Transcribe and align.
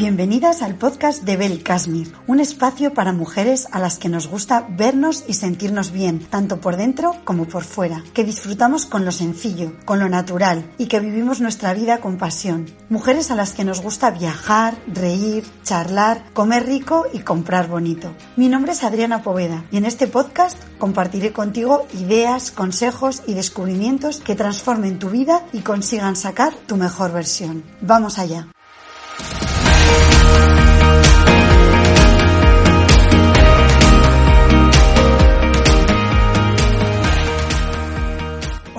Bienvenidas 0.00 0.62
al 0.62 0.76
podcast 0.76 1.24
de 1.24 1.36
Bel 1.36 1.62
Kashmir, 1.62 2.10
un 2.26 2.40
espacio 2.40 2.94
para 2.94 3.12
mujeres 3.12 3.68
a 3.70 3.78
las 3.78 3.98
que 3.98 4.08
nos 4.08 4.28
gusta 4.28 4.66
vernos 4.70 5.24
y 5.28 5.34
sentirnos 5.34 5.92
bien, 5.92 6.20
tanto 6.20 6.58
por 6.58 6.78
dentro 6.78 7.16
como 7.24 7.44
por 7.44 7.64
fuera, 7.64 8.02
que 8.14 8.24
disfrutamos 8.24 8.86
con 8.86 9.04
lo 9.04 9.12
sencillo, 9.12 9.74
con 9.84 9.98
lo 9.98 10.08
natural 10.08 10.72
y 10.78 10.86
que 10.86 11.00
vivimos 11.00 11.42
nuestra 11.42 11.74
vida 11.74 11.98
con 11.98 12.16
pasión. 12.16 12.64
Mujeres 12.88 13.30
a 13.30 13.34
las 13.34 13.52
que 13.52 13.66
nos 13.66 13.82
gusta 13.82 14.10
viajar, 14.10 14.74
reír, 14.86 15.44
charlar, 15.64 16.24
comer 16.32 16.64
rico 16.64 17.04
y 17.12 17.18
comprar 17.18 17.68
bonito. 17.68 18.14
Mi 18.36 18.48
nombre 18.48 18.72
es 18.72 18.82
Adriana 18.82 19.22
Poveda 19.22 19.66
y 19.70 19.76
en 19.76 19.84
este 19.84 20.06
podcast 20.06 20.56
compartiré 20.78 21.34
contigo 21.34 21.86
ideas, 21.92 22.50
consejos 22.50 23.22
y 23.26 23.34
descubrimientos 23.34 24.20
que 24.20 24.34
transformen 24.34 24.98
tu 24.98 25.10
vida 25.10 25.44
y 25.52 25.58
consigan 25.58 26.16
sacar 26.16 26.54
tu 26.54 26.78
mejor 26.78 27.12
versión. 27.12 27.64
Vamos 27.82 28.18
allá. 28.18 28.48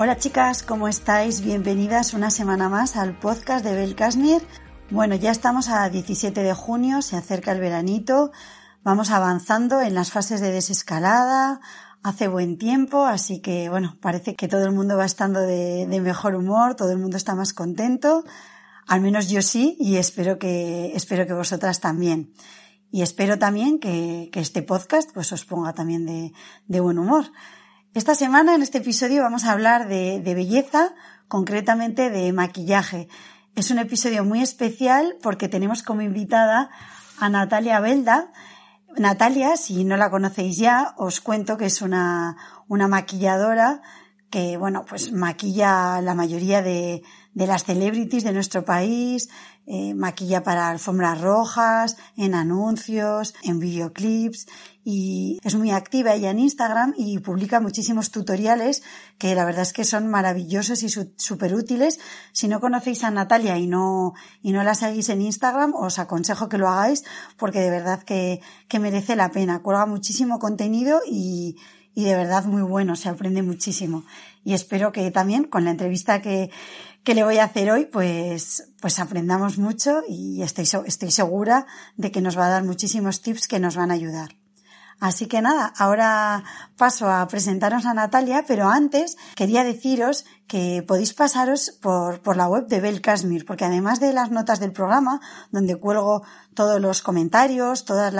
Hola 0.02 0.18
chicas, 0.18 0.64
¿cómo 0.64 0.88
estáis? 0.88 1.42
Bienvenidas 1.42 2.12
una 2.12 2.30
semana 2.30 2.68
más 2.68 2.96
al 2.96 3.16
podcast 3.16 3.64
de 3.64 3.74
Bel 3.74 3.94
Kashmir. 3.94 4.42
Bueno, 4.90 5.14
ya 5.14 5.30
estamos 5.30 5.68
a 5.68 5.88
17 5.88 6.42
de 6.42 6.52
junio, 6.54 7.02
se 7.02 7.16
acerca 7.16 7.52
el 7.52 7.60
veranito, 7.60 8.32
vamos 8.82 9.10
avanzando 9.10 9.80
en 9.80 9.94
las 9.94 10.10
fases 10.10 10.40
de 10.40 10.50
desescalada, 10.50 11.60
hace 12.02 12.26
buen 12.28 12.58
tiempo, 12.58 13.06
así 13.06 13.40
que 13.40 13.70
bueno, 13.70 13.96
parece 14.00 14.34
que 14.34 14.48
todo 14.48 14.66
el 14.66 14.72
mundo 14.72 14.96
va 14.96 15.04
estando 15.04 15.40
de, 15.40 15.86
de 15.86 16.00
mejor 16.00 16.34
humor, 16.34 16.74
todo 16.74 16.90
el 16.90 16.98
mundo 16.98 17.16
está 17.16 17.34
más 17.34 17.54
contento, 17.54 18.24
al 18.86 19.00
menos 19.00 19.28
yo 19.28 19.42
sí 19.42 19.76
y 19.78 19.96
espero 19.96 20.38
que, 20.38 20.92
espero 20.94 21.26
que 21.26 21.32
vosotras 21.32 21.80
también. 21.80 22.32
Y 22.90 23.02
espero 23.02 23.38
también 23.38 23.78
que, 23.78 24.28
que 24.32 24.40
este 24.40 24.62
podcast 24.62 25.10
pues 25.14 25.32
os 25.32 25.44
ponga 25.44 25.72
también 25.72 26.04
de, 26.04 26.32
de 26.66 26.80
buen 26.80 26.98
humor. 26.98 27.24
Esta 27.94 28.14
semana, 28.14 28.54
en 28.54 28.62
este 28.62 28.78
episodio, 28.78 29.22
vamos 29.22 29.44
a 29.44 29.52
hablar 29.52 29.88
de, 29.88 30.20
de, 30.20 30.34
belleza, 30.34 30.94
concretamente 31.28 32.10
de 32.10 32.32
maquillaje. 32.32 33.08
Es 33.54 33.70
un 33.70 33.78
episodio 33.78 34.24
muy 34.24 34.40
especial 34.40 35.16
porque 35.22 35.48
tenemos 35.48 35.82
como 35.82 36.02
invitada 36.02 36.70
a 37.18 37.28
Natalia 37.28 37.80
Belda. 37.80 38.32
Natalia, 38.96 39.56
si 39.56 39.84
no 39.84 39.96
la 39.96 40.10
conocéis 40.10 40.56
ya, 40.58 40.94
os 40.96 41.20
cuento 41.20 41.56
que 41.56 41.66
es 41.66 41.82
una, 41.82 42.36
una 42.66 42.88
maquilladora 42.88 43.82
que, 44.30 44.56
bueno, 44.56 44.84
pues 44.86 45.12
maquilla 45.12 46.00
la 46.00 46.14
mayoría 46.14 46.62
de, 46.62 47.02
de 47.34 47.46
las 47.46 47.64
celebrities 47.64 48.24
de 48.24 48.32
nuestro 48.32 48.64
país, 48.64 49.28
eh, 49.66 49.94
maquilla 49.94 50.42
para 50.42 50.68
alfombras 50.68 51.20
rojas, 51.20 51.96
en 52.16 52.34
anuncios, 52.34 53.34
en 53.42 53.58
videoclips 53.58 54.46
y 54.84 55.38
es 55.44 55.54
muy 55.54 55.70
activa 55.70 56.14
ella 56.14 56.30
en 56.30 56.40
Instagram 56.40 56.94
y 56.96 57.18
publica 57.20 57.60
muchísimos 57.60 58.10
tutoriales 58.10 58.82
que 59.18 59.34
la 59.36 59.44
verdad 59.44 59.62
es 59.62 59.72
que 59.72 59.84
son 59.84 60.08
maravillosos 60.08 60.82
y 60.82 60.88
súper 60.88 61.54
útiles. 61.54 62.00
Si 62.32 62.48
no 62.48 62.60
conocéis 62.60 63.04
a 63.04 63.10
Natalia 63.12 63.56
y 63.58 63.68
no, 63.68 64.14
y 64.42 64.50
no 64.50 64.64
la 64.64 64.74
seguís 64.74 65.08
en 65.08 65.22
Instagram, 65.22 65.74
os 65.74 66.00
aconsejo 66.00 66.48
que 66.48 66.58
lo 66.58 66.68
hagáis 66.68 67.04
porque 67.36 67.60
de 67.60 67.70
verdad 67.70 68.02
que, 68.02 68.40
que 68.68 68.80
merece 68.80 69.14
la 69.14 69.30
pena. 69.30 69.62
Cuelga 69.62 69.86
muchísimo 69.86 70.40
contenido 70.40 71.00
y, 71.08 71.56
y 71.94 72.04
de 72.04 72.16
verdad 72.16 72.44
muy 72.46 72.62
bueno, 72.62 72.96
se 72.96 73.08
aprende 73.08 73.42
muchísimo. 73.42 74.04
Y 74.44 74.54
espero 74.54 74.90
que 74.90 75.08
también 75.12 75.44
con 75.44 75.64
la 75.64 75.70
entrevista 75.70 76.20
que, 76.20 76.50
que 77.04 77.14
le 77.14 77.24
voy 77.24 77.38
a 77.38 77.44
hacer 77.44 77.70
hoy, 77.70 77.86
pues, 77.86 78.70
pues 78.80 78.98
aprendamos 79.00 79.58
mucho 79.58 80.02
y 80.08 80.42
estoy, 80.42 80.68
estoy 80.86 81.10
segura 81.10 81.66
de 81.96 82.10
que 82.10 82.20
nos 82.20 82.38
va 82.38 82.46
a 82.46 82.50
dar 82.50 82.64
muchísimos 82.64 83.22
tips 83.22 83.48
que 83.48 83.58
nos 83.58 83.76
van 83.76 83.90
a 83.90 83.94
ayudar. 83.94 84.36
Así 85.02 85.26
que 85.26 85.42
nada, 85.42 85.72
ahora 85.78 86.44
paso 86.76 87.10
a 87.10 87.26
presentaros 87.26 87.86
a 87.86 87.92
Natalia, 87.92 88.44
pero 88.46 88.68
antes 88.68 89.16
quería 89.34 89.64
deciros 89.64 90.24
que 90.46 90.84
podéis 90.86 91.12
pasaros 91.12 91.76
por, 91.82 92.20
por 92.22 92.36
la 92.36 92.46
web 92.46 92.68
de 92.68 92.80
Bel 92.80 93.00
Kashmir, 93.00 93.44
porque 93.44 93.64
además 93.64 93.98
de 93.98 94.12
las 94.12 94.30
notas 94.30 94.60
del 94.60 94.70
programa, 94.70 95.20
donde 95.50 95.74
cuelgo 95.74 96.22
todos 96.54 96.80
los 96.80 97.02
comentarios, 97.02 97.84
todos 97.84 98.14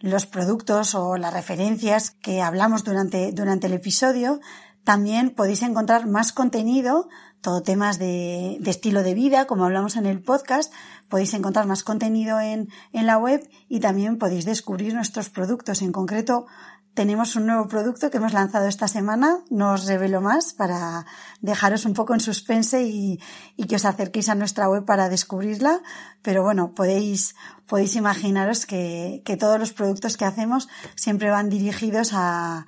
los 0.00 0.26
productos 0.26 0.96
o 0.96 1.16
las 1.16 1.32
referencias 1.32 2.10
que 2.10 2.42
hablamos 2.42 2.82
durante, 2.82 3.30
durante 3.30 3.68
el 3.68 3.74
episodio, 3.74 4.40
también 4.82 5.30
podéis 5.30 5.62
encontrar 5.62 6.08
más 6.08 6.32
contenido, 6.32 7.08
todo 7.40 7.62
temas 7.62 7.98
de, 7.98 8.58
estilo 8.66 9.02
de 9.02 9.14
vida, 9.14 9.46
como 9.46 9.64
hablamos 9.64 9.96
en 9.96 10.06
el 10.06 10.20
podcast. 10.20 10.72
Podéis 11.08 11.34
encontrar 11.34 11.66
más 11.66 11.84
contenido 11.84 12.40
en, 12.40 12.68
en 12.92 13.06
la 13.06 13.18
web 13.18 13.48
y 13.68 13.80
también 13.80 14.18
podéis 14.18 14.44
descubrir 14.44 14.94
nuestros 14.94 15.30
productos. 15.30 15.82
En 15.82 15.92
concreto, 15.92 16.46
tenemos 16.94 17.36
un 17.36 17.46
nuevo 17.46 17.68
producto 17.68 18.10
que 18.10 18.16
hemos 18.16 18.32
lanzado 18.32 18.66
esta 18.66 18.88
semana. 18.88 19.38
No 19.50 19.72
os 19.72 19.86
revelo 19.86 20.20
más 20.20 20.52
para 20.52 21.06
dejaros 21.40 21.84
un 21.86 21.94
poco 21.94 22.12
en 22.12 22.20
suspense 22.20 22.82
y, 22.82 23.20
y, 23.56 23.64
que 23.66 23.76
os 23.76 23.84
acerquéis 23.84 24.28
a 24.28 24.34
nuestra 24.34 24.68
web 24.68 24.84
para 24.84 25.08
descubrirla. 25.08 25.80
Pero 26.22 26.42
bueno, 26.42 26.72
podéis, 26.74 27.36
podéis 27.68 27.94
imaginaros 27.94 28.66
que, 28.66 29.22
que 29.24 29.36
todos 29.36 29.60
los 29.60 29.72
productos 29.72 30.16
que 30.16 30.24
hacemos 30.24 30.68
siempre 30.96 31.30
van 31.30 31.48
dirigidos 31.48 32.10
a, 32.14 32.66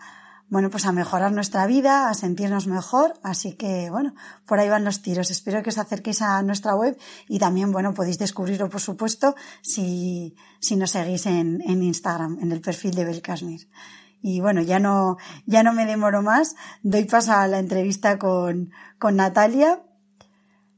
bueno, 0.50 0.68
pues 0.68 0.84
a 0.84 0.92
mejorar 0.92 1.30
nuestra 1.32 1.64
vida, 1.66 2.10
a 2.10 2.14
sentirnos 2.14 2.66
mejor. 2.66 3.14
Así 3.22 3.52
que, 3.52 3.88
bueno, 3.88 4.14
por 4.46 4.58
ahí 4.58 4.68
van 4.68 4.84
los 4.84 5.00
tiros. 5.00 5.30
Espero 5.30 5.62
que 5.62 5.70
os 5.70 5.78
acerquéis 5.78 6.22
a 6.22 6.42
nuestra 6.42 6.74
web 6.74 6.98
y 7.28 7.38
también, 7.38 7.70
bueno, 7.70 7.94
podéis 7.94 8.18
descubrirlo, 8.18 8.68
por 8.68 8.80
supuesto, 8.80 9.36
si, 9.62 10.34
si 10.58 10.74
nos 10.74 10.90
seguís 10.90 11.26
en, 11.26 11.62
en 11.62 11.84
Instagram, 11.84 12.38
en 12.42 12.50
el 12.50 12.60
perfil 12.60 12.94
de 12.96 13.04
Belkasmir. 13.04 13.68
Y 14.22 14.40
bueno, 14.40 14.60
ya 14.60 14.80
no, 14.80 15.18
ya 15.46 15.62
no 15.62 15.72
me 15.72 15.86
demoro 15.86 16.20
más. 16.20 16.56
Doy 16.82 17.04
paso 17.04 17.32
a 17.32 17.46
la 17.46 17.60
entrevista 17.60 18.18
con, 18.18 18.72
con 18.98 19.16
Natalia. 19.16 19.82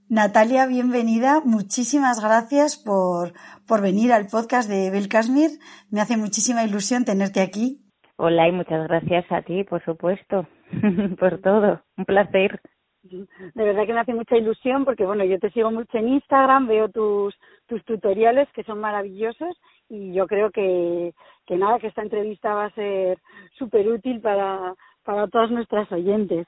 Natalia, 0.08 0.66
bienvenida. 0.66 1.40
Muchísimas 1.42 2.20
gracias 2.20 2.76
por, 2.76 3.32
por 3.66 3.80
venir 3.80 4.12
al 4.12 4.26
podcast 4.26 4.68
de 4.68 4.90
Belkasmir. 4.90 5.58
Me 5.88 6.02
hace 6.02 6.18
muchísima 6.18 6.62
ilusión 6.62 7.06
tenerte 7.06 7.40
aquí. 7.40 7.81
Hola 8.24 8.46
y 8.46 8.52
muchas 8.52 8.86
gracias 8.86 9.24
a 9.32 9.42
ti, 9.42 9.64
por 9.64 9.84
supuesto, 9.84 10.46
por 11.18 11.38
todo. 11.38 11.82
Un 11.96 12.04
placer. 12.04 12.60
De 13.02 13.26
verdad 13.64 13.84
que 13.84 13.92
me 13.92 13.98
hace 13.98 14.14
mucha 14.14 14.36
ilusión 14.36 14.84
porque, 14.84 15.04
bueno, 15.04 15.24
yo 15.24 15.40
te 15.40 15.50
sigo 15.50 15.72
mucho 15.72 15.98
en 15.98 16.08
Instagram, 16.08 16.68
veo 16.68 16.88
tus, 16.88 17.34
tus 17.66 17.84
tutoriales 17.84 18.48
que 18.52 18.62
son 18.62 18.78
maravillosos 18.78 19.60
y 19.88 20.12
yo 20.12 20.28
creo 20.28 20.52
que, 20.52 21.14
que 21.46 21.56
nada, 21.56 21.80
que 21.80 21.88
esta 21.88 22.02
entrevista 22.02 22.54
va 22.54 22.66
a 22.66 22.74
ser 22.74 23.18
súper 23.58 23.88
útil 23.88 24.20
para, 24.20 24.76
para 25.02 25.26
todas 25.26 25.50
nuestras 25.50 25.90
oyentes. 25.90 26.46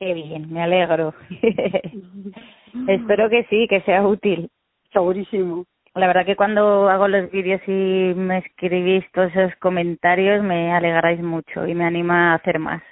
Qué 0.00 0.14
bien, 0.14 0.52
me 0.52 0.64
alegro. 0.64 1.14
Espero 2.88 3.30
que 3.30 3.44
sí, 3.44 3.68
que 3.68 3.82
sea 3.82 4.04
útil. 4.04 4.50
Segurísimo 4.92 5.64
la 5.94 6.06
verdad 6.06 6.26
que 6.26 6.36
cuando 6.36 6.88
hago 6.88 7.08
los 7.08 7.30
vídeos 7.30 7.60
y 7.66 8.14
me 8.16 8.38
escribís 8.38 9.04
todos 9.12 9.34
esos 9.34 9.54
comentarios 9.56 10.42
me 10.42 10.72
alegráis 10.72 11.20
mucho 11.22 11.66
y 11.66 11.74
me 11.74 11.84
anima 11.84 12.32
a 12.32 12.34
hacer 12.34 12.58
más. 12.58 12.82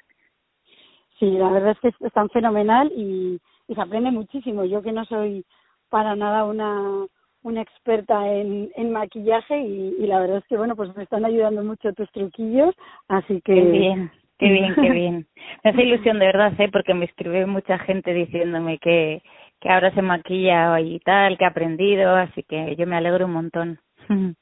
Sí, 1.18 1.30
la 1.32 1.50
verdad 1.50 1.70
es 1.70 1.78
que 1.80 2.06
es 2.06 2.12
tan 2.12 2.28
fenomenal 2.30 2.92
y, 2.96 3.40
y 3.68 3.74
se 3.74 3.80
aprende 3.80 4.10
muchísimo. 4.10 4.64
Yo 4.64 4.82
que 4.82 4.92
no 4.92 5.04
soy 5.04 5.44
para 5.88 6.16
nada 6.16 6.44
una 6.44 7.06
una 7.42 7.60
experta 7.60 8.32
en, 8.32 8.70
en 8.76 8.92
maquillaje 8.92 9.58
y, 9.58 9.96
y 9.98 10.06
la 10.06 10.20
verdad 10.20 10.38
es 10.38 10.44
que 10.46 10.56
bueno 10.56 10.76
pues 10.76 10.94
me 10.96 11.02
están 11.02 11.24
ayudando 11.24 11.64
mucho 11.64 11.92
tus 11.92 12.10
truquillos 12.12 12.72
así 13.08 13.40
que 13.42 13.54
qué 13.54 13.62
bien 13.62 14.10
qué 14.38 14.48
bien 14.48 14.74
qué 14.76 14.90
bien 14.92 15.26
me 15.64 15.70
hace 15.70 15.82
ilusión 15.82 16.20
de 16.20 16.26
verdad 16.26 16.52
¿eh? 16.58 16.68
porque 16.72 16.94
me 16.94 17.06
escribe 17.06 17.44
mucha 17.46 17.78
gente 17.78 18.14
diciéndome 18.14 18.78
que 18.78 19.22
que 19.62 19.70
ahora 19.70 19.94
se 19.94 20.02
maquilla 20.02 20.78
y 20.80 20.98
tal, 20.98 21.38
que 21.38 21.44
ha 21.44 21.48
aprendido, 21.48 22.14
así 22.16 22.42
que 22.42 22.74
yo 22.76 22.86
me 22.86 22.96
alegro 22.96 23.26
un 23.26 23.32
montón. 23.32 23.78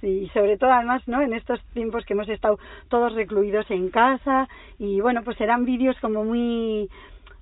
Sí, 0.00 0.24
y 0.24 0.28
sobre 0.30 0.58
todo 0.58 0.70
además, 0.70 1.02
¿no? 1.08 1.22
En 1.22 1.32
estos 1.32 1.64
tiempos 1.72 2.04
que 2.04 2.12
hemos 2.12 2.28
estado 2.28 2.58
todos 2.88 3.14
recluidos 3.14 3.70
en 3.70 3.88
casa 3.88 4.48
y 4.78 5.00
bueno, 5.00 5.22
pues 5.24 5.40
eran 5.40 5.64
vídeos 5.64 5.96
como 5.98 6.24
muy 6.24 6.90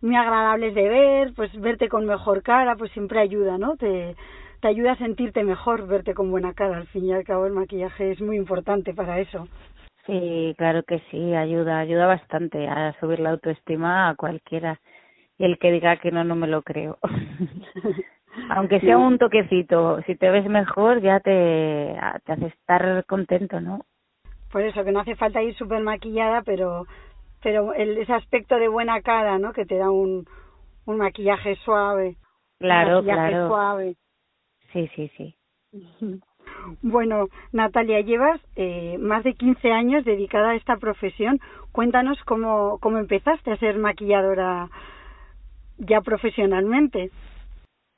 muy 0.01 0.15
agradables 0.15 0.73
de 0.73 0.89
ver, 0.89 1.33
pues 1.35 1.51
verte 1.61 1.89
con 1.89 2.07
mejor 2.07 2.45
cara, 2.45 2.77
pues 2.77 2.93
siempre 2.93 3.19
ayuda, 3.19 3.59
¿no? 3.59 3.77
Te, 3.77 4.15
te 4.61 4.69
ayuda 4.69 4.93
a 4.93 4.99
sentirte 4.99 5.43
mejor 5.43 5.89
verte 5.89 6.15
con 6.15 6.31
buena 6.31 6.55
cara. 6.55 6.77
Al 6.77 6.87
fin 6.87 7.07
y 7.07 7.13
al 7.13 7.25
cabo 7.25 7.47
el 7.47 7.53
maquillaje 7.53 8.13
es 8.13 8.21
muy 8.21 8.37
importante 8.37 8.95
para 8.95 9.19
eso. 9.19 9.49
Sí, 10.07 10.55
claro 10.57 10.85
que 10.85 11.01
sí, 11.11 11.35
ayuda, 11.35 11.81
ayuda 11.81 12.07
bastante 12.07 12.69
a 12.69 12.95
subir 13.01 13.19
la 13.19 13.31
autoestima 13.31 14.09
a 14.09 14.15
cualquiera. 14.15 14.79
Y 15.39 15.45
el 15.45 15.59
que 15.59 15.73
diga 15.73 15.97
que 15.97 16.11
no, 16.11 16.25
no 16.25 16.37
me 16.37 16.47
lo 16.47 16.63
creo. 16.63 16.99
Aunque 18.51 18.81
sea 18.81 18.97
un 18.97 19.19
toquecito, 19.19 20.01
si 20.07 20.17
te 20.17 20.31
ves 20.31 20.47
mejor 20.47 21.01
ya 21.03 21.21
te, 21.21 21.95
te 22.25 22.33
hace 22.33 22.47
estar 22.47 23.05
contento, 23.07 23.61
¿no? 23.61 23.85
Por 24.51 24.63
eso, 24.63 24.85
que 24.85 24.93
no 24.93 25.01
hace 25.01 25.17
falta 25.17 25.43
ir 25.43 25.55
súper 25.55 25.83
maquillada, 25.83 26.43
pero, 26.43 26.87
pero 27.43 27.75
el, 27.75 27.99
ese 27.99 28.13
aspecto 28.13 28.57
de 28.57 28.69
buena 28.69 29.01
cara, 29.03 29.39
¿no? 29.39 29.53
Que 29.53 29.67
te 29.67 29.77
da 29.77 29.91
un, 29.91 30.27
un 30.87 30.97
maquillaje 30.97 31.57
suave. 31.57 32.17
Claro, 32.59 33.01
un 33.01 33.07
maquillaje 33.07 33.31
claro. 33.31 33.49
suave. 33.49 33.97
Sí, 34.73 34.91
sí, 34.95 35.11
sí. 35.17 35.37
Bueno, 36.83 37.29
Natalia, 37.53 38.01
llevas 38.01 38.41
eh, 38.57 38.97
más 38.99 39.25
de 39.25 39.35
15 39.35 39.73
años 39.73 40.05
dedicada 40.05 40.51
a 40.51 40.55
esta 40.55 40.77
profesión. 40.77 41.41
Cuéntanos 41.73 42.23
cómo, 42.25 42.79
cómo 42.81 42.99
empezaste 42.99 43.51
a 43.51 43.57
ser 43.57 43.79
maquilladora 43.79 44.69
ya 45.87 46.01
profesionalmente. 46.01 47.11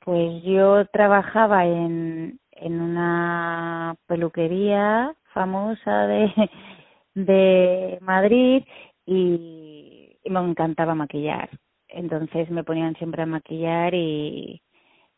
Pues 0.03 0.43
yo 0.43 0.85
trabajaba 0.87 1.65
en, 1.65 2.39
en 2.51 2.81
una 2.81 3.95
peluquería 4.07 5.15
famosa 5.33 6.07
de, 6.07 6.31
de 7.15 7.97
Madrid 8.01 8.63
y, 9.05 10.17
me 10.27 10.39
encantaba 10.39 10.95
maquillar. 10.95 11.49
Entonces 11.87 12.49
me 12.49 12.63
ponían 12.63 12.95
siempre 12.95 13.21
a 13.23 13.27
maquillar 13.27 13.93
y, 13.93 14.61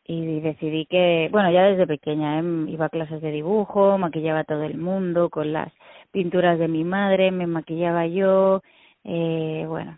y 0.06 0.40
decidí 0.42 0.86
que, 0.86 1.30
bueno, 1.32 1.50
ya 1.52 1.64
desde 1.64 1.88
pequeña 1.88 2.40
¿eh? 2.40 2.44
iba 2.68 2.86
a 2.86 2.90
clases 2.90 3.22
de 3.22 3.32
dibujo, 3.32 3.98
maquillaba 3.98 4.40
a 4.40 4.44
todo 4.44 4.64
el 4.64 4.78
mundo 4.78 5.30
con 5.30 5.54
las 5.54 5.72
pinturas 6.12 6.60
de 6.60 6.68
mi 6.68 6.84
madre, 6.84 7.32
me 7.32 7.48
maquillaba 7.48 8.06
yo, 8.08 8.62
eh, 9.06 9.66
bueno, 9.68 9.98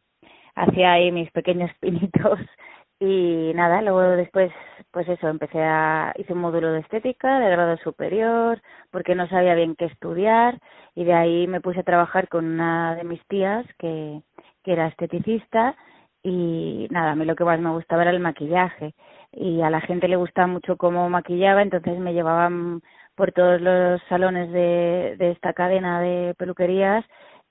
hacía 0.60 0.94
ahí 0.94 1.12
mis 1.12 1.32
pequeños 1.32 1.72
pinitos 1.80 2.40
y 3.02 3.54
nada, 3.56 3.82
luego 3.82 4.02
después, 4.02 4.52
pues 4.92 5.08
eso, 5.08 5.30
empecé 5.30 5.62
a, 5.62 6.14
hice 6.18 6.34
un 6.34 6.40
módulo 6.40 6.74
de 6.74 6.82
estética 6.82 7.40
de 7.40 7.50
grado 7.50 7.78
superior 7.78 8.62
porque 8.92 9.16
no 9.16 9.28
sabía 9.30 9.56
bien 9.56 9.76
qué 9.76 9.86
estudiar 9.86 10.60
y 10.96 11.06
de 11.06 11.14
ahí 11.14 11.48
me 11.48 11.62
puse 11.62 11.80
a 11.80 11.84
trabajar 11.84 12.28
con 12.28 12.46
una 12.46 12.96
de 12.96 13.06
mis 13.06 13.26
tías 13.28 13.66
que, 13.78 14.22
que 14.64 14.74
era 14.74 14.88
esteticista 14.88 15.78
y 16.24 16.88
nada, 16.92 17.12
a 17.12 17.16
mí 17.16 17.24
lo 17.24 17.36
que 17.36 17.46
más 17.46 17.60
me 17.62 17.72
gustaba 17.72 18.02
era 18.02 18.12
el 18.12 18.20
maquillaje 18.20 18.94
y 19.32 19.62
a 19.62 19.70
la 19.70 19.80
gente 19.80 20.10
le 20.10 20.18
gustaba 20.18 20.48
mucho 20.48 20.76
cómo 20.76 21.10
maquillaba, 21.10 21.62
entonces 21.62 21.98
me 22.00 22.14
llevaban 22.14 22.82
por 23.16 23.32
todos 23.32 23.62
los 23.62 24.02
salones 24.10 24.52
de, 24.52 25.16
de 25.18 25.32
esta 25.32 25.54
cadena 25.54 26.02
de 26.02 26.36
peluquerías 26.38 27.06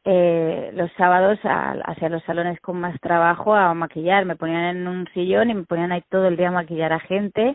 eh, 0.05 0.71
los 0.75 0.91
sábados 0.93 1.39
a, 1.45 1.73
hacia 1.85 2.09
los 2.09 2.23
salones 2.25 2.61
con 2.61 2.81
más 2.81 2.99
trabajo 3.01 3.55
a 3.55 3.75
maquillar, 3.75 4.25
me 4.25 4.37
ponían 4.37 4.77
en 4.77 4.89
un 4.89 5.07
sillón 5.15 5.51
y 5.51 5.55
me 5.55 5.65
ponían 5.65 5.93
ahí 5.93 6.03
todo 6.09 6.27
el 6.29 6.37
día 6.37 6.49
a 6.49 6.53
maquillar 6.53 6.93
a 6.93 7.01
gente. 7.01 7.55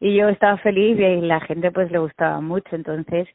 Y 0.00 0.16
yo 0.16 0.28
estaba 0.28 0.56
feliz 0.58 0.98
y 0.98 1.20
la 1.20 1.40
gente 1.40 1.70
pues 1.70 1.90
le 1.90 1.98
gustaba 1.98 2.40
mucho, 2.40 2.74
entonces 2.74 3.28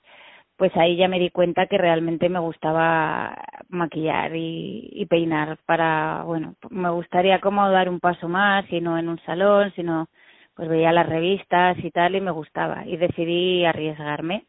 pues 0.57 0.75
ahí 0.75 0.97
ya 0.97 1.07
me 1.07 1.19
di 1.19 1.29
cuenta 1.29 1.67
que 1.67 1.77
realmente 1.77 2.29
me 2.29 2.39
gustaba 2.39 3.35
maquillar 3.69 4.35
y, 4.35 4.89
y 4.91 5.05
peinar 5.05 5.59
para, 5.65 6.23
bueno, 6.25 6.55
me 6.71 6.89
gustaría 6.89 7.39
como 7.39 7.69
dar 7.69 7.89
un 7.89 7.99
paso 7.99 8.27
más, 8.27 8.65
y 8.71 8.81
no 8.81 8.97
en 8.97 9.07
un 9.07 9.19
salón, 9.19 9.71
sino 9.75 10.07
pues 10.55 10.67
veía 10.67 10.91
las 10.91 11.07
revistas 11.07 11.77
y 11.83 11.91
tal 11.91 12.15
y 12.15 12.21
me 12.21 12.31
gustaba. 12.31 12.85
Y 12.87 12.97
decidí 12.97 13.63
arriesgarme. 13.65 14.45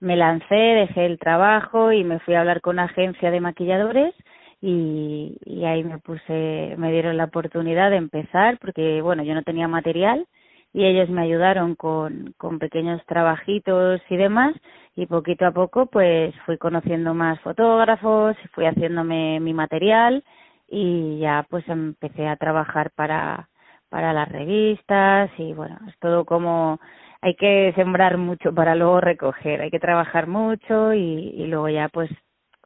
Me 0.00 0.16
lancé, 0.16 0.54
dejé 0.54 1.06
el 1.06 1.18
trabajo 1.18 1.92
y 1.92 2.04
me 2.04 2.20
fui 2.20 2.34
a 2.34 2.40
hablar 2.40 2.60
con 2.60 2.76
una 2.76 2.84
agencia 2.84 3.30
de 3.32 3.40
maquilladores 3.40 4.14
y, 4.60 5.36
y 5.44 5.64
ahí 5.64 5.82
me 5.84 5.98
puse, 5.98 6.74
me 6.78 6.92
dieron 6.92 7.16
la 7.16 7.24
oportunidad 7.24 7.90
de 7.90 7.96
empezar 7.96 8.58
porque 8.60 9.02
bueno, 9.02 9.24
yo 9.24 9.34
no 9.34 9.42
tenía 9.42 9.68
material 9.68 10.26
y 10.72 10.84
ellos 10.84 11.08
me 11.10 11.22
ayudaron 11.22 11.74
con, 11.74 12.34
con 12.36 12.58
pequeños 12.60 13.02
trabajitos 13.06 14.00
y 14.10 14.16
demás 14.16 14.54
y 14.96 15.06
poquito 15.06 15.46
a 15.46 15.52
poco 15.52 15.86
pues 15.86 16.34
fui 16.46 16.58
conociendo 16.58 17.14
más 17.14 17.40
fotógrafos, 17.40 18.36
fui 18.52 18.66
haciéndome 18.66 19.40
mi 19.40 19.54
material 19.54 20.22
y 20.68 21.18
ya 21.20 21.46
pues 21.50 21.68
empecé 21.68 22.28
a 22.28 22.36
trabajar 22.36 22.92
para 22.92 23.48
para 23.90 24.12
las 24.12 24.28
revistas 24.28 25.30
y 25.38 25.52
bueno, 25.54 25.78
es 25.88 25.98
todo 25.98 26.24
como 26.24 26.78
hay 27.20 27.34
que 27.34 27.72
sembrar 27.74 28.16
mucho 28.16 28.54
para 28.54 28.74
luego 28.74 29.00
recoger, 29.00 29.60
hay 29.60 29.70
que 29.70 29.80
trabajar 29.80 30.26
mucho 30.26 30.92
y, 30.94 31.46
luego 31.46 31.68
ya 31.68 31.88
pues 31.88 32.10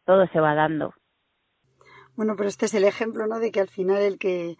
todo 0.05 0.27
se 0.29 0.41
va 0.41 0.55
dando. 0.55 0.95
Bueno, 2.15 2.35
pero 2.37 2.49
este 2.49 2.67
es 2.67 2.75
el 2.75 2.85
ejemplo, 2.85 3.27
¿no? 3.27 3.39
De 3.39 3.51
que 3.51 3.61
al 3.61 3.69
final 3.69 4.03
el 4.03 4.19
que 4.19 4.57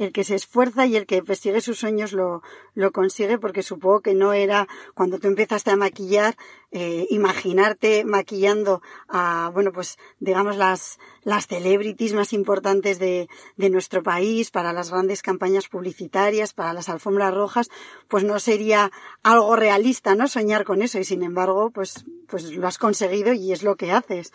el 0.00 0.12
que 0.12 0.24
se 0.24 0.34
esfuerza 0.34 0.86
y 0.86 0.96
el 0.96 1.04
que 1.04 1.22
persigue 1.22 1.60
sus 1.60 1.78
sueños 1.78 2.14
lo, 2.14 2.42
lo 2.74 2.90
consigue, 2.90 3.38
porque 3.38 3.62
supongo 3.62 4.00
que 4.00 4.14
no 4.14 4.32
era 4.32 4.66
cuando 4.94 5.18
tú 5.18 5.28
empezaste 5.28 5.70
a 5.70 5.76
maquillar, 5.76 6.36
eh, 6.72 7.06
imaginarte 7.10 8.04
maquillando 8.06 8.80
a, 9.10 9.50
bueno, 9.52 9.72
pues 9.72 9.98
digamos 10.18 10.56
las, 10.56 10.98
las 11.22 11.46
celebrities 11.46 12.14
más 12.14 12.32
importantes 12.32 12.98
de, 12.98 13.28
de 13.56 13.68
nuestro 13.68 14.02
país, 14.02 14.50
para 14.50 14.72
las 14.72 14.90
grandes 14.90 15.20
campañas 15.20 15.68
publicitarias, 15.68 16.54
para 16.54 16.72
las 16.72 16.88
alfombras 16.88 17.34
rojas, 17.34 17.68
pues 18.08 18.24
no 18.24 18.38
sería 18.38 18.90
algo 19.22 19.54
realista, 19.54 20.14
¿no? 20.14 20.28
Soñar 20.28 20.64
con 20.64 20.80
eso 20.80 20.98
y 20.98 21.04
sin 21.04 21.22
embargo, 21.22 21.70
pues, 21.74 22.06
pues 22.26 22.50
lo 22.56 22.66
has 22.66 22.78
conseguido 22.78 23.34
y 23.34 23.52
es 23.52 23.62
lo 23.62 23.76
que 23.76 23.92
haces. 23.92 24.32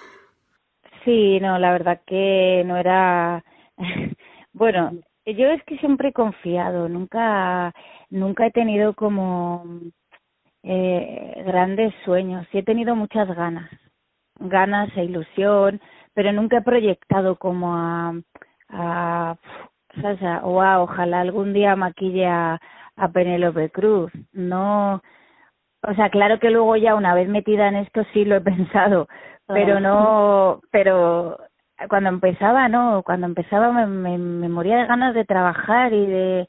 Sí, 1.03 1.39
no, 1.39 1.57
la 1.57 1.71
verdad 1.71 2.01
que 2.05 2.61
no 2.67 2.77
era, 2.77 3.43
bueno, 4.53 4.91
yo 5.25 5.49
es 5.49 5.63
que 5.63 5.77
siempre 5.79 6.09
he 6.09 6.13
confiado, 6.13 6.87
nunca, 6.89 7.73
nunca 8.09 8.45
he 8.45 8.51
tenido 8.51 8.93
como 8.93 9.65
eh, 10.63 11.43
grandes 11.45 11.93
sueños, 12.05 12.47
sí 12.51 12.59
he 12.59 12.63
tenido 12.63 12.95
muchas 12.95 13.27
ganas, 13.35 13.69
ganas 14.39 14.89
e 14.95 15.03
ilusión, 15.03 15.81
pero 16.13 16.31
nunca 16.31 16.57
he 16.57 16.61
proyectado 16.61 17.37
como 17.37 17.75
a, 17.75 18.13
a 18.69 19.35
¿sabes? 20.01 20.19
o 20.43 20.61
a, 20.61 20.81
ojalá 20.81 21.21
algún 21.21 21.53
día 21.53 21.75
maquille 21.75 22.27
a, 22.27 22.59
a 22.95 23.07
Penélope 23.09 23.69
Cruz, 23.71 24.11
no, 24.31 25.01
o 25.87 25.93
sea, 25.95 26.09
claro 26.09 26.39
que 26.39 26.49
luego 26.49 26.75
ya 26.75 26.95
una 26.95 27.13
vez 27.13 27.27
metida 27.29 27.67
en 27.67 27.75
esto 27.75 28.03
sí 28.13 28.25
lo 28.25 28.35
he 28.35 28.41
pensado, 28.41 29.07
pero 29.47 29.79
no, 29.79 30.61
pero 30.71 31.37
cuando 31.89 32.09
empezaba, 32.09 32.67
no, 32.69 33.03
cuando 33.03 33.27
empezaba 33.27 33.71
me, 33.71 34.17
me, 34.17 34.49
moría 34.49 34.77
de 34.77 34.85
ganas 34.85 35.13
de 35.13 35.25
trabajar 35.25 35.93
y 35.93 36.05
de 36.05 36.47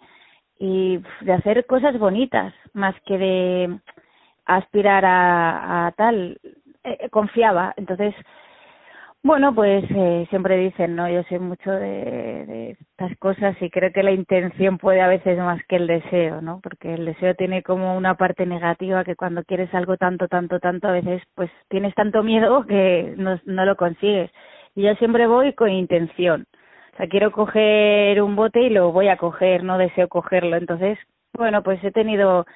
y 0.59 1.02
de 1.21 1.33
hacer 1.33 1.66
cosas 1.66 1.99
bonitas 1.99 2.54
más 2.73 2.95
que 3.04 3.18
de 3.18 3.78
aspirar 4.47 5.04
a, 5.06 5.92
tal. 5.97 6.38
Eh, 6.85 7.09
confiaba, 7.11 7.75
entonces 7.76 8.14
bueno, 9.23 9.52
pues 9.54 9.85
eh, 9.90 10.26
siempre 10.30 10.56
dicen, 10.56 10.95
¿no? 10.95 11.09
Yo 11.11 11.25
sé 11.25 11.40
mucho 11.40 11.73
de, 11.73 12.47
de 12.47 12.71
estas 12.71 13.16
cosas 13.18 13.56
y 13.61 13.71
creo 13.71 13.92
que 13.92 14.04
la 14.04 14.12
intención 14.12 14.78
puede 14.78 15.00
a 15.00 15.09
veces 15.09 15.37
más 15.38 15.61
que 15.66 15.76
el 15.76 15.88
deseo, 15.88 16.40
¿no? 16.42 16.61
Porque 16.62 16.95
el 16.95 17.06
deseo 17.06 17.35
tiene 17.35 17.64
como 17.64 17.97
una 17.97 18.14
parte 18.14 18.47
negativa 18.47 19.02
que 19.04 19.16
cuando 19.16 19.42
quieres 19.42 19.75
algo 19.75 19.97
tanto, 19.97 20.28
tanto, 20.28 20.61
tanto, 20.61 20.87
a 20.88 20.92
veces 20.92 21.23
pues 21.35 21.50
tienes 21.68 21.92
tanto 21.95 22.23
miedo 22.23 22.66
que 22.66 23.14
no, 23.16 23.40
no 23.47 23.64
lo 23.64 23.76
consigues 23.76 24.30
yo 24.83 24.95
siempre 24.97 25.26
voy 25.26 25.52
con 25.54 25.71
intención. 25.71 26.47
O 26.95 26.97
sea, 26.97 27.09
quiero 27.09 27.30
coger 27.33 28.23
un 28.23 28.37
bote 28.37 28.62
y 28.62 28.71
lo 28.71 28.92
voy 28.92 29.09
a 29.09 29.16
coger, 29.16 29.64
no 29.64 29.78
deseo 29.78 30.09
cogerlo. 30.09 30.56
Entonces, 30.56 30.99
bueno, 31.35 31.62
pues 31.62 31.83
he 31.85 31.90
tenido 31.92 32.47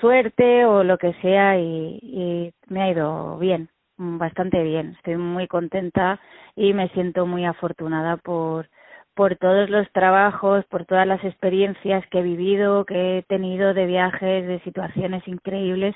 suerte 0.00 0.64
o 0.66 0.84
lo 0.84 0.98
que 0.98 1.14
sea 1.22 1.58
y, 1.58 2.52
me 2.68 2.82
ha 2.82 2.90
ido 2.90 3.38
bien, 3.38 3.68
bastante 3.96 4.62
bien. 4.62 4.94
Estoy 4.96 5.16
muy 5.16 5.46
contenta 5.46 6.20
y 6.56 6.72
me 6.72 6.88
siento 6.90 7.26
muy 7.26 7.44
afortunada 7.44 8.16
por 8.16 8.68
por 9.14 9.36
todos 9.36 9.70
los 9.70 9.88
trabajos, 9.92 10.64
por 10.66 10.86
todas 10.86 11.06
las 11.06 11.22
experiencias 11.24 12.04
que 12.10 12.18
he 12.18 12.22
vivido, 12.22 12.84
que 12.84 13.18
he 13.18 13.22
tenido 13.22 13.72
de 13.72 13.86
viajes, 13.86 14.44
de 14.44 14.58
situaciones 14.60 15.22
increíbles, 15.28 15.94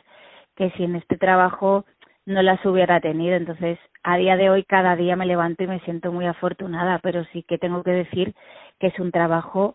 que 0.55 0.71
si 0.77 0.85
en 0.85 0.95
este 0.95 1.17
trabajo 1.17 1.85
no 2.27 2.43
las 2.43 2.65
hubiera 2.65 3.01
tenido. 3.01 3.35
Entonces, 3.37 3.79
a 4.11 4.17
día 4.17 4.39
de 4.39 4.49
hoy, 4.49 4.65
cada 4.65 4.97
día 4.97 5.17
me 5.17 5.27
levanto 5.27 5.65
y 5.65 5.67
me 5.67 5.81
siento 5.81 6.13
muy 6.13 6.25
afortunada, 6.25 6.99
pero 7.03 7.25
sí 7.27 7.43
que 7.43 7.59
tengo 7.59 7.83
que 7.83 7.91
decir 7.91 8.35
que 8.81 8.87
es 8.87 8.99
un 8.99 9.13
trabajo 9.13 9.75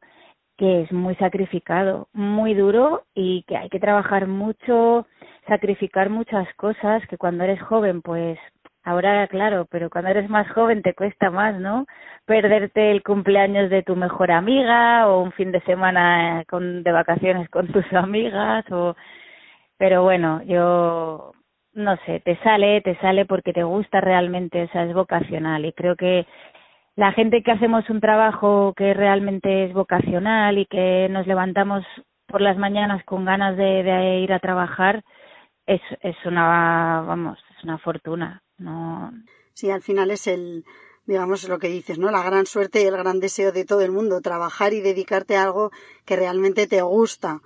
que 0.58 0.82
es 0.82 0.92
muy 0.92 1.16
sacrificado, 1.18 2.08
muy 2.14 2.56
duro 2.56 3.04
y 3.14 3.44
que 3.44 3.58
hay 3.58 3.70
que 3.70 3.80
trabajar 3.80 4.26
mucho, 4.26 5.06
sacrificar 5.48 6.10
muchas 6.10 6.52
cosas 6.56 7.06
que 7.08 7.18
cuando 7.18 7.44
eres 7.44 7.62
joven 7.62 8.02
pues 8.02 8.40
ahora 8.84 9.28
claro, 9.28 9.68
pero 9.70 9.92
cuando 9.92 10.10
eres 10.10 10.28
más 10.32 10.50
joven 10.52 10.82
te 10.82 10.96
cuesta 10.96 11.30
más, 11.30 11.60
¿no? 11.60 11.86
Perderte 12.26 12.90
el 12.90 13.04
cumpleaños 13.04 13.70
de 13.70 13.84
tu 13.84 13.96
mejor 13.96 14.32
amiga 14.32 15.08
o 15.10 15.22
un 15.22 15.32
fin 15.34 15.52
de 15.52 15.62
semana 15.62 16.44
con 16.50 16.82
de 16.82 16.92
vacaciones 16.92 17.50
con 17.50 17.68
tus 17.68 17.86
amigas 17.94 18.66
o 18.72 18.96
pero 19.78 20.04
bueno, 20.04 20.42
yo 20.44 21.34
no 21.74 21.98
sé, 22.06 22.20
te 22.20 22.38
sale, 22.44 22.82
te 22.82 22.98
sale 23.00 23.26
porque 23.26 23.54
te 23.54 23.64
gusta 23.64 24.02
realmente, 24.02 24.64
o 24.64 24.68
sea, 24.70 24.86
es 24.86 24.94
vocacional. 24.94 25.66
Y 25.66 25.74
creo 25.74 25.96
que 25.96 26.26
la 26.96 27.12
gente 27.14 27.42
que 27.42 27.52
hacemos 27.52 27.90
un 27.90 28.00
trabajo 28.00 28.74
que 28.76 28.94
realmente 28.94 29.66
es 29.66 29.74
vocacional 29.74 30.58
y 30.58 30.66
que 30.66 31.08
nos 31.10 31.26
levantamos 31.26 31.84
por 32.28 32.42
las 32.42 32.58
mañanas 32.58 33.04
con 33.06 33.26
ganas 33.26 33.58
de, 33.58 33.84
de 33.84 34.20
ir 34.20 34.34
a 34.34 34.40
trabajar 34.40 35.04
es, 35.66 35.82
es 36.02 36.16
una 36.26 37.04
vamos 37.08 37.40
es 37.58 37.64
una 37.64 37.78
fortuna. 37.80 38.44
No 38.58 39.12
sí 39.54 39.72
al 39.72 39.82
final 39.82 40.12
es 40.12 40.28
el 40.28 40.64
digamos 41.06 41.48
lo 41.48 41.60
que 41.60 41.68
dices 41.68 42.00
no 42.00 42.12
la 42.12 42.24
gran 42.24 42.46
suerte 42.46 42.82
y 42.82 42.86
el 42.86 42.98
gran 42.98 43.20
deseo 43.20 43.52
de 43.52 43.66
todo 43.66 43.82
el 43.82 43.92
mundo 43.92 44.22
trabajar 44.22 44.74
y 44.74 44.82
dedicarte 44.82 45.36
a 45.36 45.44
algo 45.44 45.72
que 46.06 46.16
realmente 46.16 46.68
te 46.68 46.82
gusta. 46.82 47.40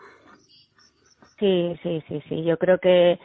Sí 1.39 1.77
sí 1.83 2.03
sí 2.07 2.21
sí. 2.27 2.43
Yo 2.43 2.57
creo 2.57 2.79
que 2.79 3.19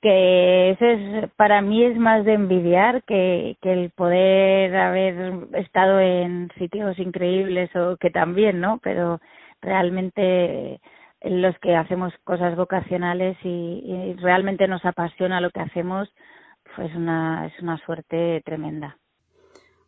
que 0.00 0.70
ese 0.70 0.92
es 0.92 1.30
para 1.32 1.60
mí 1.60 1.84
es 1.84 1.96
más 1.98 2.24
de 2.24 2.34
envidiar 2.34 3.02
que, 3.04 3.56
que 3.60 3.72
el 3.72 3.90
poder 3.90 4.74
haber 4.76 5.48
estado 5.54 6.00
en 6.00 6.50
sitios 6.58 6.98
increíbles 6.98 7.74
o 7.74 7.96
que 7.96 8.10
también 8.10 8.60
no 8.60 8.78
pero 8.82 9.20
realmente 9.60 10.80
los 11.22 11.58
que 11.58 11.74
hacemos 11.74 12.12
cosas 12.22 12.56
vocacionales 12.56 13.36
y, 13.42 13.48
y 13.48 14.14
realmente 14.14 14.68
nos 14.68 14.84
apasiona 14.84 15.40
lo 15.40 15.50
que 15.50 15.60
hacemos 15.60 16.08
pues 16.76 16.94
una 16.94 17.46
es 17.46 17.60
una 17.60 17.78
suerte 17.78 18.40
tremenda 18.44 18.96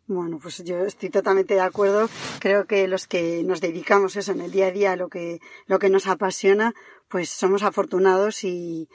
bueno, 0.06 0.40
pues 0.42 0.64
yo 0.64 0.78
estoy 0.78 1.08
totalmente 1.08 1.54
de 1.54 1.60
acuerdo. 1.60 2.08
Creo 2.40 2.66
que 2.66 2.88
los 2.88 3.06
que 3.06 3.44
nos 3.44 3.60
dedicamos 3.60 4.16
eso 4.16 4.32
en 4.32 4.40
el 4.40 4.50
día 4.50 4.66
a 4.66 4.70
día, 4.72 4.96
lo 4.96 5.08
que, 5.08 5.38
lo 5.66 5.78
que 5.78 5.88
nos 5.88 6.08
apasiona, 6.08 6.74
pues 7.06 7.30
somos 7.30 7.62
afortunados 7.62 8.42
y, 8.42 8.88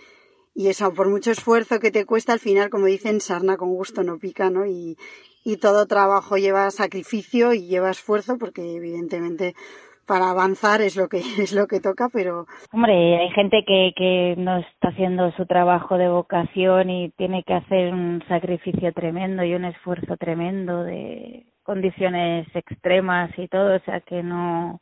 y 0.56 0.70
eso, 0.70 0.94
por 0.94 1.10
mucho 1.10 1.32
esfuerzo 1.32 1.80
que 1.80 1.92
te 1.92 2.06
cuesta, 2.06 2.32
al 2.32 2.40
final, 2.40 2.70
como 2.70 2.86
dicen, 2.86 3.20
sarna 3.20 3.58
con 3.58 3.70
gusto 3.76 4.04
no 4.04 4.18
pica, 4.18 4.50
¿no? 4.50 4.66
Y, 4.66 4.98
y 5.44 5.58
todo 5.58 5.86
trabajo 5.86 6.38
lleva 6.38 6.72
sacrificio 6.72 7.54
y 7.54 7.68
lleva 7.68 7.92
esfuerzo, 7.92 8.38
porque 8.40 8.76
evidentemente 8.76 9.54
para 10.08 10.30
avanzar 10.30 10.82
es 10.82 10.96
lo 10.96 11.10
que 11.10 11.18
es 11.40 11.54
lo 11.54 11.68
que 11.68 11.82
toca, 11.82 12.10
pero 12.12 12.46
hombre, 12.72 13.18
hay 13.18 13.30
gente 13.32 13.64
que 13.68 13.92
que 13.96 14.36
no 14.38 14.60
está 14.60 14.90
haciendo 14.90 15.32
su 15.32 15.46
trabajo 15.46 15.98
de 15.98 16.10
vocación 16.10 16.90
y 16.90 17.10
tiene 17.12 17.44
que 17.44 17.54
hacer 17.54 17.94
un 17.94 18.24
sacrificio 18.28 18.94
tremendo 18.94 19.44
y 19.44 19.56
un 19.56 19.66
esfuerzo 19.66 20.16
tremendo 20.18 20.84
de 20.84 21.46
condiciones 21.64 22.48
extremas 22.56 23.32
y 23.38 23.48
todo, 23.48 23.76
o 23.76 23.80
sea 23.80 24.00
que 24.02 24.24
no 24.24 24.80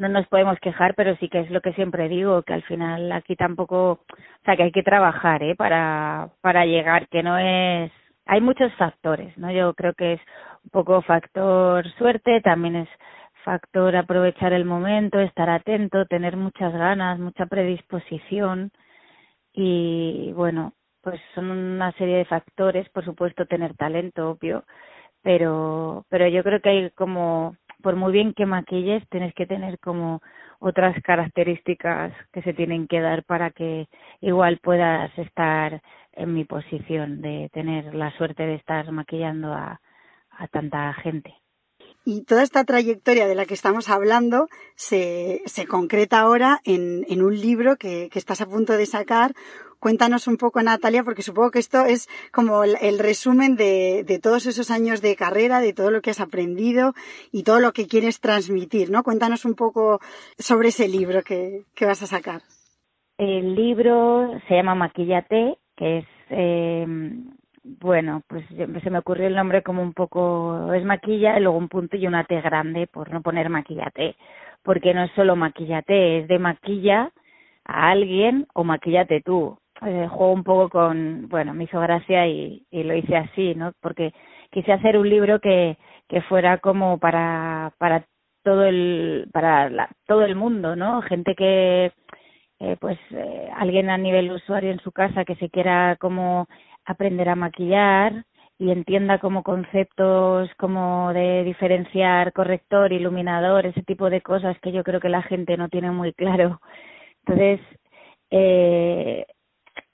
no 0.00 0.08
nos 0.08 0.26
podemos 0.28 0.58
quejar, 0.60 0.94
pero 0.94 1.14
sí 1.16 1.28
que 1.28 1.40
es 1.40 1.50
lo 1.50 1.60
que 1.60 1.74
siempre 1.74 2.08
digo, 2.08 2.42
que 2.42 2.54
al 2.54 2.62
final 2.62 3.12
aquí 3.12 3.36
tampoco, 3.36 3.92
o 3.92 4.44
sea, 4.46 4.56
que 4.56 4.62
hay 4.64 4.72
que 4.72 4.82
trabajar, 4.82 5.42
¿eh? 5.42 5.54
Para, 5.54 6.30
para 6.40 6.64
llegar, 6.64 7.06
que 7.08 7.22
no 7.22 7.36
es, 7.38 7.92
hay 8.26 8.40
muchos 8.40 8.72
factores, 8.76 9.36
¿no? 9.36 9.52
Yo 9.52 9.74
creo 9.74 9.92
que 9.94 10.14
es 10.14 10.20
un 10.64 10.70
poco 10.70 11.02
factor 11.02 11.86
suerte, 11.98 12.40
también 12.40 12.76
es 12.76 12.88
factor 13.44 13.94
aprovechar 13.96 14.54
el 14.54 14.64
momento, 14.64 15.20
estar 15.20 15.50
atento, 15.50 16.06
tener 16.06 16.36
muchas 16.36 16.72
ganas, 16.72 17.18
mucha 17.18 17.46
predisposición 17.46 18.70
y 19.52 20.32
bueno, 20.34 20.72
pues 21.02 21.20
son 21.34 21.50
una 21.50 21.92
serie 21.92 22.18
de 22.18 22.24
factores, 22.26 22.88
por 22.90 23.04
supuesto 23.04 23.46
tener 23.46 23.74
talento, 23.76 24.30
obvio, 24.30 24.64
pero 25.22 26.04
pero 26.10 26.28
yo 26.28 26.42
creo 26.44 26.60
que 26.62 26.70
hay 26.70 26.90
como 26.92 27.56
por 27.82 27.96
muy 27.96 28.12
bien 28.12 28.34
que 28.34 28.46
maquilles, 28.46 29.06
tienes 29.08 29.34
que 29.34 29.46
tener 29.46 29.78
como 29.78 30.20
otras 30.60 31.00
características 31.02 32.12
que 32.32 32.42
se 32.42 32.54
tienen 32.54 32.86
que 32.86 33.00
dar 33.00 33.24
para 33.24 33.50
que 33.50 33.88
igual 34.20 34.58
puedas 34.62 35.16
estar 35.18 35.82
en 36.12 36.34
mi 36.34 36.44
posición 36.44 37.20
de 37.22 37.50
tener 37.52 37.94
la 37.94 38.10
suerte 38.12 38.46
de 38.46 38.56
estar 38.56 38.90
maquillando 38.92 39.52
a, 39.52 39.80
a 40.30 40.48
tanta 40.48 40.92
gente. 40.94 41.34
Y 42.04 42.22
toda 42.22 42.42
esta 42.42 42.64
trayectoria 42.64 43.26
de 43.26 43.34
la 43.34 43.44
que 43.46 43.54
estamos 43.54 43.88
hablando 43.88 44.48
se, 44.74 45.42
se 45.46 45.66
concreta 45.66 46.20
ahora 46.20 46.60
en, 46.64 47.04
en 47.08 47.22
un 47.22 47.38
libro 47.38 47.76
que, 47.76 48.08
que 48.10 48.18
estás 48.18 48.40
a 48.40 48.46
punto 48.46 48.72
de 48.72 48.86
sacar, 48.86 49.34
Cuéntanos 49.80 50.28
un 50.28 50.36
poco, 50.36 50.62
Natalia, 50.62 51.02
porque 51.04 51.22
supongo 51.22 51.50
que 51.50 51.58
esto 51.58 51.86
es 51.86 52.06
como 52.32 52.64
el, 52.64 52.98
resumen 52.98 53.56
de, 53.56 54.04
de, 54.06 54.18
todos 54.18 54.44
esos 54.44 54.70
años 54.70 55.00
de 55.00 55.16
carrera, 55.16 55.60
de 55.60 55.72
todo 55.72 55.90
lo 55.90 56.02
que 56.02 56.10
has 56.10 56.20
aprendido 56.20 56.92
y 57.32 57.44
todo 57.44 57.60
lo 57.60 57.72
que 57.72 57.86
quieres 57.86 58.20
transmitir, 58.20 58.90
¿no? 58.90 59.02
Cuéntanos 59.02 59.46
un 59.46 59.54
poco 59.54 60.00
sobre 60.38 60.68
ese 60.68 60.86
libro 60.86 61.22
que, 61.22 61.62
que 61.74 61.86
vas 61.86 62.02
a 62.02 62.06
sacar. 62.06 62.42
El 63.16 63.54
libro 63.54 64.28
se 64.48 64.54
llama 64.54 64.74
Maquillate, 64.74 65.56
que 65.76 65.98
es, 65.98 66.06
eh, 66.28 66.86
bueno, 67.64 68.22
pues 68.28 68.44
se 68.48 68.90
me 68.90 68.98
ocurrió 68.98 69.26
el 69.26 69.36
nombre 69.36 69.62
como 69.62 69.82
un 69.82 69.92
poco, 69.92 70.72
es 70.72 70.84
maquilla 70.84 71.38
y 71.38 71.42
luego 71.42 71.58
un 71.58 71.68
punto 71.68 71.96
y 71.96 72.06
una 72.06 72.24
T 72.24 72.40
grande, 72.40 72.86
por 72.86 73.10
no 73.10 73.22
poner 73.22 73.48
maquillate, 73.50 74.16
porque 74.62 74.94
no 74.94 75.04
es 75.04 75.12
solo 75.12 75.36
maquillate, 75.36 76.20
es 76.20 76.28
de 76.28 76.38
maquilla 76.38 77.10
a 77.64 77.90
alguien 77.90 78.46
o 78.54 78.64
maquillate 78.64 79.20
tú 79.22 79.58
eh, 79.82 80.08
juego 80.10 80.32
un 80.32 80.44
poco 80.44 80.68
con, 80.68 81.28
bueno, 81.28 81.54
me 81.54 81.64
hizo 81.64 81.80
gracia 81.80 82.26
y, 82.26 82.66
lo 82.70 82.94
hice 82.94 83.16
así, 83.16 83.54
¿no? 83.54 83.72
Porque 83.80 84.12
quise 84.50 84.72
hacer 84.72 84.98
un 84.98 85.08
libro 85.08 85.40
que, 85.40 85.78
que 86.08 86.20
fuera 86.22 86.58
como 86.58 86.98
para, 86.98 87.72
para 87.78 88.04
todo 88.42 88.64
el, 88.64 89.28
para 89.32 89.70
la, 89.70 89.88
todo 90.06 90.24
el 90.24 90.36
mundo, 90.36 90.76
¿no? 90.76 91.00
Gente 91.02 91.34
que, 91.34 91.92
eh, 92.60 92.76
pues, 92.80 92.98
eh, 93.12 93.48
alguien 93.56 93.90
a 93.90 93.98
nivel 93.98 94.30
usuario 94.32 94.70
en 94.70 94.80
su 94.80 94.92
casa 94.92 95.24
que 95.24 95.36
se 95.36 95.48
quiera 95.50 95.96
como 95.96 96.46
aprender 96.90 97.28
a 97.28 97.36
maquillar 97.36 98.24
y 98.58 98.70
entienda 98.70 99.18
como 99.18 99.42
conceptos 99.42 100.50
como 100.58 101.12
de 101.14 101.44
diferenciar 101.44 102.32
corrector, 102.32 102.92
iluminador, 102.92 103.66
ese 103.66 103.82
tipo 103.82 104.10
de 104.10 104.20
cosas 104.20 104.58
que 104.60 104.72
yo 104.72 104.84
creo 104.84 105.00
que 105.00 105.08
la 105.08 105.22
gente 105.22 105.56
no 105.56 105.68
tiene 105.68 105.90
muy 105.90 106.12
claro. 106.12 106.60
Entonces, 107.24 107.60
eh, 108.30 109.26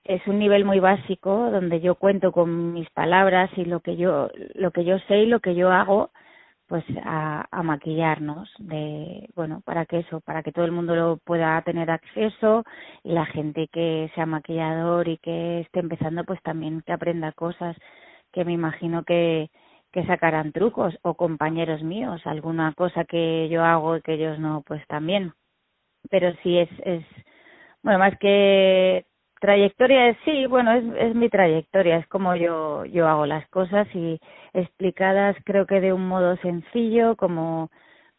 es 0.04 0.26
un 0.26 0.38
nivel 0.38 0.64
muy 0.64 0.80
básico 0.80 1.50
donde 1.50 1.80
yo 1.80 1.96
cuento 1.96 2.32
con 2.32 2.72
mis 2.72 2.88
palabras 2.90 3.50
y 3.56 3.64
lo 3.64 3.80
que 3.80 3.96
yo 3.96 4.30
lo 4.54 4.70
que 4.70 4.84
yo 4.84 4.98
sé 5.08 5.18
y 5.18 5.26
lo 5.26 5.40
que 5.40 5.54
yo 5.54 5.70
hago 5.70 6.10
pues 6.66 6.84
a, 7.04 7.46
maquillarnos 7.62 8.48
de 8.58 9.28
bueno 9.34 9.62
para 9.64 9.86
que 9.86 9.98
eso 10.00 10.20
para 10.20 10.42
que 10.42 10.52
todo 10.52 10.64
el 10.64 10.72
mundo 10.72 10.94
lo 10.94 11.16
pueda 11.18 11.60
tener 11.62 11.90
acceso 11.90 12.64
y 13.02 13.12
la 13.12 13.26
gente 13.26 13.68
que 13.68 14.10
sea 14.14 14.26
maquillador 14.26 15.08
y 15.08 15.18
que 15.18 15.60
esté 15.60 15.80
empezando 15.80 16.24
pues 16.24 16.40
también 16.42 16.82
que 16.82 16.92
aprenda 16.92 17.32
cosas 17.32 17.76
que 18.32 18.44
me 18.44 18.52
imagino 18.52 19.04
que 19.04 19.50
que 19.92 20.04
sacarán 20.06 20.52
trucos 20.52 20.94
o 21.02 21.14
compañeros 21.14 21.82
míos 21.82 22.20
alguna 22.26 22.72
cosa 22.74 23.04
que 23.04 23.48
yo 23.48 23.64
hago 23.64 23.96
y 23.96 24.02
que 24.02 24.14
ellos 24.14 24.38
no 24.38 24.62
pues 24.66 24.86
también. 24.88 25.32
Pero 26.10 26.34
sí 26.42 26.58
es 26.58 26.68
es 26.84 27.04
bueno 27.82 27.98
más 27.98 28.18
que 28.18 29.06
trayectoria 29.40 30.16
sí 30.24 30.46
bueno 30.46 30.72
es 30.72 30.84
es 30.98 31.14
mi 31.14 31.28
trayectoria 31.30 31.98
es 31.98 32.06
como 32.08 32.36
yo 32.36 32.84
yo 32.84 33.08
hago 33.08 33.26
las 33.26 33.48
cosas 33.48 33.88
y 33.94 34.20
explicadas 34.56 35.36
creo 35.44 35.66
que 35.66 35.80
de 35.80 35.92
un 35.92 36.08
modo 36.08 36.36
sencillo 36.38 37.16
como 37.16 37.70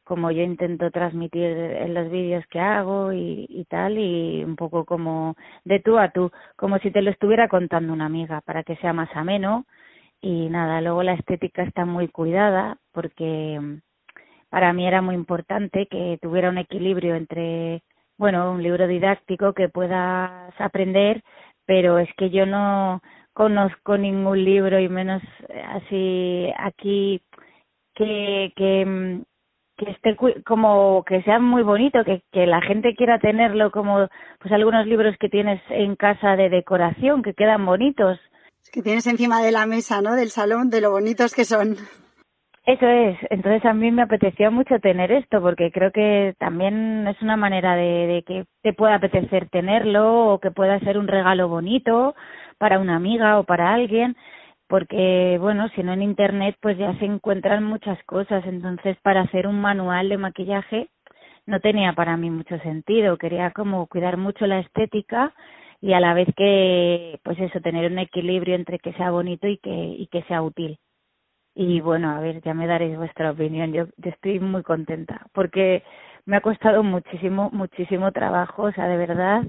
como 0.03 0.31
yo 0.31 0.41
intento 0.43 0.89
transmitir 0.91 1.43
en 1.43 1.93
los 1.93 2.09
vídeos 2.09 2.45
que 2.47 2.59
hago 2.61 3.11
y, 3.11 3.45
y 3.49 3.65
tal 3.65 3.97
y 3.97 4.43
un 4.43 4.55
poco 4.55 4.85
como 4.85 5.35
de 5.65 5.81
tú 5.81 5.97
a 5.99 6.11
tú 6.11 6.31
como 6.55 6.79
si 6.79 6.91
te 6.91 7.01
lo 7.01 7.11
estuviera 7.11 7.49
contando 7.49 7.91
una 7.93 8.05
amiga 8.05 8.41
para 8.41 8.63
que 8.63 8.77
sea 8.77 8.93
más 8.93 9.09
ameno. 9.15 9.65
Y 10.21 10.49
nada 10.49 10.81
luego 10.81 11.03
la 11.03 11.13
estética 11.13 11.63
está 11.63 11.85
muy 11.85 12.07
cuidada 12.09 12.77
porque 12.93 13.59
para 14.49 14.73
mí 14.73 14.87
era 14.87 15.01
muy 15.01 15.15
importante 15.15 15.87
que 15.87 16.17
tuviera 16.21 16.49
un 16.49 16.57
equilibrio 16.57 17.15
entre 17.15 17.83
bueno, 18.17 18.51
un 18.51 18.63
libro 18.63 18.87
didáctico 18.87 19.53
que 19.53 19.69
puedas 19.69 20.53
aprender, 20.59 21.23
pero 21.65 21.99
es 21.99 22.09
que 22.17 22.29
yo 22.31 22.45
no 22.45 23.01
conozco 23.37 23.99
ningún 23.99 24.43
libro 24.43 24.79
y 24.79 24.89
menos 24.89 25.21
así 25.75 26.51
aquí 26.57 27.21
que 27.93 28.51
que 28.55 28.83
mm, 28.83 29.21
que 29.77 29.91
esté 29.91 30.17
como 30.43 31.03
que 31.05 31.21
sea 31.21 31.37
muy 31.37 31.61
bonito, 31.61 32.03
que, 32.03 32.23
que 32.31 32.47
la 32.47 32.61
gente 32.61 32.95
quiera 32.95 33.19
tenerlo 33.19 33.69
como 33.69 34.07
pues 34.39 34.51
algunos 34.51 34.87
libros 34.87 35.15
que 35.19 35.29
tienes 35.29 35.61
en 35.69 35.95
casa 35.95 36.35
de 36.35 36.49
decoración 36.49 37.21
que 37.21 37.35
quedan 37.35 37.63
bonitos. 37.63 38.19
que 38.71 38.81
tienes 38.81 39.05
encima 39.05 39.39
de 39.43 39.51
la 39.51 39.67
mesa, 39.67 40.01
¿no? 40.01 40.15
Del 40.15 40.29
salón, 40.29 40.71
de 40.71 40.81
lo 40.81 40.89
bonitos 40.89 41.35
que 41.35 41.45
son. 41.45 41.75
Eso 42.65 42.87
es, 42.87 43.17
entonces 43.29 43.63
a 43.65 43.73
mí 43.73 43.91
me 43.91 44.01
apetecía 44.01 44.49
mucho 44.49 44.79
tener 44.79 45.11
esto 45.11 45.41
porque 45.41 45.71
creo 45.71 45.91
que 45.91 46.33
también 46.39 47.07
es 47.07 47.21
una 47.21 47.37
manera 47.37 47.75
de, 47.75 48.07
de, 48.07 48.23
que 48.23 48.45
te 48.63 48.73
pueda 48.73 48.95
apetecer 48.95 49.47
tenerlo 49.49 50.33
o 50.33 50.39
que 50.39 50.49
pueda 50.49 50.79
ser 50.79 50.97
un 50.97 51.07
regalo 51.07 51.47
bonito 51.47 52.15
para 52.57 52.79
una 52.79 52.95
amiga 52.95 53.39
o 53.39 53.43
para 53.43 53.73
alguien 53.73 54.15
porque 54.67 55.37
bueno, 55.39 55.69
si 55.75 55.83
no 55.83 55.93
en 55.93 56.03
internet 56.03 56.57
pues 56.61 56.77
ya 56.77 56.97
se 56.99 57.05
encuentran 57.05 57.63
muchas 57.63 58.01
cosas, 58.05 58.45
entonces 58.45 58.97
para 59.01 59.21
hacer 59.21 59.47
un 59.47 59.61
manual 59.61 60.09
de 60.09 60.17
maquillaje 60.17 60.89
no 61.45 61.59
tenía 61.61 61.93
para 61.93 62.17
mí 62.17 62.29
mucho 62.29 62.59
sentido, 62.59 63.17
quería 63.17 63.51
como 63.51 63.87
cuidar 63.87 64.17
mucho 64.17 64.47
la 64.47 64.59
estética 64.59 65.33
y 65.81 65.93
a 65.93 65.99
la 66.01 66.13
vez 66.13 66.27
que 66.35 67.19
pues 67.23 67.39
eso 67.39 67.61
tener 67.61 67.91
un 67.91 67.99
equilibrio 67.99 68.55
entre 68.55 68.79
que 68.79 68.93
sea 68.93 69.11
bonito 69.11 69.47
y 69.47 69.57
que 69.59 69.71
y 69.71 70.07
que 70.07 70.23
sea 70.23 70.41
útil. 70.41 70.79
Y 71.55 71.81
bueno, 71.81 72.11
a 72.11 72.19
ver, 72.19 72.41
ya 72.43 72.53
me 72.53 72.67
daréis 72.67 72.97
vuestra 72.97 73.31
opinión. 73.31 73.73
Yo, 73.73 73.85
estoy 74.03 74.39
muy 74.39 74.63
contenta 74.63 75.25
porque 75.33 75.83
me 76.25 76.37
ha 76.37 76.41
costado 76.41 76.83
muchísimo, 76.83 77.49
muchísimo 77.51 78.11
trabajo. 78.11 78.63
O 78.63 78.71
sea, 78.73 78.87
de 78.87 78.97
verdad 78.97 79.43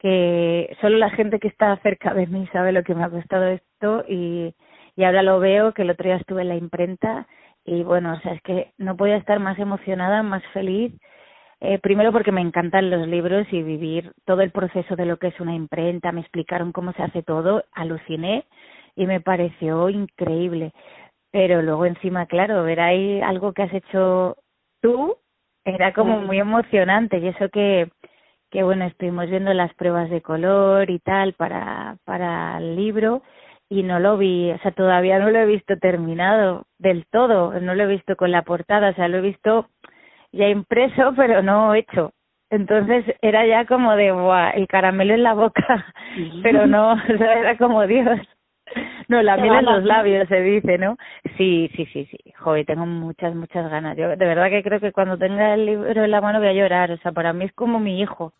que 0.00 0.76
solo 0.80 0.98
la 0.98 1.10
gente 1.10 1.38
que 1.38 1.48
está 1.48 1.76
cerca 1.78 2.14
de 2.14 2.26
mí 2.26 2.48
sabe 2.52 2.72
lo 2.72 2.82
que 2.82 2.94
me 2.94 3.04
ha 3.04 3.10
costado 3.10 3.46
esto 3.48 4.04
y, 4.08 4.54
y 4.96 5.04
ahora 5.04 5.22
lo 5.22 5.38
veo 5.40 5.72
que 5.72 5.82
el 5.82 5.90
otro 5.90 6.06
día 6.06 6.16
estuve 6.16 6.42
en 6.42 6.48
la 6.48 6.56
imprenta 6.56 7.26
y 7.64 7.82
bueno, 7.82 8.14
o 8.14 8.20
sea, 8.20 8.32
es 8.32 8.42
que 8.42 8.72
no 8.78 8.96
podía 8.96 9.16
estar 9.16 9.38
más 9.38 9.58
emocionada, 9.58 10.22
más 10.22 10.42
feliz. 10.54 10.92
Eh, 11.60 11.78
primero 11.78 12.10
porque 12.10 12.32
me 12.32 12.40
encantan 12.40 12.90
los 12.90 13.06
libros 13.06 13.46
y 13.52 13.62
vivir 13.62 14.12
todo 14.24 14.40
el 14.40 14.50
proceso 14.50 14.96
de 14.96 15.04
lo 15.04 15.18
que 15.18 15.28
es 15.28 15.40
una 15.40 15.54
imprenta, 15.54 16.10
me 16.10 16.22
explicaron 16.22 16.72
cómo 16.72 16.92
se 16.94 17.02
hace 17.02 17.22
todo, 17.22 17.64
aluciné 17.72 18.46
y 18.96 19.06
me 19.06 19.20
pareció 19.20 19.90
increíble 19.90 20.72
pero 21.30 21.62
luego 21.62 21.86
encima, 21.86 22.26
claro, 22.26 22.62
ver 22.64 22.80
ahí 22.80 23.20
algo 23.20 23.52
que 23.52 23.62
has 23.62 23.72
hecho 23.72 24.36
tú 24.80 25.16
era 25.64 25.92
como 25.92 26.20
muy 26.20 26.38
emocionante 26.38 27.18
y 27.18 27.28
eso 27.28 27.48
que 27.50 27.90
que 28.50 28.62
bueno, 28.62 28.84
estuvimos 28.84 29.28
viendo 29.30 29.54
las 29.54 29.72
pruebas 29.74 30.10
de 30.10 30.22
color 30.22 30.90
y 30.90 30.98
tal 30.98 31.34
para 31.34 31.96
para 32.04 32.58
el 32.58 32.76
libro 32.76 33.22
y 33.70 33.84
no 33.84 34.00
lo 34.00 34.18
vi, 34.18 34.50
o 34.50 34.58
sea, 34.58 34.72
todavía 34.72 35.18
no 35.20 35.30
lo 35.30 35.38
he 35.38 35.46
visto 35.46 35.76
terminado 35.78 36.64
del 36.78 37.06
todo, 37.06 37.58
no 37.60 37.74
lo 37.74 37.84
he 37.84 37.86
visto 37.86 38.16
con 38.16 38.32
la 38.32 38.42
portada, 38.42 38.90
o 38.90 38.94
sea, 38.94 39.08
lo 39.08 39.18
he 39.18 39.20
visto 39.20 39.68
ya 40.32 40.48
impreso, 40.48 41.12
pero 41.16 41.42
no 41.42 41.74
hecho. 41.74 42.12
Entonces 42.50 43.04
era 43.22 43.46
ya 43.46 43.64
como 43.66 43.94
de, 43.94 44.10
¡buah! 44.10 44.50
El 44.50 44.66
caramelo 44.66 45.14
en 45.14 45.22
la 45.22 45.34
boca, 45.34 45.86
pero 46.42 46.66
no, 46.66 46.96
era 47.08 47.56
como 47.56 47.86
Dios. 47.86 48.18
No, 49.08 49.22
la 49.22 49.36
miel 49.36 49.54
en 49.54 49.64
los 49.64 49.84
labios 49.84 50.28
se 50.28 50.40
dice, 50.40 50.78
¿no? 50.78 50.96
Sí, 51.36 51.68
sí, 51.74 51.86
sí, 51.92 52.06
sí. 52.10 52.18
Joder, 52.38 52.64
tengo 52.64 52.86
muchas, 52.86 53.34
muchas 53.34 53.68
ganas. 53.70 53.96
Yo 53.96 54.08
de 54.08 54.16
verdad 54.16 54.48
que 54.50 54.62
creo 54.62 54.78
que 54.78 54.92
cuando 54.92 55.18
tenga 55.18 55.54
el 55.54 55.66
libro 55.66 56.04
en 56.04 56.10
la 56.10 56.20
mano 56.20 56.38
voy 56.38 56.48
a 56.48 56.52
llorar. 56.52 56.92
O 56.92 56.96
sea, 56.98 57.10
para 57.10 57.32
mí 57.32 57.44
es 57.44 57.52
como 57.52 57.80
mi 57.80 58.00
hijo. 58.00 58.32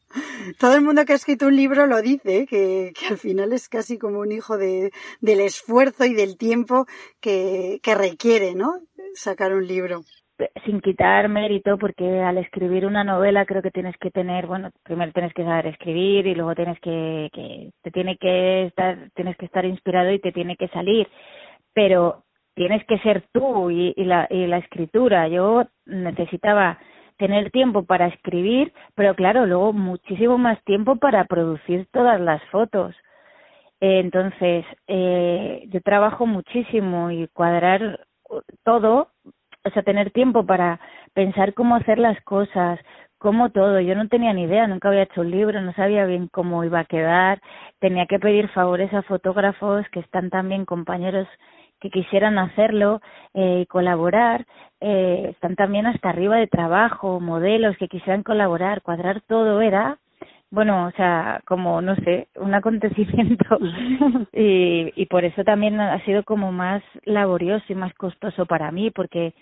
Todo 0.58 0.74
el 0.76 0.82
mundo 0.82 1.04
que 1.04 1.12
ha 1.12 1.16
escrito 1.16 1.46
un 1.46 1.56
libro 1.56 1.86
lo 1.86 2.00
dice, 2.02 2.46
que, 2.46 2.92
que 2.98 3.06
al 3.08 3.18
final 3.18 3.52
es 3.52 3.68
casi 3.68 3.98
como 3.98 4.20
un 4.20 4.32
hijo 4.32 4.58
de, 4.58 4.92
del 5.20 5.40
esfuerzo 5.40 6.04
y 6.04 6.14
del 6.14 6.36
tiempo 6.36 6.86
que, 7.20 7.80
que 7.82 7.94
requiere, 7.94 8.54
¿no? 8.54 8.74
Sacar 9.14 9.52
un 9.52 9.66
libro 9.66 10.02
sin 10.64 10.80
quitar 10.80 11.28
mérito, 11.28 11.78
porque 11.78 12.20
al 12.20 12.38
escribir 12.38 12.86
una 12.86 13.04
novela 13.04 13.46
creo 13.46 13.62
que 13.62 13.70
tienes 13.70 13.96
que 13.98 14.10
tener, 14.10 14.46
bueno, 14.46 14.70
primero 14.82 15.12
tienes 15.12 15.32
que 15.34 15.44
saber 15.44 15.66
escribir 15.66 16.26
y 16.26 16.34
luego 16.34 16.54
tienes 16.54 16.78
que, 16.80 17.28
que 17.32 17.70
te 17.82 17.90
tiene 17.90 18.16
que 18.16 18.66
estar, 18.66 19.10
tienes 19.14 19.36
que 19.36 19.46
estar 19.46 19.64
inspirado 19.64 20.10
y 20.12 20.18
te 20.18 20.32
tiene 20.32 20.56
que 20.56 20.68
salir, 20.68 21.08
pero 21.74 22.24
tienes 22.54 22.84
que 22.86 22.98
ser 22.98 23.24
tú 23.32 23.70
y, 23.70 23.94
la, 23.96 24.26
y 24.30 24.46
la 24.46 24.58
escritura. 24.58 25.28
Yo 25.28 25.64
necesitaba 25.86 26.78
tener 27.16 27.50
tiempo 27.50 27.84
para 27.84 28.08
escribir, 28.08 28.72
pero 28.94 29.14
claro, 29.14 29.46
luego 29.46 29.72
muchísimo 29.72 30.38
más 30.38 30.62
tiempo 30.64 30.96
para 30.96 31.24
producir 31.24 31.86
todas 31.92 32.20
las 32.20 32.42
fotos. 32.50 32.94
entonces, 33.80 34.64
eh, 34.88 35.64
yo 35.68 35.80
trabajo 35.82 36.26
muchísimo 36.26 37.10
y 37.10 37.28
cuadrar 37.28 38.06
todo 38.64 39.08
o 39.64 39.70
sea, 39.70 39.82
tener 39.82 40.10
tiempo 40.10 40.44
para 40.46 40.80
pensar 41.14 41.54
cómo 41.54 41.76
hacer 41.76 41.98
las 41.98 42.20
cosas, 42.22 42.80
cómo 43.18 43.50
todo. 43.50 43.80
Yo 43.80 43.94
no 43.94 44.08
tenía 44.08 44.32
ni 44.32 44.44
idea, 44.44 44.66
nunca 44.66 44.88
había 44.88 45.02
hecho 45.02 45.20
un 45.20 45.30
libro, 45.30 45.60
no 45.60 45.72
sabía 45.74 46.06
bien 46.06 46.28
cómo 46.28 46.64
iba 46.64 46.80
a 46.80 46.84
quedar. 46.84 47.40
Tenía 47.78 48.06
que 48.06 48.18
pedir 48.18 48.48
favores 48.48 48.92
a 48.94 49.02
fotógrafos 49.02 49.86
que 49.92 50.00
están 50.00 50.30
también 50.30 50.64
compañeros 50.64 51.28
que 51.80 51.90
quisieran 51.90 52.38
hacerlo 52.38 53.00
eh, 53.34 53.60
y 53.62 53.66
colaborar. 53.66 54.46
Eh, 54.80 55.28
están 55.30 55.56
también 55.56 55.86
hasta 55.86 56.10
arriba 56.10 56.36
de 56.36 56.46
trabajo, 56.46 57.20
modelos 57.20 57.76
que 57.76 57.88
quisieran 57.88 58.22
colaborar, 58.22 58.82
cuadrar 58.82 59.20
todo 59.22 59.60
era 59.60 59.98
bueno, 60.50 60.86
o 60.86 60.90
sea, 60.92 61.40
como, 61.46 61.80
no 61.80 61.94
sé, 61.96 62.28
un 62.36 62.54
acontecimiento 62.54 63.58
y, 64.32 64.92
y 65.00 65.06
por 65.06 65.24
eso 65.24 65.44
también 65.44 65.80
ha 65.80 66.04
sido 66.04 66.24
como 66.24 66.52
más 66.52 66.82
laborioso 67.04 67.64
y 67.68 67.74
más 67.74 67.94
costoso 67.94 68.46
para 68.46 68.70
mí, 68.72 68.90
porque 68.90 69.32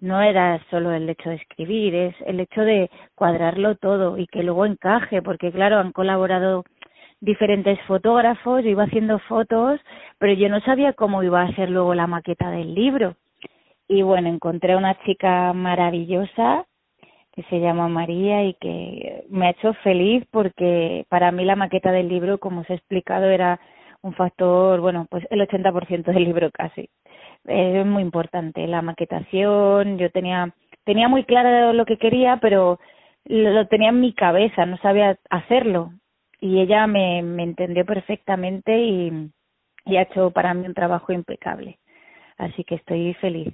no 0.00 0.20
era 0.20 0.60
solo 0.70 0.92
el 0.92 1.08
hecho 1.08 1.30
de 1.30 1.36
escribir, 1.36 1.94
es 1.94 2.14
el 2.26 2.40
hecho 2.40 2.62
de 2.62 2.90
cuadrarlo 3.14 3.76
todo 3.76 4.18
y 4.18 4.26
que 4.26 4.42
luego 4.42 4.66
encaje, 4.66 5.22
porque 5.22 5.50
claro, 5.52 5.78
han 5.78 5.92
colaborado 5.92 6.64
diferentes 7.20 7.80
fotógrafos, 7.82 8.62
yo 8.62 8.70
iba 8.70 8.84
haciendo 8.84 9.18
fotos, 9.20 9.80
pero 10.18 10.34
yo 10.34 10.48
no 10.48 10.60
sabía 10.60 10.92
cómo 10.92 11.22
iba 11.22 11.42
a 11.42 11.54
ser 11.54 11.70
luego 11.70 11.94
la 11.94 12.06
maqueta 12.06 12.50
del 12.50 12.74
libro. 12.74 13.16
Y 13.88 14.02
bueno, 14.02 14.28
encontré 14.28 14.74
a 14.74 14.78
una 14.78 14.98
chica 15.04 15.52
maravillosa 15.52 16.66
que 17.32 17.42
se 17.44 17.60
llama 17.60 17.88
María 17.88 18.44
y 18.44 18.54
que 18.54 19.24
me 19.28 19.46
ha 19.46 19.50
hecho 19.50 19.74
feliz 19.84 20.24
porque 20.30 21.04
para 21.08 21.30
mí 21.32 21.44
la 21.44 21.56
maqueta 21.56 21.92
del 21.92 22.08
libro, 22.08 22.38
como 22.38 22.62
os 22.62 22.70
he 22.70 22.74
explicado, 22.74 23.26
era 23.26 23.60
un 24.02 24.14
factor, 24.14 24.80
bueno, 24.80 25.06
pues 25.10 25.26
el 25.30 25.40
80% 25.40 26.04
del 26.04 26.24
libro 26.24 26.50
casi. 26.50 26.88
Es 27.46 27.86
muy 27.86 28.02
importante 28.02 28.66
la 28.66 28.82
maquetación, 28.82 29.98
yo 29.98 30.10
tenía 30.10 30.52
tenía 30.86 31.08
muy 31.08 31.24
claro 31.24 31.72
lo 31.72 31.84
que 31.84 31.98
quería, 31.98 32.38
pero 32.40 32.78
lo 33.24 33.66
tenía 33.66 33.90
en 33.90 34.00
mi 34.00 34.14
cabeza, 34.14 34.64
no 34.66 34.78
sabía 34.78 35.18
hacerlo. 35.30 35.92
Y 36.40 36.60
ella 36.60 36.86
me, 36.86 37.22
me 37.22 37.42
entendió 37.42 37.84
perfectamente 37.84 38.78
y, 38.78 39.30
y 39.84 39.96
ha 39.96 40.02
hecho 40.02 40.30
para 40.30 40.54
mí 40.54 40.66
un 40.66 40.74
trabajo 40.74 41.12
impecable. 41.12 41.78
Así 42.38 42.62
que 42.64 42.76
estoy 42.76 43.14
feliz. 43.14 43.52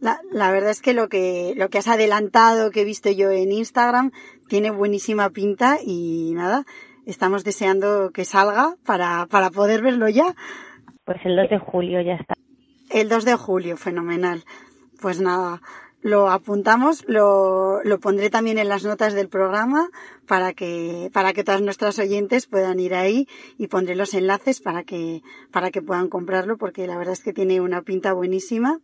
La, 0.00 0.18
la, 0.30 0.52
verdad 0.52 0.70
es 0.70 0.82
que 0.82 0.92
lo 0.92 1.08
que 1.08 1.54
lo 1.56 1.70
que 1.70 1.78
has 1.78 1.88
adelantado 1.88 2.70
que 2.70 2.82
he 2.82 2.84
visto 2.84 3.10
yo 3.10 3.30
en 3.30 3.50
Instagram 3.50 4.12
tiene 4.48 4.70
buenísima 4.70 5.30
pinta 5.30 5.78
y 5.84 6.32
nada, 6.34 6.64
estamos 7.06 7.42
deseando 7.44 8.10
que 8.12 8.24
salga 8.24 8.74
para, 8.86 9.26
para 9.30 9.50
poder 9.50 9.82
verlo 9.82 10.08
ya. 10.08 10.34
Pues 11.04 11.18
el 11.24 11.36
2 11.36 11.50
de 11.50 11.58
julio 11.58 12.00
ya 12.02 12.14
está. 12.14 12.34
El 12.90 13.08
2 13.08 13.24
de 13.24 13.36
julio, 13.36 13.76
fenomenal. 13.76 14.44
Pues 15.00 15.20
nada, 15.20 15.60
lo 16.00 16.30
apuntamos, 16.30 17.04
lo, 17.08 17.82
lo 17.82 17.98
pondré 17.98 18.30
también 18.30 18.58
en 18.58 18.68
las 18.68 18.84
notas 18.84 19.14
del 19.14 19.28
programa 19.28 19.90
para 20.26 20.52
que, 20.52 21.10
para 21.12 21.32
que 21.32 21.44
todas 21.44 21.60
nuestras 21.60 21.98
oyentes 21.98 22.46
puedan 22.46 22.78
ir 22.78 22.94
ahí 22.94 23.28
y 23.58 23.66
pondré 23.66 23.96
los 23.96 24.14
enlaces 24.14 24.60
para 24.60 24.84
que, 24.84 25.22
para 25.50 25.70
que 25.70 25.82
puedan 25.82 26.08
comprarlo 26.08 26.56
porque 26.56 26.86
la 26.86 26.96
verdad 26.96 27.14
es 27.14 27.22
que 27.22 27.32
tiene 27.32 27.60
una 27.60 27.82
pinta 27.82 28.12
buenísima 28.12 28.80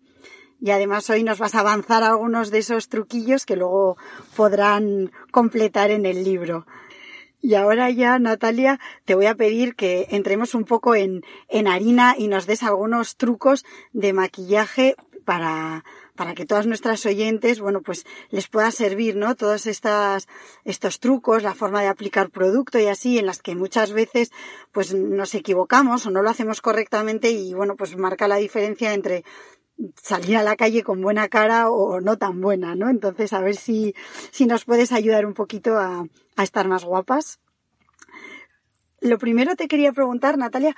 y 0.61 0.71
además 0.71 1.09
hoy 1.11 1.23
nos 1.23 1.38
vas 1.38 1.55
a 1.55 1.61
avanzar 1.61 2.03
algunos 2.03 2.51
de 2.51 2.59
esos 2.59 2.88
truquillos 2.88 3.47
que 3.47 3.57
luego 3.57 3.97
podrán 4.37 5.12
completar 5.31 5.90
en 5.90 6.07
el 6.07 6.25
libro. 6.25 6.67
Y 7.44 7.57
ahora 7.57 7.90
ya, 7.90 8.18
Natalia, 8.18 8.80
te 9.04 9.14
voy 9.14 9.26
a 9.26 9.35
pedir 9.35 9.76
que 9.76 10.07
entremos 10.09 10.54
un 10.54 10.64
poco 10.64 10.94
en, 10.94 11.22
en 11.50 11.68
harina 11.68 12.14
y 12.16 12.28
nos 12.28 12.46
des 12.46 12.62
algunos 12.62 13.16
trucos 13.16 13.66
de 13.92 14.14
maquillaje 14.14 14.96
para, 15.26 15.85
para 16.16 16.35
que 16.35 16.46
todas 16.46 16.66
nuestras 16.66 17.04
oyentes, 17.04 17.61
bueno, 17.61 17.83
pues 17.83 18.07
les 18.30 18.48
pueda 18.48 18.70
servir, 18.70 19.16
¿no? 19.16 19.35
Todos 19.35 19.66
estas, 19.66 20.26
estos 20.64 21.00
trucos, 21.00 21.42
la 21.42 21.54
forma 21.54 21.83
de 21.83 21.88
aplicar 21.88 22.30
producto 22.30 22.78
y 22.78 22.87
así, 22.87 23.18
en 23.18 23.26
las 23.26 23.42
que 23.42 23.54
muchas 23.54 23.92
veces, 23.92 24.30
pues 24.72 24.94
nos 24.94 25.35
equivocamos 25.35 26.07
o 26.07 26.11
no 26.11 26.22
lo 26.22 26.30
hacemos 26.30 26.62
correctamente 26.62 27.30
y, 27.30 27.52
bueno, 27.52 27.76
pues 27.76 27.94
marca 27.94 28.26
la 28.26 28.37
diferencia 28.37 28.94
entre 28.94 29.22
salir 30.00 30.37
a 30.37 30.42
la 30.42 30.56
calle 30.56 30.82
con 30.82 31.00
buena 31.02 31.28
cara 31.28 31.70
o 31.70 32.00
no 32.00 32.16
tan 32.16 32.40
buena, 32.40 32.74
¿no? 32.74 32.88
Entonces, 32.90 33.32
a 33.32 33.40
ver 33.40 33.56
si, 33.56 33.94
si 34.30 34.46
nos 34.46 34.64
puedes 34.64 34.92
ayudar 34.92 35.26
un 35.26 35.34
poquito 35.34 35.78
a, 35.78 36.06
a 36.37 36.42
estar 36.42 36.68
más 36.68 36.84
guapas. 36.84 37.40
Lo 39.00 39.18
primero 39.18 39.56
te 39.56 39.68
quería 39.68 39.92
preguntar, 39.92 40.38
Natalia, 40.38 40.74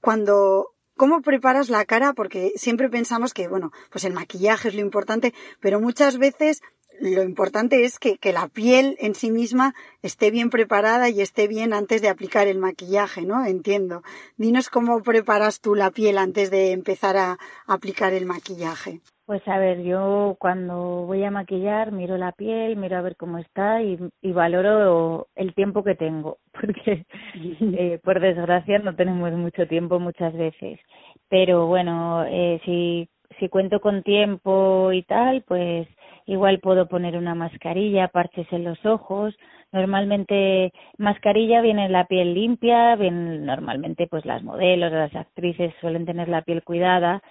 cuando, 0.00 0.74
¿Cómo 1.00 1.22
preparas 1.22 1.70
la 1.70 1.86
cara? 1.86 2.12
Porque 2.12 2.52
siempre 2.56 2.90
pensamos 2.90 3.32
que, 3.32 3.48
bueno, 3.48 3.72
pues 3.90 4.04
el 4.04 4.12
maquillaje 4.12 4.68
es 4.68 4.74
lo 4.74 4.82
importante, 4.82 5.32
pero 5.58 5.80
muchas 5.80 6.18
veces 6.18 6.60
lo 7.00 7.22
importante 7.22 7.84
es 7.84 7.98
que, 7.98 8.18
que, 8.18 8.32
la 8.32 8.48
piel 8.48 8.96
en 9.00 9.14
sí 9.14 9.30
misma 9.30 9.74
esté 10.02 10.30
bien 10.30 10.50
preparada 10.50 11.08
y 11.08 11.20
esté 11.20 11.48
bien 11.48 11.72
antes 11.72 12.02
de 12.02 12.08
aplicar 12.08 12.46
el 12.46 12.58
maquillaje, 12.58 13.22
¿no? 13.22 13.44
Entiendo. 13.46 14.02
Dinos 14.36 14.68
cómo 14.68 15.02
preparas 15.02 15.60
tú 15.60 15.74
la 15.74 15.90
piel 15.90 16.18
antes 16.18 16.50
de 16.50 16.72
empezar 16.72 17.16
a 17.16 17.38
aplicar 17.66 18.12
el 18.12 18.26
maquillaje. 18.26 19.00
Pues 19.30 19.46
a 19.46 19.58
ver, 19.58 19.82
yo 19.82 20.34
cuando 20.40 21.06
voy 21.06 21.22
a 21.22 21.30
maquillar 21.30 21.92
miro 21.92 22.18
la 22.18 22.32
piel, 22.32 22.76
miro 22.76 22.96
a 22.96 23.00
ver 23.00 23.14
cómo 23.14 23.38
está 23.38 23.80
y, 23.80 23.96
y 24.20 24.32
valoro 24.32 25.28
el 25.36 25.54
tiempo 25.54 25.84
que 25.84 25.94
tengo, 25.94 26.38
porque 26.52 27.06
eh, 27.34 28.00
por 28.02 28.20
desgracia 28.20 28.80
no 28.80 28.96
tenemos 28.96 29.32
mucho 29.34 29.68
tiempo 29.68 30.00
muchas 30.00 30.34
veces. 30.34 30.80
Pero 31.28 31.66
bueno, 31.68 32.24
eh, 32.26 32.60
si, 32.64 33.08
si 33.38 33.48
cuento 33.48 33.80
con 33.80 34.02
tiempo 34.02 34.90
y 34.92 35.04
tal, 35.04 35.44
pues 35.46 35.86
igual 36.26 36.60
puedo 36.60 36.88
poner 36.88 37.16
una 37.16 37.34
mascarilla, 37.34 38.08
parches 38.08 38.46
en 38.52 38.64
los 38.64 38.84
ojos. 38.86 39.34
Normalmente 39.72 40.72
mascarilla 40.98 41.60
viene 41.60 41.86
en 41.86 41.92
la 41.92 42.06
piel 42.06 42.34
limpia, 42.34 42.96
bien 42.96 43.46
normalmente 43.46 44.06
pues 44.06 44.24
las 44.24 44.42
modelos, 44.42 44.92
las 44.92 45.14
actrices 45.14 45.72
suelen 45.80 46.06
tener 46.06 46.28
la 46.28 46.42
piel 46.42 46.62
cuidada 46.62 47.22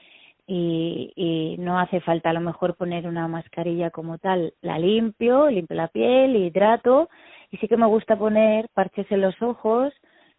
y, 0.48 1.14
y 1.16 1.58
no 1.60 1.80
hace 1.80 2.00
falta 2.02 2.32
a 2.32 2.34
lo 2.34 2.42
mejor 2.42 2.76
poner 2.76 3.08
una 3.08 3.28
mascarilla 3.28 3.92
como 3.92 4.18
tal. 4.18 4.54
La 4.62 4.80
limpio, 4.80 5.50
limpio 5.50 5.76
la 5.76 5.90
piel, 5.90 6.36
hidrato 6.36 7.10
y 7.52 7.58
sí 7.58 7.68
que 7.68 7.78
me 7.78 7.88
gusta 7.88 8.18
poner 8.18 8.70
parches 8.74 9.12
en 9.12 9.22
los 9.22 9.40
ojos 9.42 9.94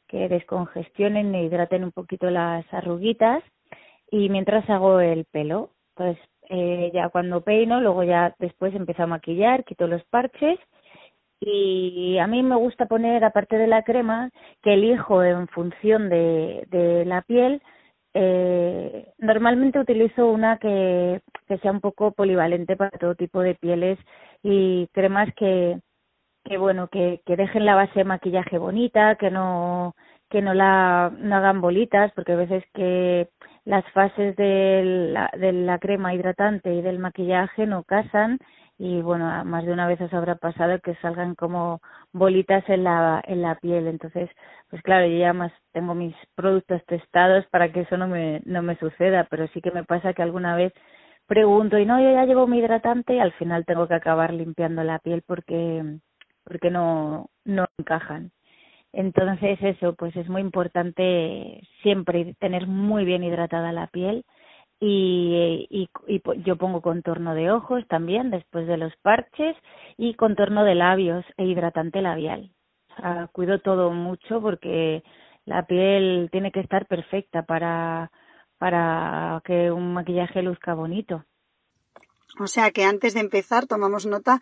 que 0.08 0.28
descongestionen 0.28 1.34
e 1.34 1.44
hidraten 1.44 1.84
un 1.84 1.92
poquito 1.92 2.30
las 2.30 2.64
arruguitas 2.74 3.42
y 4.10 4.28
mientras 4.28 4.68
hago 4.68 5.00
el 5.00 5.24
pelo, 5.26 5.70
pues 5.94 6.18
eh, 6.50 6.90
ya 6.92 7.08
cuando 7.10 7.42
peino, 7.42 7.80
luego 7.80 8.02
ya 8.04 8.34
después 8.40 8.74
empiezo 8.74 9.04
a 9.04 9.06
maquillar, 9.06 9.64
quito 9.64 9.86
los 9.86 10.04
parches. 10.04 10.58
Y 11.40 12.18
a 12.18 12.26
mí 12.26 12.42
me 12.42 12.56
gusta 12.56 12.86
poner 12.86 13.24
aparte 13.24 13.56
de 13.56 13.66
la 13.66 13.82
crema 13.84 14.30
que 14.62 14.74
elijo 14.74 15.24
en 15.24 15.48
función 15.48 16.10
de, 16.10 17.04
la 17.06 17.22
piel 17.22 17.62
eh, 18.14 19.12
normalmente 19.18 19.78
utilizo 19.78 20.26
una 20.26 20.58
que, 20.58 21.22
que 21.46 21.58
sea 21.58 21.70
un 21.72 21.80
poco 21.80 22.12
polivalente 22.12 22.76
para 22.76 22.90
todo 22.98 23.14
tipo 23.14 23.40
de 23.40 23.54
pieles 23.54 23.98
y 24.42 24.88
cremas 24.88 25.32
que, 25.36 25.78
que 26.44 26.58
bueno, 26.58 26.88
que, 26.88 27.20
que 27.26 27.36
dejen 27.36 27.66
la 27.66 27.76
base 27.76 28.00
de 28.00 28.04
maquillaje 28.04 28.58
bonita, 28.58 29.16
que 29.16 29.30
no, 29.30 29.94
que 30.30 30.42
no 30.42 30.54
la 30.54 31.12
no 31.18 31.36
hagan 31.36 31.60
bolitas, 31.60 32.12
porque 32.14 32.32
a 32.32 32.36
veces 32.36 32.64
que 32.74 33.28
las 33.64 33.84
fases 33.92 34.36
de 34.36 34.82
la, 35.12 35.30
de 35.38 35.52
la 35.52 35.78
crema 35.78 36.14
hidratante 36.14 36.74
y 36.74 36.82
del 36.82 36.98
maquillaje 36.98 37.66
no 37.66 37.84
casan 37.84 38.38
y 38.78 39.02
bueno, 39.02 39.44
más 39.44 39.64
de 39.66 39.72
una 39.72 39.86
vez 39.86 40.00
os 40.00 40.12
habrá 40.14 40.36
pasado 40.36 40.78
que 40.80 40.94
salgan 40.96 41.34
como 41.34 41.80
bolitas 42.12 42.64
en 42.68 42.84
la, 42.84 43.22
en 43.26 43.42
la 43.42 43.56
piel. 43.56 43.86
Entonces, 43.86 44.30
pues 44.70 44.82
claro, 44.82 45.06
yo 45.06 45.18
ya 45.18 45.32
más 45.34 45.52
tengo 45.72 45.94
mis 45.94 46.14
productos 46.34 46.84
testados 46.86 47.46
para 47.50 47.72
que 47.72 47.80
eso 47.82 47.96
no 47.98 48.08
me, 48.08 48.40
no 48.46 48.62
me 48.62 48.76
suceda, 48.78 49.26
pero 49.30 49.46
sí 49.48 49.60
que 49.60 49.70
me 49.70 49.84
pasa 49.84 50.14
que 50.14 50.22
alguna 50.22 50.56
vez 50.56 50.72
pregunto 51.26 51.78
y 51.78 51.86
no, 51.86 52.00
yo 52.00 52.12
ya 52.12 52.24
llevo 52.26 52.46
mi 52.46 52.58
hidratante 52.58 53.14
y 53.14 53.20
al 53.20 53.32
final 53.34 53.64
tengo 53.66 53.86
que 53.88 53.94
acabar 53.94 54.32
limpiando 54.32 54.82
la 54.84 54.98
piel 54.98 55.22
porque, 55.26 55.98
porque 56.44 56.70
no, 56.70 57.28
no 57.44 57.66
encajan. 57.78 58.32
Entonces 58.92 59.58
eso, 59.62 59.94
pues 59.94 60.16
es 60.16 60.28
muy 60.28 60.40
importante 60.40 61.62
siempre 61.82 62.34
tener 62.40 62.66
muy 62.66 63.04
bien 63.04 63.22
hidratada 63.22 63.72
la 63.72 63.86
piel 63.86 64.24
y, 64.80 65.66
y, 65.70 65.88
y, 66.08 66.22
yo 66.42 66.56
pongo 66.56 66.80
contorno 66.80 67.34
de 67.34 67.50
ojos 67.50 67.86
también 67.86 68.30
después 68.30 68.66
de 68.66 68.78
los 68.78 68.92
parches 69.02 69.56
y 69.96 70.14
contorno 70.14 70.64
de 70.64 70.74
labios 70.74 71.24
e 71.36 71.44
hidratante 71.44 72.02
labial. 72.02 72.52
O 72.90 72.96
sea, 72.96 73.28
cuido 73.32 73.60
todo 73.60 73.90
mucho 73.90 74.40
porque 74.40 75.04
la 75.44 75.66
piel 75.66 76.28
tiene 76.32 76.50
que 76.50 76.60
estar 76.60 76.86
perfecta 76.86 77.42
para, 77.42 78.10
para 78.58 79.40
que 79.44 79.70
un 79.70 79.92
maquillaje 79.92 80.42
luzca 80.42 80.74
bonito. 80.74 81.24
O 82.38 82.46
sea 82.46 82.70
que 82.70 82.84
antes 82.84 83.14
de 83.14 83.20
empezar 83.20 83.66
tomamos 83.66 84.06
nota 84.06 84.40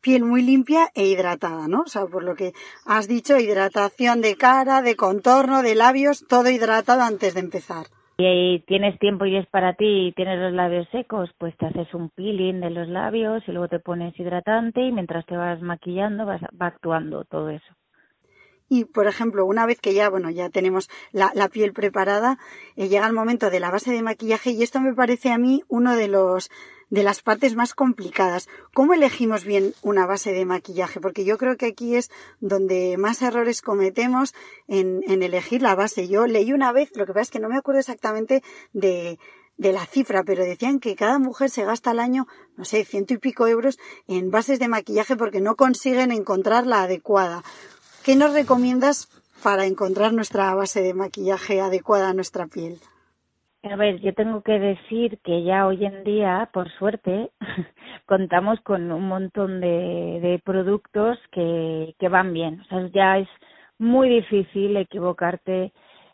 piel 0.00 0.24
muy 0.24 0.42
limpia 0.42 0.90
e 0.94 1.06
hidratada, 1.06 1.68
¿no? 1.68 1.82
O 1.82 1.88
sea, 1.88 2.06
por 2.06 2.22
lo 2.24 2.34
que 2.34 2.52
has 2.86 3.08
dicho, 3.08 3.38
hidratación 3.38 4.20
de 4.20 4.36
cara, 4.36 4.82
de 4.82 4.96
contorno, 4.96 5.62
de 5.62 5.74
labios, 5.74 6.24
todo 6.28 6.50
hidratado 6.50 7.02
antes 7.02 7.34
de 7.34 7.40
empezar 7.40 7.86
y 8.22 8.60
tienes 8.60 8.98
tiempo 8.98 9.24
y 9.26 9.36
es 9.36 9.46
para 9.46 9.74
ti 9.74 10.08
y 10.08 10.12
tienes 10.12 10.38
los 10.38 10.52
labios 10.52 10.86
secos, 10.90 11.30
pues 11.38 11.56
te 11.56 11.66
haces 11.66 11.92
un 11.94 12.10
peeling 12.10 12.60
de 12.60 12.70
los 12.70 12.88
labios 12.88 13.42
y 13.46 13.52
luego 13.52 13.68
te 13.68 13.78
pones 13.78 14.18
hidratante 14.18 14.82
y 14.82 14.92
mientras 14.92 15.24
te 15.26 15.36
vas 15.36 15.60
maquillando 15.62 16.26
vas, 16.26 16.42
va 16.60 16.66
actuando 16.66 17.24
todo 17.24 17.50
eso. 17.50 17.74
Y, 18.68 18.84
por 18.84 19.08
ejemplo, 19.08 19.46
una 19.46 19.66
vez 19.66 19.80
que 19.80 19.94
ya, 19.94 20.08
bueno, 20.08 20.30
ya 20.30 20.48
tenemos 20.48 20.88
la, 21.10 21.32
la 21.34 21.48
piel 21.48 21.72
preparada, 21.72 22.38
eh, 22.76 22.88
llega 22.88 23.06
el 23.06 23.12
momento 23.12 23.50
de 23.50 23.58
la 23.58 23.70
base 23.70 23.90
de 23.90 24.02
maquillaje 24.02 24.50
y 24.50 24.62
esto 24.62 24.80
me 24.80 24.94
parece 24.94 25.32
a 25.32 25.38
mí 25.38 25.62
uno 25.68 25.96
de 25.96 26.06
los 26.06 26.50
de 26.90 27.02
las 27.02 27.22
partes 27.22 27.54
más 27.54 27.74
complicadas. 27.74 28.48
¿Cómo 28.74 28.94
elegimos 28.94 29.44
bien 29.44 29.74
una 29.82 30.06
base 30.06 30.32
de 30.32 30.44
maquillaje? 30.44 31.00
Porque 31.00 31.24
yo 31.24 31.38
creo 31.38 31.56
que 31.56 31.66
aquí 31.66 31.96
es 31.96 32.10
donde 32.40 32.96
más 32.98 33.22
errores 33.22 33.62
cometemos 33.62 34.34
en, 34.68 35.02
en 35.06 35.22
elegir 35.22 35.62
la 35.62 35.74
base. 35.74 36.08
Yo 36.08 36.26
leí 36.26 36.52
una 36.52 36.72
vez, 36.72 36.90
lo 36.96 37.06
que 37.06 37.12
pasa 37.12 37.22
es 37.22 37.30
que 37.30 37.40
no 37.40 37.48
me 37.48 37.56
acuerdo 37.56 37.80
exactamente 37.80 38.42
de, 38.72 39.18
de 39.56 39.72
la 39.72 39.86
cifra, 39.86 40.24
pero 40.24 40.42
decían 40.44 40.80
que 40.80 40.96
cada 40.96 41.18
mujer 41.18 41.50
se 41.50 41.64
gasta 41.64 41.90
al 41.90 42.00
año, 42.00 42.26
no 42.56 42.64
sé, 42.64 42.84
ciento 42.84 43.14
y 43.14 43.18
pico 43.18 43.46
euros 43.46 43.78
en 44.08 44.30
bases 44.30 44.58
de 44.58 44.68
maquillaje 44.68 45.16
porque 45.16 45.40
no 45.40 45.54
consiguen 45.54 46.12
encontrar 46.12 46.66
la 46.66 46.82
adecuada. 46.82 47.44
¿Qué 48.02 48.16
nos 48.16 48.32
recomiendas 48.32 49.08
para 49.42 49.66
encontrar 49.66 50.12
nuestra 50.12 50.54
base 50.54 50.80
de 50.80 50.94
maquillaje 50.94 51.60
adecuada 51.60 52.08
a 52.08 52.14
nuestra 52.14 52.46
piel? 52.46 52.80
A 53.62 53.76
ver, 53.76 54.00
yo 54.00 54.14
tengo 54.14 54.42
que 54.42 54.58
decir 54.58 55.18
que 55.22 55.42
ya 55.42 55.66
hoy 55.66 55.84
en 55.84 56.02
día, 56.02 56.48
por 56.52 56.70
suerte, 56.72 57.30
contamos 58.06 58.58
con 58.62 58.90
un 58.90 59.06
montón 59.06 59.60
de, 59.60 60.18
de 60.22 60.40
productos 60.44 61.18
que, 61.30 61.94
que 61.98 62.08
van 62.08 62.32
bien. 62.32 62.60
O 62.62 62.64
sea, 62.64 62.88
ya 62.88 63.18
es 63.18 63.28
muy 63.78 64.08
difícil 64.08 64.76
equivocarte 64.78 65.72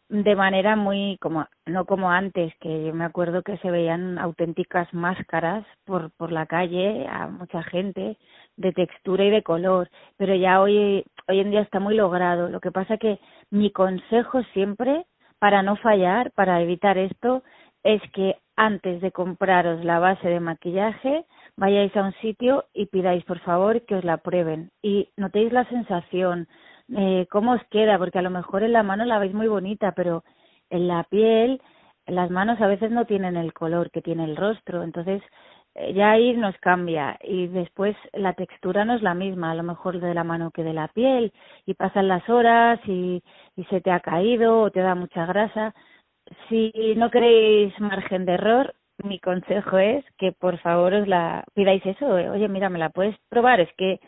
de 0.09 0.37
manera 0.37 0.77
muy 0.77 1.19
como 1.21 1.47
no 1.67 1.85
como 1.85 2.11
antes 2.11 2.53
que 2.61 2.87
yo 2.87 2.95
me 2.95 3.05
acuerdo 3.05 3.43
que 3.43 3.59
se 3.59 3.71
veían 3.71 4.19
auténticas 4.19 4.93
máscaras 4.95 5.67
por 5.85 6.13
por 6.13 6.31
la 6.31 6.47
calle 6.47 7.07
a 7.09 7.27
mucha 7.27 7.63
gente 7.65 8.17
de 8.57 8.73
textura 8.73 9.25
y 9.25 9.31
de 9.31 9.43
color 9.43 9.89
pero 10.17 10.35
ya 10.37 10.61
hoy 10.61 11.05
hoy 11.29 11.41
en 11.41 11.51
día 11.51 11.63
está 11.63 11.81
muy 11.81 11.97
logrado 11.97 12.49
lo 12.49 12.61
que 12.61 12.71
pasa 12.71 12.99
que 12.99 13.19
mi 13.51 13.73
consejo 13.73 14.43
siempre 14.53 15.07
para 15.39 15.63
no 15.63 15.77
fallar, 15.77 16.33
para 16.33 16.61
evitar 16.61 16.99
esto, 16.99 17.43
es 17.83 18.03
que 18.13 18.37
antes 18.57 19.01
de 19.01 19.13
compraros 19.13 19.85
la 19.85 19.99
base 19.99 20.29
de 20.29 20.41
maquillaje, 20.41 21.25
vayáis 21.57 21.95
a 21.97 22.03
un 22.03 22.13
sitio 22.15 22.65
y 22.75 22.87
pidáis 22.87 23.25
por 23.25 23.39
favor 23.41 23.83
que 23.85 23.97
os 23.97 24.05
la 24.05 24.19
prueben. 24.19 24.71
Y 24.83 25.11
notéis 25.17 25.53
la 25.53 25.65
sensación, 25.67 26.49
eh, 26.97 27.27
cómo 27.31 27.53
os 27.53 27.65
queda, 27.71 27.99
porque 27.99 28.19
a 28.19 28.23
lo 28.23 28.31
mejor 28.31 28.63
en 28.63 28.73
la 28.73 28.83
mano 28.83 29.05
la 29.05 29.19
veis 29.19 29.35
muy 29.35 29.49
bonita, 29.49 29.93
pero 29.93 30.25
en 30.71 30.89
la 30.89 31.05
piel, 31.05 31.61
las 32.07 32.31
manos 32.31 32.61
a 32.61 32.67
veces 32.67 32.91
no 32.91 33.05
tienen 33.05 33.37
el 33.37 33.53
color 33.53 33.91
que 33.91 34.03
tiene 34.03 34.25
el 34.25 34.37
rostro, 34.37 34.83
entonces 34.83 35.23
ya 35.95 36.13
ahí 36.13 36.35
nos 36.37 36.57
cambia 36.59 37.19
y 37.23 37.49
después 37.49 37.97
la 38.13 38.33
textura 38.35 38.85
no 38.85 38.95
es 38.95 39.03
la 39.03 39.15
misma, 39.15 39.51
a 39.53 39.55
lo 39.55 39.63
mejor 39.63 40.01
de 40.01 40.15
la 40.15 40.25
mano 40.25 40.51
que 40.51 40.65
de 40.65 40.73
la 40.73 40.89
piel 40.89 41.33
y 41.67 41.75
pasan 41.75 42.09
las 42.09 42.29
horas 42.29 42.81
y, 42.87 43.23
y 43.57 43.65
se 43.65 43.81
te 43.81 43.91
ha 43.91 44.01
caído 44.01 44.63
o 44.63 44.71
te 44.71 44.81
da 44.81 44.95
mucha 44.95 45.27
grasa. 45.27 45.75
Si 46.49 46.73
no 46.97 47.11
queréis 47.11 47.79
margen 47.81 48.25
de 48.27 48.33
error, 48.35 48.75
mi 49.05 49.19
consejo 49.21 49.79
es 49.79 50.05
que 50.19 50.33
por 50.33 50.59
favor 50.59 50.95
os 50.95 51.09
la 51.09 51.45
pidáis 51.55 51.85
eso, 51.87 52.07
oye 52.09 52.49
mira, 52.49 52.69
me 52.71 52.79
la 52.79 52.91
puedes 52.91 53.17
probar, 53.29 53.61
es 53.61 53.73
que 53.77 54.01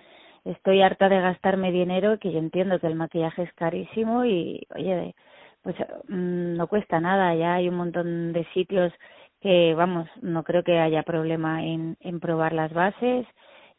estoy 0.44 0.82
harta 0.82 1.08
de 1.08 1.20
gastarme 1.20 1.70
dinero, 1.72 2.18
que 2.18 2.32
yo 2.32 2.38
entiendo 2.38 2.80
que 2.80 2.86
el 2.86 2.94
maquillaje 2.94 3.42
es 3.42 3.52
carísimo 3.54 4.24
y 4.24 4.66
oye, 4.74 5.14
pues 5.62 5.76
mm, 6.08 6.56
no 6.56 6.66
cuesta 6.68 7.00
nada, 7.00 7.34
ya 7.34 7.54
hay 7.54 7.68
un 7.68 7.76
montón 7.76 8.32
de 8.32 8.44
sitios 8.54 8.92
que 9.40 9.74
vamos, 9.74 10.08
no 10.20 10.42
creo 10.42 10.62
que 10.62 10.78
haya 10.78 11.02
problema 11.02 11.64
en, 11.64 11.96
en 12.00 12.20
probar 12.20 12.52
las 12.52 12.72
bases 12.72 13.26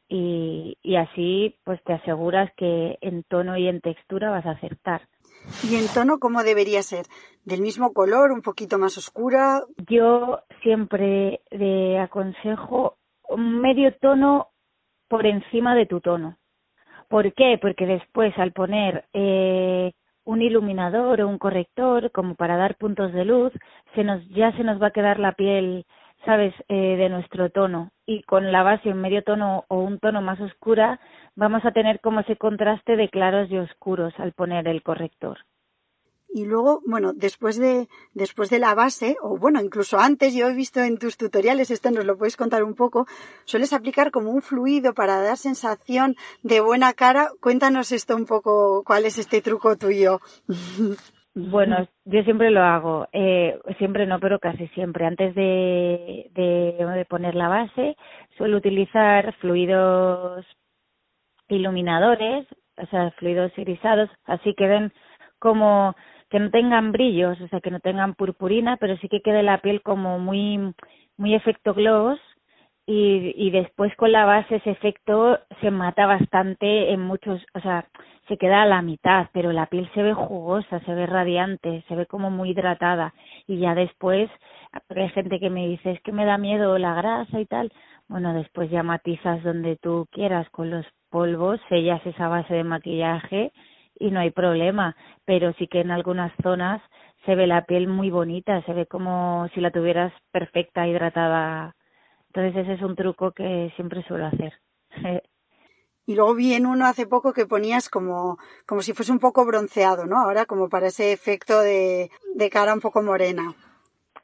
y, 0.07 0.77
y 0.81 0.95
así 0.95 1.55
pues 1.63 1.81
te 1.83 1.93
aseguras 1.93 2.51
que 2.55 2.97
en 3.01 3.23
tono 3.23 3.57
y 3.57 3.67
en 3.67 3.81
textura 3.81 4.31
vas 4.31 4.45
a 4.45 4.51
acertar. 4.51 5.01
¿Y 5.63 5.75
en 5.75 5.87
tono 5.93 6.19
cómo 6.19 6.43
debería 6.43 6.81
ser? 6.81 7.05
¿Del 7.45 7.61
mismo 7.61 7.93
color, 7.93 8.31
un 8.31 8.41
poquito 8.41 8.77
más 8.77 8.97
oscura? 8.97 9.63
Yo 9.89 10.39
siempre 10.63 11.41
le 11.49 11.99
aconsejo 11.99 12.97
medio 13.37 13.95
tono 13.99 14.47
por 15.07 15.25
encima 15.25 15.75
de 15.75 15.85
tu 15.85 16.01
tono. 16.01 16.37
¿Por 17.07 17.33
qué? 17.33 17.57
Porque 17.61 17.85
después 17.85 18.37
al 18.37 18.51
poner 18.51 19.05
eh, 19.13 19.93
un 20.31 20.41
iluminador 20.43 21.21
o 21.21 21.27
un 21.27 21.39
corrector 21.39 22.11
como 22.11 22.35
para 22.35 22.55
dar 22.55 22.75
puntos 22.75 23.11
de 23.13 23.25
luz, 23.25 23.51
se 23.95 24.03
nos 24.03 24.19
ya 24.29 24.51
se 24.57 24.63
nos 24.63 24.81
va 24.81 24.87
a 24.87 24.91
quedar 24.97 25.17
la 25.19 25.33
piel 25.33 25.85
¿sabes? 26.25 26.53
Eh, 26.67 26.97
de 26.97 27.09
nuestro 27.09 27.49
tono. 27.49 27.91
Y 28.05 28.23
con 28.23 28.51
la 28.51 28.63
base 28.63 28.89
en 28.89 29.01
medio 29.01 29.23
tono 29.23 29.65
o 29.69 29.79
un 29.79 29.99
tono 29.99 30.21
más 30.21 30.39
oscura, 30.39 30.99
vamos 31.35 31.63
a 31.65 31.71
tener 31.71 31.99
como 32.01 32.19
ese 32.19 32.35
contraste 32.35 32.95
de 32.95 33.09
claros 33.09 33.49
y 33.49 33.57
oscuros 33.57 34.13
al 34.19 34.33
poner 34.33 34.67
el 34.67 34.83
corrector. 34.83 35.39
Y 36.31 36.45
luego, 36.45 36.81
bueno, 36.85 37.13
después 37.13 37.57
de, 37.57 37.87
después 38.13 38.49
de 38.49 38.59
la 38.59 38.75
base, 38.75 39.17
o 39.21 39.37
bueno, 39.37 39.61
incluso 39.61 39.99
antes, 39.99 40.35
yo 40.35 40.47
he 40.47 40.53
visto 40.53 40.81
en 40.81 40.97
tus 40.97 41.17
tutoriales, 41.17 41.71
esto 41.71 41.89
nos 41.91 42.05
lo 42.05 42.17
puedes 42.17 42.37
contar 42.37 42.63
un 42.63 42.75
poco, 42.75 43.07
sueles 43.45 43.73
aplicar 43.73 44.11
como 44.11 44.31
un 44.31 44.41
fluido 44.41 44.93
para 44.93 45.21
dar 45.21 45.37
sensación 45.37 46.15
de 46.43 46.61
buena 46.61 46.93
cara. 46.93 47.29
Cuéntanos 47.41 47.91
esto 47.91 48.15
un 48.15 48.25
poco, 48.25 48.83
cuál 48.85 49.05
es 49.05 49.17
este 49.17 49.41
truco 49.41 49.77
tuyo. 49.77 50.19
Bueno, 51.35 51.87
yo 52.05 52.23
siempre 52.23 52.49
lo 52.49 52.61
hago, 52.61 53.07
eh, 53.13 53.57
siempre 53.77 54.05
no, 54.07 54.19
pero 54.19 54.39
casi 54.39 54.67
siempre. 54.69 55.05
Antes 55.05 55.35
de, 55.35 56.29
de, 56.33 57.05
poner 57.07 57.35
la 57.35 57.47
base, 57.47 57.95
suelo 58.35 58.57
utilizar 58.57 59.33
fluidos 59.35 60.45
iluminadores, 61.47 62.45
o 62.77 62.85
sea, 62.87 63.11
fluidos 63.11 63.51
irisados, 63.57 64.09
así 64.25 64.53
que 64.55 64.67
ven 64.67 64.93
como 65.39 65.95
que 66.29 66.39
no 66.39 66.49
tengan 66.51 66.91
brillos, 66.91 67.39
o 67.41 67.47
sea, 67.47 67.61
que 67.61 67.71
no 67.71 67.79
tengan 67.79 68.13
purpurina, 68.15 68.77
pero 68.77 68.97
sí 68.97 69.09
que 69.09 69.21
quede 69.21 69.43
la 69.43 69.59
piel 69.59 69.81
como 69.81 70.19
muy, 70.19 70.73
muy 71.17 71.35
efecto 71.35 71.73
gloss 71.73 72.19
y, 72.85 73.33
y 73.35 73.51
después 73.51 73.95
con 73.95 74.11
la 74.11 74.25
base 74.25 74.57
ese 74.57 74.71
efecto 74.71 75.39
se 75.61 75.71
mata 75.71 76.05
bastante 76.07 76.91
en 76.91 77.01
muchos, 77.01 77.41
o 77.53 77.59
sea, 77.59 77.87
se 78.27 78.37
queda 78.37 78.61
a 78.61 78.67
la 78.67 78.81
mitad, 78.81 79.27
pero 79.33 79.51
la 79.51 79.65
piel 79.65 79.89
se 79.93 80.03
ve 80.03 80.13
jugosa, 80.13 80.79
se 80.81 80.93
ve 80.93 81.07
radiante, 81.07 81.83
se 81.87 81.95
ve 81.95 82.05
como 82.05 82.29
muy 82.29 82.51
hidratada. 82.51 83.13
Y 83.47 83.57
ya 83.57 83.73
después 83.75 84.29
hay 84.95 85.09
gente 85.09 85.39
que 85.39 85.49
me 85.49 85.67
dice 85.67 85.91
es 85.91 86.01
que 86.01 86.11
me 86.11 86.25
da 86.25 86.37
miedo 86.37 86.77
la 86.77 86.93
grasa 86.93 87.39
y 87.39 87.45
tal, 87.45 87.71
bueno, 88.07 88.33
después 88.33 88.69
ya 88.69 88.83
matizas 88.83 89.43
donde 89.43 89.75
tú 89.77 90.07
quieras 90.11 90.49
con 90.51 90.69
los 90.69 90.85
polvos, 91.09 91.59
sellas 91.69 92.05
esa 92.05 92.27
base 92.27 92.53
de 92.53 92.63
maquillaje 92.63 93.51
y 93.99 94.11
no 94.11 94.19
hay 94.21 94.31
problema, 94.31 94.95
pero 95.25 95.53
sí 95.53 95.67
que 95.67 95.81
en 95.81 95.91
algunas 95.91 96.31
zonas 96.41 96.81
se 97.25 97.35
ve 97.35 97.47
la 97.47 97.65
piel 97.65 97.87
muy 97.87 98.09
bonita, 98.09 98.61
se 98.63 98.73
ve 98.73 98.85
como 98.85 99.47
si 99.53 99.61
la 99.61 99.71
tuvieras 99.71 100.13
perfecta, 100.31 100.87
hidratada. 100.87 101.75
Entonces 102.27 102.63
ese 102.63 102.73
es 102.73 102.81
un 102.81 102.95
truco 102.95 103.31
que 103.31 103.71
siempre 103.75 104.03
suelo 104.03 104.25
hacer. 104.25 104.53
Y 106.05 106.15
luego 106.15 106.33
vi 106.33 106.55
en 106.55 106.65
uno 106.65 106.87
hace 106.87 107.05
poco 107.05 107.33
que 107.33 107.45
ponías 107.45 107.87
como, 107.87 108.39
como 108.65 108.81
si 108.81 108.93
fuese 108.93 109.11
un 109.11 109.19
poco 109.19 109.45
bronceado, 109.45 110.07
¿no? 110.07 110.17
Ahora 110.17 110.47
como 110.47 110.67
para 110.67 110.87
ese 110.87 111.13
efecto 111.13 111.61
de, 111.61 112.09
de 112.33 112.49
cara 112.49 112.73
un 112.73 112.79
poco 112.79 113.03
morena. 113.03 113.53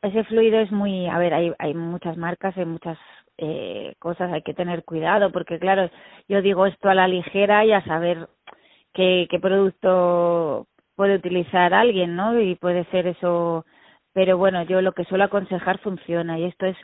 Ese 0.02 0.24
fluido 0.24 0.60
es 0.60 0.72
muy, 0.72 1.06
a 1.06 1.20
ver, 1.20 1.36
hay, 1.36 1.54
hay 1.60 1.76
muchas 1.76 2.18
marcas, 2.18 2.58
hay 2.58 2.66
muchas 2.66 2.98
eh, 3.38 3.94
cosas, 4.00 4.34
hay 4.34 4.42
que 4.42 4.56
tener 4.56 4.84
cuidado, 4.84 5.32
porque 5.32 5.60
claro, 5.60 5.92
yo 6.28 6.42
digo 6.42 6.66
esto 6.66 6.90
a 6.90 6.96
la 6.96 7.08
ligera 7.08 7.64
y 7.66 7.72
a 7.72 7.86
saber 7.86 8.30
qué, 8.96 9.28
qué 9.30 9.40
producto 9.40 10.68
puede 10.96 11.18
utilizar 11.18 11.74
alguien, 11.76 12.16
¿no? 12.16 12.40
Y 12.42 12.56
puede 12.56 12.86
ser 12.86 13.08
eso, 13.08 13.66
pero 14.14 14.38
bueno, 14.40 14.64
yo 14.64 14.82
lo 14.82 14.94
que 14.94 15.06
suelo 15.06 15.26
aconsejar 15.26 15.80
funciona 15.80 16.40
y 16.40 16.46
esto 16.46 16.66
es 16.68 16.78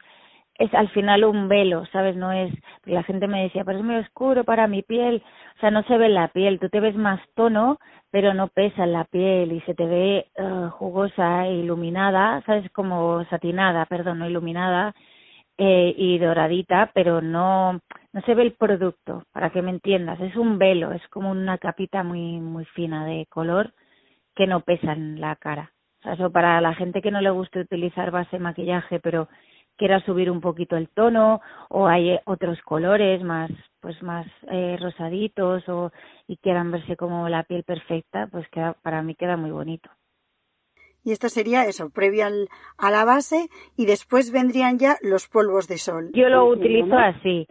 es 0.56 0.74
al 0.76 0.90
final 0.90 1.24
un 1.24 1.48
velo, 1.50 1.86
¿sabes? 1.92 2.16
No 2.16 2.32
es, 2.32 2.54
la 2.86 3.04
gente 3.04 3.28
me 3.28 3.44
decía, 3.44 3.64
pero 3.66 3.80
es 3.80 3.84
muy 3.84 3.96
oscuro 3.96 4.44
para 4.44 4.68
mi 4.68 4.84
piel, 4.84 5.24
o 5.58 5.60
sea, 5.60 5.72
no 5.72 5.84
se 5.84 5.98
ve 5.98 6.10
la 6.10 6.28
piel, 6.30 6.60
tú 6.60 6.70
te 6.70 6.80
ves 6.80 6.96
más 6.96 7.20
tono, 7.36 7.80
pero 8.12 8.34
no 8.36 8.48
pesa 8.48 8.84
en 8.84 8.94
la 8.94 9.06
piel 9.06 9.54
y 9.54 9.62
se 9.62 9.74
te 9.74 9.86
ve 9.86 10.28
uh, 10.38 10.70
jugosa 10.72 11.48
e 11.48 11.56
iluminada, 11.56 12.44
¿sabes? 12.46 12.70
Como 12.72 13.26
satinada, 13.26 13.86
perdón, 13.88 14.20
no 14.20 14.30
iluminada 14.30 14.94
eh, 15.58 15.94
y 15.98 16.18
doradita, 16.18 16.92
pero 16.94 17.22
no, 17.22 17.74
no 18.14 18.22
se 18.26 18.36
ve 18.36 18.44
el 18.44 18.54
producto, 18.54 19.24
para 19.32 19.52
que 19.52 19.62
me 19.62 19.72
entiendas, 19.72 20.20
es 20.22 20.36
un 20.36 20.58
velo, 20.58 20.92
es 20.92 21.08
como 21.10 21.32
una 21.32 21.58
capita 21.58 22.04
muy, 22.04 22.40
muy 22.40 22.66
fina 22.66 23.06
de 23.06 23.26
color 23.28 23.74
que 24.36 24.48
no 24.48 24.62
pesa 24.62 24.94
en 24.94 25.22
la 25.22 25.36
cara. 25.36 25.72
O 26.00 26.04
sea, 26.04 26.14
eso 26.14 26.32
para 26.32 26.60
la 26.62 26.74
gente 26.74 27.02
que 27.02 27.12
no 27.12 27.22
le 27.22 27.30
guste 27.30 27.60
utilizar 27.60 28.12
base 28.12 28.40
maquillaje, 28.40 29.00
pero 29.00 29.28
quiera 29.78 30.00
subir 30.02 30.30
un 30.30 30.42
poquito 30.42 30.78
el 30.78 30.90
tono 30.90 31.42
o 31.70 31.88
hay 31.88 32.20
otros 32.26 32.62
colores 32.62 33.24
más 33.24 33.50
pues 33.80 34.02
más 34.04 34.28
eh, 34.52 34.78
rosaditos 34.80 35.68
o 35.70 35.92
y 36.28 36.38
quieran 36.38 36.72
verse 36.72 36.96
como 36.96 37.28
la 37.30 37.44
piel 37.44 37.64
perfecta 37.64 38.28
pues 38.28 38.48
queda 38.50 38.74
para 38.84 39.02
mí 39.02 39.16
queda 39.16 39.38
muy 39.38 39.52
bonito 39.52 39.90
y 41.04 41.12
esto 41.12 41.30
sería 41.30 41.66
eso 41.66 41.90
previo 41.90 42.26
al, 42.26 42.48
a 42.78 42.92
la 42.92 43.06
base 43.06 43.50
y 43.78 43.86
después 43.86 44.32
vendrían 44.32 44.78
ya 44.78 44.98
los 45.02 45.28
polvos 45.28 45.68
de 45.68 45.78
sol. 45.78 46.12
Yo 46.14 46.30
lo 46.30 46.46
utilizo 46.46 46.98
así 46.98 47.48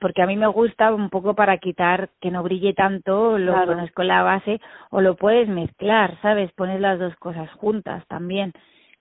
porque 0.00 0.22
a 0.22 0.26
mí 0.26 0.36
me 0.36 0.46
gusta 0.46 0.94
un 0.94 1.10
poco 1.10 1.34
para 1.34 1.58
quitar 1.58 2.08
que 2.20 2.30
no 2.30 2.42
brille 2.42 2.74
tanto 2.74 3.36
lo 3.38 3.52
pones 3.66 3.92
con 3.92 4.06
la 4.06 4.22
base 4.22 4.60
o 4.90 5.00
lo 5.00 5.16
puedes 5.16 5.48
mezclar 5.48 6.18
sabes 6.22 6.52
pones 6.52 6.80
las 6.80 6.98
dos 6.98 7.14
cosas 7.16 7.50
juntas 7.54 8.06
también 8.06 8.52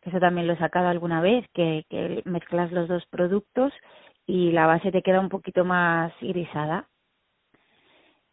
eso 0.06 0.20
también 0.20 0.48
lo 0.48 0.54
he 0.54 0.58
sacado 0.58 0.88
alguna 0.88 1.22
vez, 1.22 1.46
que, 1.54 1.86
que 1.90 2.22
mezclas 2.26 2.72
los 2.72 2.88
dos 2.88 3.06
productos 3.08 3.74
y 4.26 4.52
la 4.52 4.68
base 4.68 4.92
te 4.92 5.02
queda 5.02 5.20
un 5.20 5.30
poquito 5.30 5.64
más 5.64 6.12
irisada. 6.22 6.88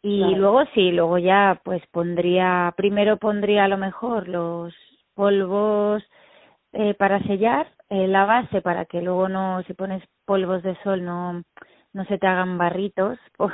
Y 0.03 0.35
luego 0.35 0.63
sí, 0.73 0.91
luego 0.91 1.19
ya 1.19 1.61
pues 1.63 1.83
pondría, 1.91 2.73
primero 2.75 3.17
pondría 3.17 3.65
a 3.65 3.67
lo 3.67 3.77
mejor 3.77 4.27
los 4.27 4.73
polvos 5.21 6.01
eh, 6.73 6.95
para 6.95 7.21
sellar 7.27 7.71
eh, 7.89 8.07
la 8.07 8.25
base 8.25 8.59
para 8.63 8.85
que 8.85 9.03
luego 9.03 9.29
no, 9.29 9.61
si 9.67 9.75
pones 9.75 10.01
polvos 10.25 10.63
de 10.63 10.75
sol 10.81 11.05
no, 11.05 11.43
no 11.93 12.05
se 12.05 12.17
te 12.17 12.25
hagan 12.25 12.57
barritos 12.57 13.19
por, 13.37 13.53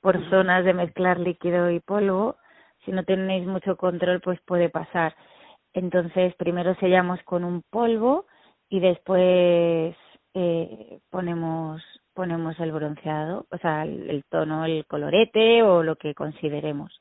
por 0.00 0.28
zonas 0.30 0.64
de 0.64 0.74
mezclar 0.74 1.20
líquido 1.20 1.70
y 1.70 1.78
polvo. 1.78 2.38
Si 2.84 2.90
no 2.90 3.04
tenéis 3.04 3.46
mucho 3.46 3.76
control 3.76 4.20
pues 4.20 4.40
puede 4.44 4.68
pasar. 4.68 5.14
Entonces, 5.74 6.34
primero 6.34 6.74
sellamos 6.80 7.22
con 7.22 7.44
un 7.44 7.62
polvo 7.70 8.26
y 8.68 8.80
después 8.80 9.94
eh, 10.34 10.98
ponemos 11.10 11.82
ponemos 12.14 12.58
el 12.58 12.72
bronceado, 12.72 13.46
o 13.50 13.58
sea, 13.58 13.84
el, 13.84 14.24
tono, 14.28 14.64
el 14.64 14.86
colorete 14.86 15.62
o 15.62 15.84
lo 15.84 15.94
que 15.94 16.14
consideremos. 16.14 17.00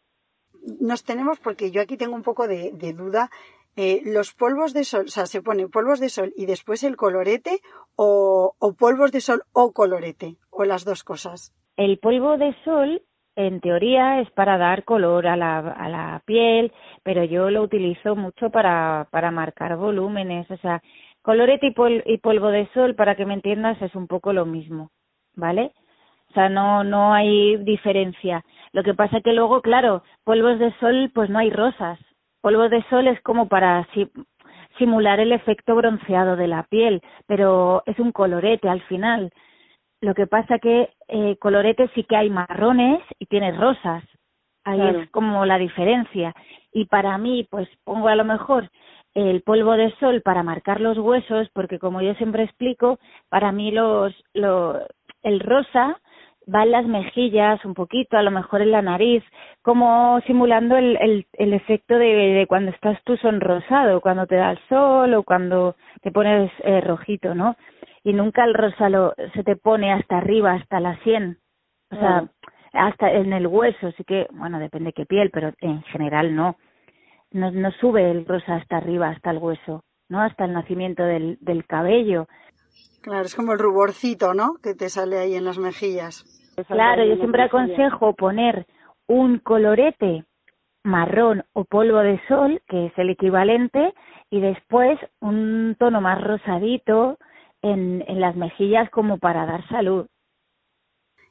Nos 0.81 1.03
tenemos, 1.03 1.39
porque 1.39 1.71
yo 1.71 1.81
aquí 1.81 1.95
tengo 1.95 2.15
un 2.15 2.23
poco 2.23 2.47
de, 2.47 2.71
duda, 2.93 3.29
eh, 3.75 4.01
los 4.05 4.33
polvos 4.33 4.73
de 4.73 4.83
sol, 4.83 5.05
o 5.05 5.09
sea, 5.09 5.25
se 5.25 5.41
pone 5.41 5.67
polvos 5.67 5.99
de 5.99 6.09
sol 6.09 6.33
y 6.35 6.45
después 6.45 6.83
el 6.83 6.95
colorete 6.95 7.59
o, 7.95 8.53
o 8.59 8.73
polvos 8.73 9.11
de 9.11 9.21
sol 9.21 9.43
o 9.53 9.71
colorete, 9.73 10.37
o 10.49 10.63
las 10.63 10.85
dos 10.85 11.03
cosas. 11.03 11.53
El 11.77 11.99
polvo 11.99 12.37
de 12.37 12.55
sol 12.63 13.01
en 13.35 13.59
teoría 13.59 14.21
es 14.21 14.31
para 14.31 14.57
dar 14.57 14.85
color 14.85 15.27
a 15.27 15.35
la, 15.35 15.59
a 15.59 15.89
la 15.89 16.21
piel, 16.25 16.71
pero 17.03 17.23
yo 17.25 17.49
lo 17.49 17.63
utilizo 17.63 18.15
mucho 18.15 18.49
para, 18.49 19.09
para 19.11 19.29
marcar 19.31 19.75
volúmenes, 19.75 20.49
o 20.49 20.57
sea, 20.57 20.81
colorete 21.21 21.67
y, 21.67 22.13
y 22.13 22.17
polvo 22.19 22.49
de 22.49 22.69
sol, 22.73 22.95
para 22.95 23.15
que 23.15 23.25
me 23.25 23.33
entiendas, 23.33 23.81
es 23.81 23.93
un 23.95 24.07
poco 24.07 24.31
lo 24.31 24.45
mismo, 24.45 24.91
¿vale? 25.35 25.73
O 26.29 26.33
sea, 26.33 26.49
no, 26.49 26.83
no 26.83 27.13
hay 27.13 27.57
diferencia. 27.57 28.43
Lo 28.71 28.83
que 28.83 28.93
pasa 28.93 29.21
que 29.21 29.33
luego, 29.33 29.61
claro, 29.61 30.03
polvos 30.23 30.59
de 30.59 30.73
sol, 30.79 31.11
pues 31.13 31.29
no 31.29 31.39
hay 31.39 31.49
rosas. 31.49 31.99
Polvo 32.45 32.69
de 32.69 32.83
sol 32.91 33.07
es 33.07 33.19
como 33.21 33.47
para 33.47 33.87
simular 34.77 35.19
el 35.19 35.31
efecto 35.31 35.73
bronceado 35.73 36.35
de 36.35 36.47
la 36.47 36.61
piel, 36.61 37.01
pero 37.25 37.81
es 37.87 37.97
un 37.97 38.11
colorete 38.11 38.69
al 38.69 38.81
final. 38.81 39.31
Lo 39.99 40.13
que 40.13 40.27
pasa 40.27 40.59
que 40.59 40.91
eh, 41.07 41.37
coloretes 41.37 41.89
sí 41.95 42.03
que 42.03 42.15
hay 42.15 42.29
marrones 42.29 43.01
y 43.17 43.25
tienes 43.25 43.57
rosas. 43.57 44.03
Ahí 44.63 44.79
es 44.79 45.09
como 45.09 45.43
la 45.47 45.57
diferencia. 45.57 46.35
Y 46.71 46.85
para 46.85 47.17
mí, 47.17 47.47
pues 47.49 47.67
pongo 47.83 48.09
a 48.09 48.15
lo 48.15 48.25
mejor 48.25 48.69
el 49.15 49.41
polvo 49.41 49.71
de 49.71 49.89
sol 49.95 50.21
para 50.21 50.43
marcar 50.43 50.81
los 50.81 50.99
huesos, 50.99 51.49
porque 51.51 51.79
como 51.79 52.03
yo 52.03 52.13
siempre 52.13 52.43
explico, 52.43 52.99
para 53.27 53.51
mí 53.51 53.71
los, 53.71 54.13
lo, 54.35 54.85
el 55.23 55.39
rosa 55.39 55.99
va 56.53 56.63
en 56.63 56.71
las 56.71 56.85
mejillas 56.85 57.63
un 57.65 57.73
poquito, 57.73 58.17
a 58.17 58.23
lo 58.23 58.31
mejor 58.31 58.61
en 58.61 58.71
la 58.71 58.81
nariz, 58.81 59.23
como 59.61 60.19
simulando 60.27 60.77
el, 60.77 60.97
el, 61.01 61.27
el 61.33 61.53
efecto 61.53 61.97
de, 61.97 62.05
de, 62.05 62.47
cuando 62.47 62.71
estás 62.71 63.01
tú 63.03 63.17
sonrosado, 63.17 64.01
cuando 64.01 64.27
te 64.27 64.35
da 64.35 64.51
el 64.51 64.59
sol 64.69 65.13
o 65.13 65.23
cuando 65.23 65.75
te 66.01 66.11
pones 66.11 66.51
eh, 66.63 66.81
rojito, 66.81 67.35
¿no? 67.35 67.55
y 68.05 68.13
nunca 68.13 68.45
el 68.45 68.53
rosa 68.53 68.87
se 69.33 69.43
te 69.43 69.55
pone 69.55 69.91
hasta 69.91 70.19
arriba, 70.19 70.53
hasta 70.53 70.79
la 70.79 70.95
sien, 71.03 71.39
o 71.91 71.95
sea, 71.95 72.27
hasta 72.71 73.11
en 73.11 73.33
el 73.33 73.47
hueso, 73.47 73.91
sí 73.93 74.03
que, 74.03 74.27
bueno, 74.31 74.59
depende 74.59 74.93
qué 74.93 75.07
piel, 75.07 75.31
pero 75.31 75.53
en 75.59 75.81
general 75.83 76.35
no. 76.35 76.55
no. 77.31 77.51
No 77.51 77.71
sube 77.71 78.11
el 78.11 78.25
rosa 78.27 78.57
hasta 78.57 78.77
arriba, 78.77 79.09
hasta 79.09 79.31
el 79.31 79.39
hueso, 79.39 79.83
¿no? 80.07 80.21
Hasta 80.21 80.45
el 80.45 80.53
nacimiento 80.53 81.03
del, 81.03 81.37
del 81.41 81.65
cabello. 81.65 82.27
Claro, 83.01 83.25
es 83.25 83.35
como 83.35 83.53
el 83.53 83.59
ruborcito, 83.59 84.33
¿no? 84.33 84.55
Que 84.63 84.73
te 84.73 84.89
sale 84.89 85.17
ahí 85.19 85.35
en 85.35 85.45
las 85.45 85.57
mejillas. 85.57 86.25
Claro, 86.67 87.05
yo 87.05 87.15
siempre 87.17 87.43
aconsejo 87.43 88.13
poner 88.13 88.65
un 89.07 89.39
colorete 89.39 90.25
marrón 90.83 91.43
o 91.53 91.65
polvo 91.65 91.99
de 91.99 92.19
sol, 92.27 92.61
que 92.67 92.87
es 92.87 92.93
el 92.97 93.09
equivalente, 93.09 93.93
y 94.29 94.39
después 94.39 94.99
un 95.19 95.75
tono 95.79 96.01
más 96.01 96.21
rosadito, 96.23 97.17
en, 97.61 98.03
en 98.07 98.21
las 98.21 98.35
mejillas 98.35 98.89
como 98.91 99.17
para 99.17 99.45
dar 99.45 99.67
salud. 99.67 100.05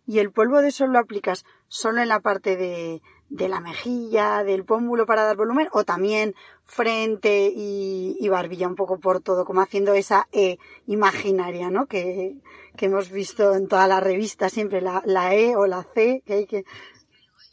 ¿Y 0.07 0.19
el 0.19 0.33
polvo 0.33 0.61
de 0.61 0.73
sol 0.73 0.93
lo 0.93 0.99
aplicas 0.99 1.45
solo 1.69 2.03
en 2.03 2.09
la 2.09 2.21
parte 2.21 2.57
de, 2.57 3.01
de 3.35 3.49
la 3.49 3.61
mejilla, 3.61 4.45
del 4.45 4.65
pómulo 4.65 5.07
para 5.07 5.25
dar 5.25 5.37
volumen, 5.37 5.69
o 5.73 5.85
también 5.85 6.35
frente 6.65 7.53
y, 7.55 8.29
barbilla, 8.29 8.69
un 8.69 8.77
poco 8.77 8.99
por 8.99 9.21
todo, 9.23 9.45
como 9.45 9.61
haciendo 9.61 9.93
esa 9.95 10.27
E 10.33 10.59
imaginaria, 10.87 11.71
¿no? 11.71 11.87
Que, 11.87 12.37
que 12.77 12.87
hemos 12.87 13.11
visto 13.11 13.55
en 13.55 13.69
toda 13.69 13.87
la 13.89 14.01
revista 14.01 14.49
siempre, 14.49 14.81
la, 14.81 15.03
la 15.05 15.35
E 15.35 15.57
o 15.57 15.67
la 15.67 15.83
C, 15.83 16.23
que 16.25 16.33
hay 16.35 16.47
que... 16.47 16.65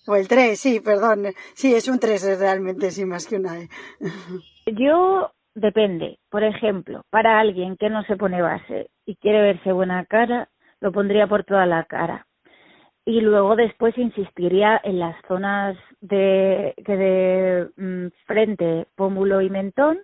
O 0.08 0.16
el 0.16 0.28
3, 0.28 0.60
sí, 0.60 0.80
perdón. 0.80 1.28
Sí, 1.54 1.74
es 1.76 1.88
un 1.88 2.00
3 2.00 2.40
realmente, 2.40 2.92
sí, 2.92 3.06
más 3.06 3.28
que 3.28 3.36
una 3.36 3.60
E. 3.60 3.70
Yo, 4.66 5.32
depende. 5.54 6.20
Por 6.30 6.44
ejemplo, 6.44 7.02
para 7.10 7.40
alguien 7.40 7.76
que 7.78 7.90
no 7.90 8.04
se 8.04 8.18
pone 8.18 8.42
base 8.42 8.90
y 9.06 9.16
quiere 9.16 9.42
verse 9.42 9.72
buena 9.72 10.06
cara, 10.06 10.50
lo 10.80 10.92
pondría 10.92 11.28
por 11.28 11.44
toda 11.44 11.66
la 11.66 11.86
cara 11.86 12.28
y 13.06 13.22
luego 13.22 13.56
después 13.56 13.98
insistiría 13.98 14.80
en 14.84 15.00
las 15.00 15.16
zonas 15.28 15.78
de, 16.02 16.74
de 16.78 17.70
mm, 17.78 18.08
frente, 18.26 18.88
pómulo 18.96 19.42
y 19.42 19.50
mentón, 19.50 20.00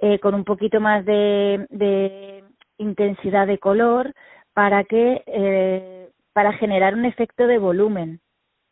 eh, 0.00 0.18
con 0.18 0.34
un 0.34 0.44
poquito 0.44 0.80
más 0.80 1.04
de, 1.04 1.66
de 1.70 2.44
intensidad 2.78 3.46
de 3.46 3.58
color 3.58 4.12
para 4.54 4.84
que 4.84 5.22
eh, 5.26 6.10
para 6.32 6.52
generar 6.54 6.94
un 6.94 7.06
efecto 7.06 7.46
de 7.46 7.58
volumen 7.58 8.20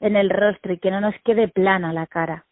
en 0.00 0.16
el 0.16 0.28
rostro 0.30 0.72
y 0.74 0.78
que 0.78 0.90
no 0.90 1.00
nos 1.00 1.14
quede 1.24 1.48
plana 1.48 1.92
la 1.92 2.06
cara. 2.06 2.46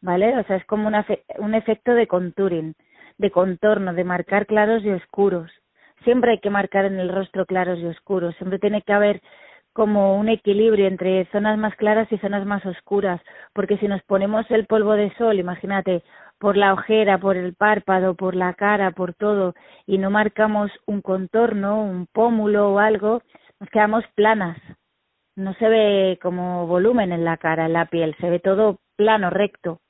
¿Vale? 0.00 0.36
O 0.38 0.44
sea, 0.44 0.56
es 0.56 0.64
como 0.64 0.88
una 0.88 1.06
un 1.38 1.54
efecto 1.54 1.92
de 1.92 2.06
contouring, 2.06 2.74
de 3.18 3.30
contorno, 3.30 3.92
de 3.92 4.04
marcar 4.04 4.46
claros 4.46 4.82
y 4.82 4.90
oscuros. 4.90 5.50
Siempre 6.04 6.32
hay 6.32 6.38
que 6.40 6.50
marcar 6.50 6.86
en 6.86 6.98
el 6.98 7.10
rostro 7.10 7.44
claros 7.46 7.78
y 7.78 7.86
oscuros, 7.86 8.34
siempre 8.36 8.58
tiene 8.58 8.82
que 8.82 8.92
haber 8.92 9.20
como 9.72 10.16
un 10.18 10.28
equilibrio 10.28 10.86
entre 10.86 11.26
zonas 11.26 11.58
más 11.58 11.74
claras 11.76 12.10
y 12.12 12.18
zonas 12.18 12.44
más 12.46 12.64
oscuras, 12.66 13.20
porque 13.52 13.78
si 13.78 13.88
nos 13.88 14.02
ponemos 14.02 14.50
el 14.50 14.66
polvo 14.66 14.94
de 14.94 15.14
sol, 15.16 15.38
imagínate, 15.38 16.02
por 16.38 16.56
la 16.56 16.72
ojera, 16.72 17.18
por 17.18 17.36
el 17.36 17.54
párpado, 17.54 18.14
por 18.14 18.34
la 18.34 18.54
cara, 18.54 18.90
por 18.92 19.14
todo, 19.14 19.54
y 19.86 19.98
no 19.98 20.10
marcamos 20.10 20.70
un 20.86 21.02
contorno, 21.02 21.82
un 21.82 22.06
pómulo 22.06 22.72
o 22.72 22.78
algo, 22.78 23.22
nos 23.60 23.70
quedamos 23.70 24.04
planas. 24.14 24.56
No 25.36 25.54
se 25.54 25.68
ve 25.68 26.18
como 26.22 26.66
volumen 26.66 27.12
en 27.12 27.24
la 27.24 27.36
cara, 27.36 27.66
en 27.66 27.74
la 27.74 27.86
piel, 27.86 28.16
se 28.20 28.30
ve 28.30 28.40
todo 28.40 28.78
plano, 28.96 29.30
recto. 29.30 29.80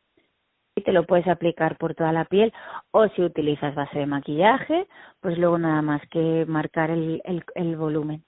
Y 0.76 0.82
te 0.82 0.92
lo 0.92 1.06
puedes 1.06 1.26
aplicar 1.28 1.78
por 1.78 1.94
toda 1.94 2.12
la 2.12 2.24
piel, 2.24 2.52
o 2.92 3.08
si 3.08 3.22
utilizas 3.22 3.74
base 3.74 3.98
de 4.00 4.06
maquillaje, 4.06 4.86
pues 5.20 5.38
luego 5.38 5.58
nada 5.58 5.82
más 5.82 6.02
que 6.10 6.44
marcar 6.46 6.90
el, 6.90 7.22
el, 7.24 7.44
el 7.54 7.76
volumen 7.76 8.24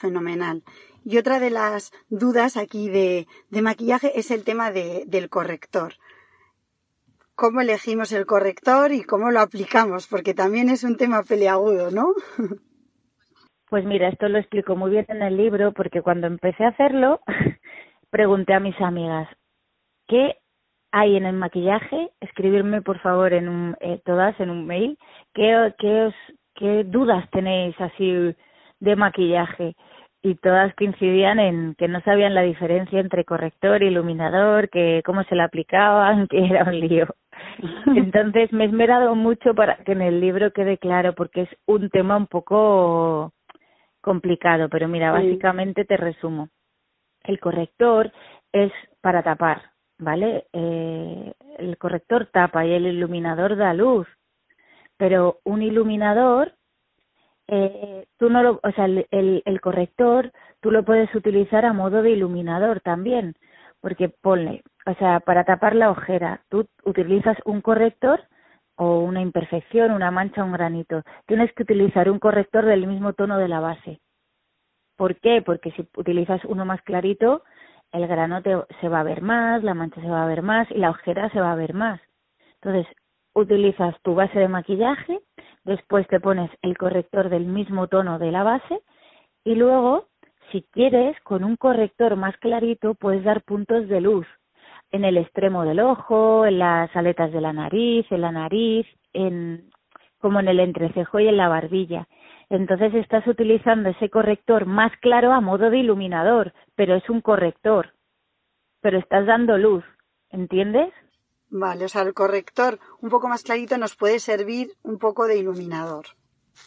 fenomenal. 0.00 0.62
Y 1.04 1.18
otra 1.18 1.38
de 1.38 1.50
las 1.50 1.92
dudas 2.08 2.56
aquí 2.56 2.88
de, 2.88 3.26
de 3.50 3.62
maquillaje 3.62 4.18
es 4.18 4.30
el 4.30 4.44
tema 4.44 4.70
de, 4.70 5.04
del 5.06 5.28
corrector. 5.28 5.94
¿Cómo 7.34 7.60
elegimos 7.60 8.12
el 8.12 8.26
corrector 8.26 8.92
y 8.92 9.02
cómo 9.02 9.30
lo 9.30 9.40
aplicamos? 9.40 10.06
Porque 10.08 10.34
también 10.34 10.68
es 10.68 10.84
un 10.84 10.96
tema 10.96 11.22
peleagudo, 11.22 11.90
¿no? 11.90 12.12
Pues 13.70 13.84
mira, 13.84 14.08
esto 14.08 14.28
lo 14.28 14.38
explico 14.38 14.74
muy 14.74 14.90
bien 14.90 15.06
en 15.08 15.22
el 15.22 15.36
libro 15.36 15.72
porque 15.72 16.02
cuando 16.02 16.26
empecé 16.26 16.64
a 16.64 16.70
hacerlo 16.70 17.20
pregunté 18.10 18.52
a 18.52 18.58
mis 18.58 18.78
amigas, 18.80 19.28
¿qué 20.08 20.38
hay 20.90 21.16
en 21.16 21.24
el 21.24 21.36
maquillaje? 21.36 22.10
Escribirme 22.20 22.82
por 22.82 22.98
favor 22.98 23.32
en 23.32 23.48
un, 23.48 23.76
eh, 23.80 24.02
todas 24.04 24.38
en 24.40 24.50
un 24.50 24.66
mail, 24.66 24.98
¿qué, 25.34 25.72
qué, 25.78 26.02
os, 26.02 26.14
¿qué 26.56 26.82
dudas 26.84 27.30
tenéis 27.30 27.80
así 27.80 28.34
de 28.80 28.96
maquillaje? 28.96 29.76
Y 30.22 30.34
todas 30.34 30.74
coincidían 30.74 31.38
en 31.38 31.74
que 31.76 31.88
no 31.88 32.00
sabían 32.02 32.34
la 32.34 32.42
diferencia 32.42 33.00
entre 33.00 33.24
corrector 33.24 33.82
iluminador, 33.82 34.68
que 34.68 35.02
cómo 35.04 35.24
se 35.24 35.34
le 35.34 35.42
aplicaban, 35.42 36.26
que 36.28 36.44
era 36.44 36.64
un 36.64 36.78
lío. 36.78 37.06
Entonces 37.86 38.52
me 38.52 38.64
he 38.64 38.66
esmerado 38.66 39.14
mucho 39.14 39.54
para 39.54 39.76
que 39.76 39.92
en 39.92 40.02
el 40.02 40.20
libro 40.20 40.52
quede 40.52 40.78
claro, 40.78 41.14
porque 41.14 41.42
es 41.42 41.48
un 41.66 41.88
tema 41.90 42.16
un 42.16 42.26
poco 42.26 43.32
complicado, 44.02 44.68
pero 44.68 44.88
mira, 44.88 45.12
básicamente 45.12 45.84
te 45.84 45.96
resumo. 45.96 46.48
El 47.24 47.38
corrector 47.38 48.12
es 48.52 48.72
para 49.00 49.22
tapar, 49.22 49.62
¿vale? 49.98 50.46
Eh, 50.52 51.32
el 51.58 51.76
corrector 51.76 52.26
tapa 52.26 52.64
y 52.64 52.72
el 52.72 52.86
iluminador 52.86 53.56
da 53.56 53.74
luz, 53.74 54.06
pero 54.96 55.40
un 55.44 55.62
iluminador 55.62 56.54
eh, 57.52 58.06
tú 58.16 58.30
no 58.30 58.42
lo, 58.44 58.60
o 58.62 58.70
sea, 58.72 58.84
el, 58.84 59.06
el, 59.44 59.60
corrector 59.60 60.30
tú 60.60 60.70
lo 60.70 60.84
puedes 60.84 61.12
utilizar 61.16 61.64
a 61.64 61.72
modo 61.72 62.00
de 62.00 62.12
iluminador 62.12 62.80
también, 62.80 63.34
porque 63.80 64.08
ponle, 64.08 64.62
o 64.86 64.94
sea, 64.94 65.18
para 65.18 65.44
tapar 65.44 65.74
la 65.74 65.90
ojera, 65.90 66.42
tú 66.48 66.68
utilizas 66.84 67.36
un 67.44 67.60
corrector 67.60 68.20
o 68.76 69.00
una 69.00 69.20
imperfección, 69.20 69.90
una 69.90 70.12
mancha, 70.12 70.44
un 70.44 70.52
granito. 70.52 71.02
Tienes 71.26 71.52
que 71.54 71.64
utilizar 71.64 72.08
un 72.08 72.20
corrector 72.20 72.64
del 72.64 72.86
mismo 72.86 73.14
tono 73.14 73.36
de 73.36 73.48
la 73.48 73.58
base. 73.58 74.00
¿Por 74.96 75.16
qué? 75.16 75.42
Porque 75.42 75.72
si 75.72 75.88
utilizas 75.96 76.44
uno 76.44 76.64
más 76.64 76.80
clarito, 76.82 77.42
el 77.90 78.06
grano 78.06 78.42
se 78.80 78.88
va 78.88 79.00
a 79.00 79.04
ver 79.04 79.22
más, 79.22 79.64
la 79.64 79.74
mancha 79.74 80.00
se 80.00 80.08
va 80.08 80.22
a 80.22 80.28
ver 80.28 80.42
más 80.42 80.70
y 80.70 80.78
la 80.78 80.90
ojera 80.90 81.30
se 81.30 81.40
va 81.40 81.50
a 81.50 81.56
ver 81.56 81.74
más. 81.74 82.00
Entonces, 82.62 82.86
utilizas 83.34 84.00
tu 84.02 84.14
base 84.14 84.38
de 84.38 84.48
maquillaje, 84.48 85.20
después 85.64 86.06
te 86.08 86.20
pones 86.20 86.50
el 86.62 86.76
corrector 86.76 87.28
del 87.28 87.46
mismo 87.46 87.88
tono 87.88 88.18
de 88.18 88.30
la 88.30 88.42
base 88.42 88.80
y 89.44 89.54
luego, 89.54 90.08
si 90.52 90.62
quieres, 90.70 91.18
con 91.22 91.44
un 91.44 91.56
corrector 91.56 92.16
más 92.16 92.36
clarito 92.38 92.94
puedes 92.94 93.24
dar 93.24 93.42
puntos 93.42 93.88
de 93.88 94.00
luz 94.00 94.26
en 94.92 95.04
el 95.04 95.16
extremo 95.16 95.64
del 95.64 95.80
ojo, 95.80 96.46
en 96.46 96.58
las 96.58 96.94
aletas 96.96 97.32
de 97.32 97.40
la 97.40 97.52
nariz, 97.52 98.06
en 98.10 98.20
la 98.20 98.32
nariz, 98.32 98.86
en 99.12 99.70
como 100.18 100.38
en 100.40 100.48
el 100.48 100.60
entrecejo 100.60 101.18
y 101.18 101.28
en 101.28 101.36
la 101.36 101.48
barbilla. 101.48 102.06
Entonces 102.50 102.92
estás 102.94 103.26
utilizando 103.26 103.88
ese 103.88 104.10
corrector 104.10 104.66
más 104.66 104.92
claro 104.98 105.32
a 105.32 105.40
modo 105.40 105.70
de 105.70 105.78
iluminador, 105.78 106.52
pero 106.74 106.94
es 106.94 107.08
un 107.08 107.20
corrector. 107.20 107.94
Pero 108.82 108.98
estás 108.98 109.24
dando 109.26 109.56
luz, 109.56 109.84
¿entiendes? 110.30 110.92
Vale, 111.50 111.84
o 111.84 111.88
sea, 111.88 112.02
el 112.02 112.14
corrector 112.14 112.78
un 113.00 113.10
poco 113.10 113.28
más 113.28 113.42
clarito 113.42 113.76
nos 113.76 113.96
puede 113.96 114.20
servir 114.20 114.68
un 114.82 114.98
poco 114.98 115.26
de 115.26 115.38
iluminador. 115.38 116.06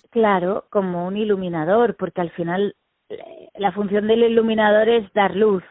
Claro, 0.10 0.66
como 0.70 1.08
un 1.08 1.16
iluminador, 1.16 1.96
porque 1.96 2.22
al 2.22 2.32
final 2.32 2.76
eh, 3.10 3.50
la 3.56 3.72
función 3.72 4.08
del 4.08 4.24
iluminador 4.24 4.90
es 4.90 5.12
dar 5.14 5.36
luz, 5.36 5.64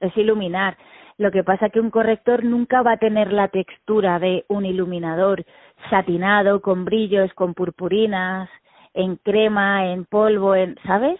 es 0.00 0.14
iluminar. 0.16 0.76
Lo 1.16 1.30
que 1.30 1.42
pasa 1.42 1.70
que 1.70 1.80
un 1.80 1.90
corrector 1.90 2.44
nunca 2.44 2.82
va 2.82 2.92
a 2.92 2.98
tener 2.98 3.32
la 3.32 3.48
textura 3.48 4.18
de 4.18 4.44
un 4.48 4.66
iluminador 4.66 5.44
satinado, 5.90 6.60
con 6.60 6.84
brillos, 6.84 7.32
con 7.34 7.54
purpurinas, 7.54 8.48
en 8.94 9.16
crema, 9.16 9.92
en 9.92 10.04
polvo, 10.04 10.54
en, 10.54 10.76
¿sabes? 10.86 11.18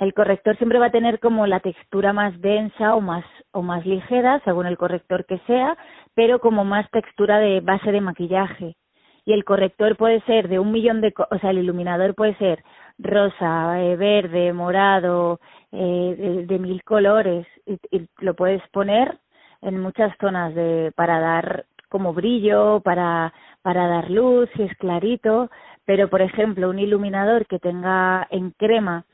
El 0.00 0.14
corrector 0.14 0.56
siempre 0.56 0.78
va 0.78 0.86
a 0.86 0.90
tener 0.90 1.20
como 1.20 1.46
la 1.46 1.60
textura 1.60 2.12
más 2.12 2.40
densa 2.40 2.94
o 2.94 3.00
más 3.00 3.24
o 3.52 3.62
más 3.62 3.84
ligera, 3.86 4.40
según 4.44 4.66
el 4.66 4.76
corrector 4.76 5.24
que 5.26 5.38
sea, 5.46 5.76
pero 6.14 6.40
como 6.40 6.64
más 6.64 6.90
textura 6.90 7.38
de 7.38 7.60
base 7.60 7.92
de 7.92 8.00
maquillaje. 8.00 8.76
Y 9.24 9.32
el 9.32 9.44
corrector 9.44 9.96
puede 9.96 10.20
ser 10.22 10.48
de 10.48 10.58
un 10.58 10.72
millón 10.72 11.00
de, 11.00 11.12
o 11.30 11.38
sea, 11.38 11.50
el 11.50 11.58
iluminador 11.58 12.14
puede 12.14 12.34
ser 12.36 12.64
rosa, 12.98 13.80
eh, 13.82 13.96
verde, 13.96 14.52
morado, 14.52 15.40
eh, 15.72 16.44
de, 16.46 16.58
mil 16.58 16.82
colores 16.82 17.46
y, 17.66 17.78
y, 17.90 18.08
lo 18.18 18.34
puedes 18.34 18.62
poner 18.70 19.18
en 19.62 19.78
muchas 19.80 20.16
zonas 20.20 20.54
de 20.54 20.92
para 20.96 21.20
dar 21.20 21.66
como 21.88 22.12
brillo, 22.12 22.80
para 22.80 23.32
para 23.62 23.86
dar 23.88 24.10
luz, 24.10 24.48
si 24.56 24.62
es 24.62 24.74
clarito, 24.76 25.50
pero 25.84 26.08
por 26.08 26.22
ejemplo 26.22 26.70
un 26.70 26.78
iluminador 26.78 27.46
que 27.46 27.58
tenga 27.58 28.26
en 28.30 28.52
crema 28.52 29.04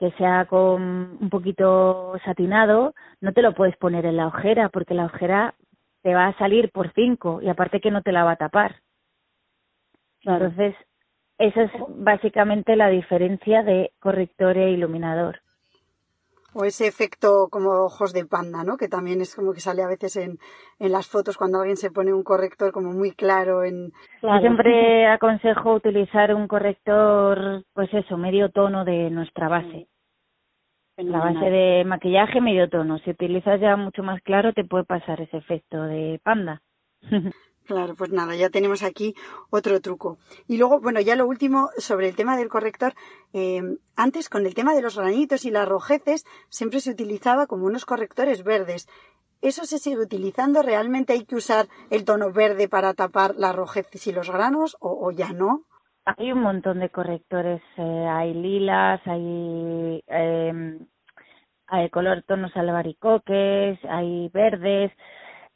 que 0.00 0.10
sea 0.12 0.46
con 0.46 1.18
un 1.20 1.28
poquito 1.30 2.18
satinado, 2.24 2.94
no 3.20 3.34
te 3.34 3.42
lo 3.42 3.54
puedes 3.54 3.76
poner 3.76 4.06
en 4.06 4.16
la 4.16 4.28
ojera 4.28 4.70
porque 4.70 4.94
la 4.94 5.04
ojera 5.04 5.54
te 6.02 6.14
va 6.14 6.28
a 6.28 6.38
salir 6.38 6.70
por 6.72 6.90
cinco 6.94 7.40
y 7.42 7.50
aparte 7.50 7.82
que 7.82 7.90
no 7.90 8.00
te 8.00 8.10
la 8.10 8.24
va 8.24 8.32
a 8.32 8.36
tapar. 8.36 8.76
Entonces, 10.22 10.74
esa 11.36 11.62
es 11.64 11.72
básicamente 11.88 12.76
la 12.76 12.88
diferencia 12.88 13.62
de 13.62 13.92
corrector 14.00 14.56
e 14.56 14.70
iluminador. 14.70 15.42
O 16.52 16.64
ese 16.64 16.86
efecto 16.86 17.48
como 17.50 17.70
ojos 17.84 18.12
de 18.12 18.26
panda, 18.26 18.64
¿no? 18.64 18.76
Que 18.76 18.88
también 18.88 19.20
es 19.20 19.36
como 19.36 19.52
que 19.52 19.60
sale 19.60 19.82
a 19.82 19.88
veces 19.88 20.16
en, 20.16 20.38
en 20.78 20.92
las 20.92 21.08
fotos 21.08 21.36
cuando 21.36 21.58
alguien 21.58 21.76
se 21.76 21.90
pone 21.90 22.12
un 22.12 22.24
corrector 22.24 22.72
como 22.72 22.92
muy 22.92 23.12
claro 23.12 23.62
en... 23.62 23.92
Yo 24.22 24.38
siempre 24.40 25.06
aconsejo 25.06 25.74
utilizar 25.74 26.34
un 26.34 26.48
corrector, 26.48 27.64
pues 27.72 27.92
eso, 27.94 28.16
medio 28.16 28.50
tono 28.50 28.84
de 28.84 29.10
nuestra 29.10 29.48
base. 29.48 29.86
La 30.96 31.18
base 31.18 31.50
de 31.50 31.84
maquillaje 31.84 32.40
medio 32.40 32.68
tono. 32.68 32.98
Si 32.98 33.10
utilizas 33.10 33.60
ya 33.60 33.76
mucho 33.76 34.02
más 34.02 34.20
claro 34.22 34.52
te 34.52 34.64
puede 34.64 34.84
pasar 34.84 35.20
ese 35.20 35.38
efecto 35.38 35.82
de 35.84 36.20
panda. 36.22 36.62
Claro, 37.70 37.94
pues 37.94 38.10
nada, 38.10 38.34
ya 38.34 38.50
tenemos 38.50 38.82
aquí 38.82 39.14
otro 39.48 39.80
truco. 39.80 40.18
Y 40.48 40.56
luego, 40.56 40.80
bueno, 40.80 41.00
ya 41.00 41.14
lo 41.14 41.24
último 41.28 41.70
sobre 41.78 42.08
el 42.08 42.16
tema 42.16 42.36
del 42.36 42.48
corrector. 42.48 42.94
Eh, 43.32 43.62
antes, 43.94 44.28
con 44.28 44.44
el 44.44 44.54
tema 44.54 44.74
de 44.74 44.82
los 44.82 44.98
granitos 44.98 45.44
y 45.44 45.52
las 45.52 45.68
rojeces, 45.68 46.26
siempre 46.48 46.80
se 46.80 46.90
utilizaba 46.90 47.46
como 47.46 47.66
unos 47.66 47.86
correctores 47.86 48.42
verdes. 48.42 48.88
¿Eso 49.40 49.66
se 49.66 49.78
sigue 49.78 50.02
utilizando? 50.02 50.62
¿Realmente 50.62 51.12
hay 51.12 51.24
que 51.24 51.36
usar 51.36 51.68
el 51.90 52.04
tono 52.04 52.32
verde 52.32 52.68
para 52.68 52.92
tapar 52.92 53.36
las 53.36 53.54
rojeces 53.54 54.04
y 54.08 54.12
los 54.12 54.28
granos 54.32 54.76
o, 54.80 55.12
ya 55.12 55.32
no? 55.32 55.62
Hay 56.04 56.32
un 56.32 56.40
montón 56.40 56.80
de 56.80 56.88
correctores. 56.88 57.62
Eh, 57.76 58.06
hay 58.10 58.34
lilas, 58.34 59.00
eh, 59.06 60.02
hay 61.68 61.90
color 61.90 62.24
tonos 62.26 62.50
albaricoques, 62.56 63.78
hay 63.88 64.28
verdes. 64.30 64.90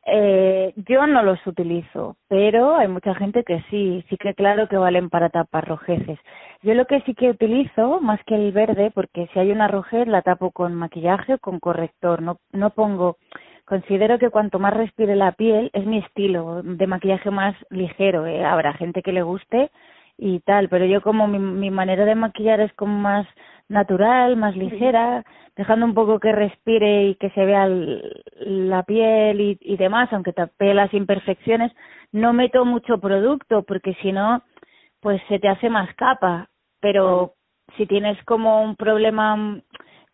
Eh, 0.06 0.74
yo 0.76 1.06
no 1.06 1.22
los 1.22 1.44
utilizo, 1.46 2.16
pero 2.28 2.76
hay 2.76 2.88
mucha 2.88 3.14
gente 3.14 3.42
que 3.42 3.62
sí, 3.70 4.04
sí 4.10 4.18
que 4.18 4.34
claro 4.34 4.68
que 4.68 4.76
valen 4.76 5.08
para 5.08 5.30
tapar 5.30 5.66
rojeces. 5.66 6.18
Yo 6.62 6.74
lo 6.74 6.86
que 6.86 7.00
sí 7.02 7.14
que 7.14 7.30
utilizo, 7.30 8.00
más 8.00 8.20
que 8.24 8.34
el 8.34 8.52
verde, 8.52 8.90
porque 8.94 9.28
si 9.32 9.38
hay 9.38 9.50
una 9.50 9.66
rojez 9.68 10.06
la 10.06 10.20
tapo 10.22 10.50
con 10.50 10.74
maquillaje 10.74 11.34
o 11.34 11.38
con 11.38 11.58
corrector, 11.58 12.20
no, 12.20 12.38
no 12.52 12.70
pongo, 12.70 13.16
considero 13.64 14.18
que 14.18 14.30
cuanto 14.30 14.58
más 14.58 14.74
respire 14.74 15.16
la 15.16 15.32
piel, 15.32 15.70
es 15.72 15.86
mi 15.86 15.98
estilo 15.98 16.62
de 16.62 16.86
maquillaje 16.86 17.30
más 17.30 17.56
ligero, 17.70 18.26
¿eh? 18.26 18.44
habrá 18.44 18.74
gente 18.74 19.02
que 19.02 19.12
le 19.12 19.22
guste 19.22 19.70
y 20.18 20.40
tal, 20.40 20.68
pero 20.68 20.84
yo 20.84 21.00
como 21.02 21.26
mi, 21.26 21.38
mi 21.38 21.70
manera 21.70 22.04
de 22.04 22.14
maquillar 22.14 22.60
es 22.60 22.72
como 22.74 22.98
más 22.98 23.26
natural, 23.68 24.36
más 24.36 24.56
ligera, 24.56 25.24
dejando 25.56 25.86
un 25.86 25.94
poco 25.94 26.20
que 26.20 26.32
respire 26.32 27.08
y 27.08 27.14
que 27.16 27.30
se 27.30 27.44
vea 27.44 27.68
la 27.68 28.82
piel 28.82 29.40
y, 29.40 29.58
y 29.60 29.76
demás, 29.76 30.12
aunque 30.12 30.32
tape 30.32 30.74
las 30.74 30.92
imperfecciones, 30.92 31.72
no 32.12 32.32
meto 32.32 32.64
mucho 32.64 32.98
producto 32.98 33.62
porque 33.62 33.94
si 34.02 34.12
no, 34.12 34.42
pues 35.00 35.20
se 35.28 35.38
te 35.38 35.48
hace 35.48 35.70
más 35.70 35.94
capa, 35.94 36.48
pero 36.80 37.34
si 37.76 37.86
tienes 37.86 38.22
como 38.24 38.62
un 38.62 38.76
problema 38.76 39.60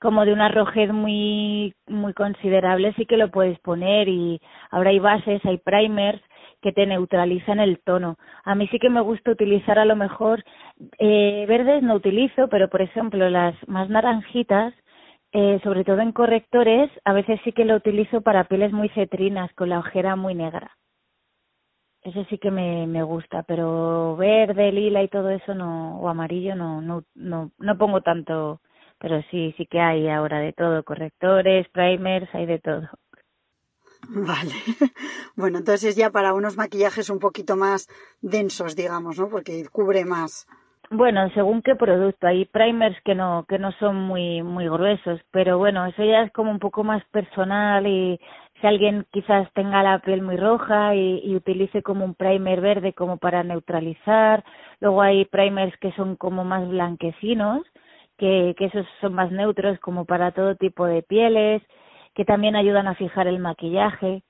como 0.00 0.24
de 0.24 0.32
una 0.32 0.48
rojez 0.48 0.92
muy 0.92 1.74
muy 1.86 2.14
considerable 2.14 2.94
sí 2.94 3.04
que 3.06 3.16
lo 3.18 3.30
puedes 3.30 3.58
poner 3.60 4.08
y 4.08 4.40
ahora 4.70 4.90
hay 4.90 4.98
bases, 4.98 5.44
hay 5.44 5.58
primers 5.58 6.20
que 6.62 6.72
te 6.72 6.86
neutralizan 6.86 7.60
el 7.60 7.80
tono. 7.82 8.16
A 8.44 8.54
mí 8.54 8.68
sí 8.68 8.78
que 8.78 8.90
me 8.90 9.00
gusta 9.00 9.30
utilizar 9.32 9.78
a 9.78 9.84
lo 9.84 9.96
mejor 9.96 10.44
eh, 10.98 11.44
verdes 11.48 11.82
no 11.82 11.94
utilizo, 11.94 12.48
pero 12.48 12.68
por 12.68 12.82
ejemplo 12.82 13.28
las 13.30 13.54
más 13.68 13.88
naranjitas, 13.90 14.74
eh, 15.32 15.60
sobre 15.62 15.84
todo 15.84 16.00
en 16.00 16.12
correctores, 16.12 16.90
a 17.04 17.12
veces 17.12 17.40
sí 17.44 17.52
que 17.52 17.64
lo 17.64 17.76
utilizo 17.76 18.20
para 18.22 18.44
pieles 18.44 18.72
muy 18.72 18.88
cetrinas 18.90 19.52
con 19.54 19.68
la 19.70 19.78
ojera 19.78 20.16
muy 20.16 20.34
negra. 20.34 20.72
Eso 22.02 22.24
sí 22.30 22.38
que 22.38 22.50
me, 22.50 22.86
me 22.86 23.02
gusta, 23.02 23.42
pero 23.42 24.16
verde, 24.16 24.72
lila 24.72 25.02
y 25.02 25.08
todo 25.08 25.30
eso 25.30 25.54
no, 25.54 26.00
o 26.00 26.08
amarillo 26.08 26.54
no, 26.56 26.80
no, 26.80 27.04
no, 27.14 27.50
no 27.58 27.78
pongo 27.78 28.00
tanto, 28.00 28.60
pero 28.98 29.22
sí, 29.30 29.54
sí 29.58 29.66
que 29.66 29.80
hay 29.80 30.08
ahora 30.08 30.38
de 30.40 30.52
todo, 30.54 30.82
correctores, 30.84 31.68
primers, 31.70 32.34
hay 32.34 32.46
de 32.46 32.58
todo. 32.58 32.88
Vale. 34.08 34.54
Bueno, 35.36 35.58
entonces 35.58 35.96
ya 35.96 36.10
para 36.10 36.34
unos 36.34 36.56
maquillajes 36.58 37.08
un 37.08 37.18
poquito 37.18 37.56
más 37.56 37.88
densos, 38.20 38.76
digamos, 38.76 39.18
¿no? 39.18 39.28
Porque 39.28 39.64
cubre 39.72 40.04
más. 40.04 40.46
Bueno, 40.90 41.30
según 41.34 41.62
qué 41.62 41.76
producto. 41.76 42.26
Hay 42.26 42.44
primers 42.46 42.96
que 43.04 43.14
no 43.14 43.46
que 43.48 43.58
no 43.58 43.72
son 43.72 43.96
muy 43.96 44.42
muy 44.42 44.68
gruesos, 44.68 45.20
pero 45.30 45.56
bueno, 45.56 45.86
eso 45.86 46.04
ya 46.04 46.22
es 46.22 46.32
como 46.32 46.50
un 46.50 46.58
poco 46.58 46.84
más 46.84 47.02
personal 47.06 47.86
y 47.86 48.20
si 48.60 48.66
alguien 48.66 49.06
quizás 49.12 49.48
tenga 49.54 49.82
la 49.82 50.00
piel 50.00 50.20
muy 50.20 50.36
roja 50.36 50.94
y, 50.94 51.20
y 51.24 51.36
utilice 51.36 51.82
como 51.82 52.04
un 52.04 52.14
primer 52.14 52.60
verde 52.60 52.92
como 52.92 53.16
para 53.18 53.42
neutralizar. 53.44 54.44
Luego 54.80 55.00
hay 55.00 55.24
primers 55.26 55.74
que 55.78 55.92
son 55.92 56.16
como 56.16 56.44
más 56.44 56.68
blanquecinos, 56.68 57.62
que, 58.18 58.54
que 58.58 58.66
esos 58.66 58.86
son 59.00 59.14
más 59.14 59.30
neutros 59.30 59.78
como 59.80 60.04
para 60.04 60.32
todo 60.32 60.56
tipo 60.56 60.84
de 60.86 61.02
pieles 61.02 61.62
que 62.14 62.24
también 62.24 62.56
ayudan 62.56 62.86
a 62.88 62.94
fijar 62.94 63.26
el 63.26 63.38
maquillaje. 63.38 64.22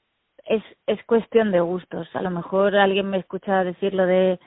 Es, 0.45 0.63
es 0.87 1.03
cuestión 1.05 1.53
de 1.53 1.61
gustos. 1.61 2.09
A 2.15 2.23
lo 2.23 2.31
mejor 2.31 2.77
alguien 2.77 3.11
me 3.11 3.19
escucha 3.19 3.65
decir 3.65 3.95
lo 3.95 4.07
de 4.07 4.39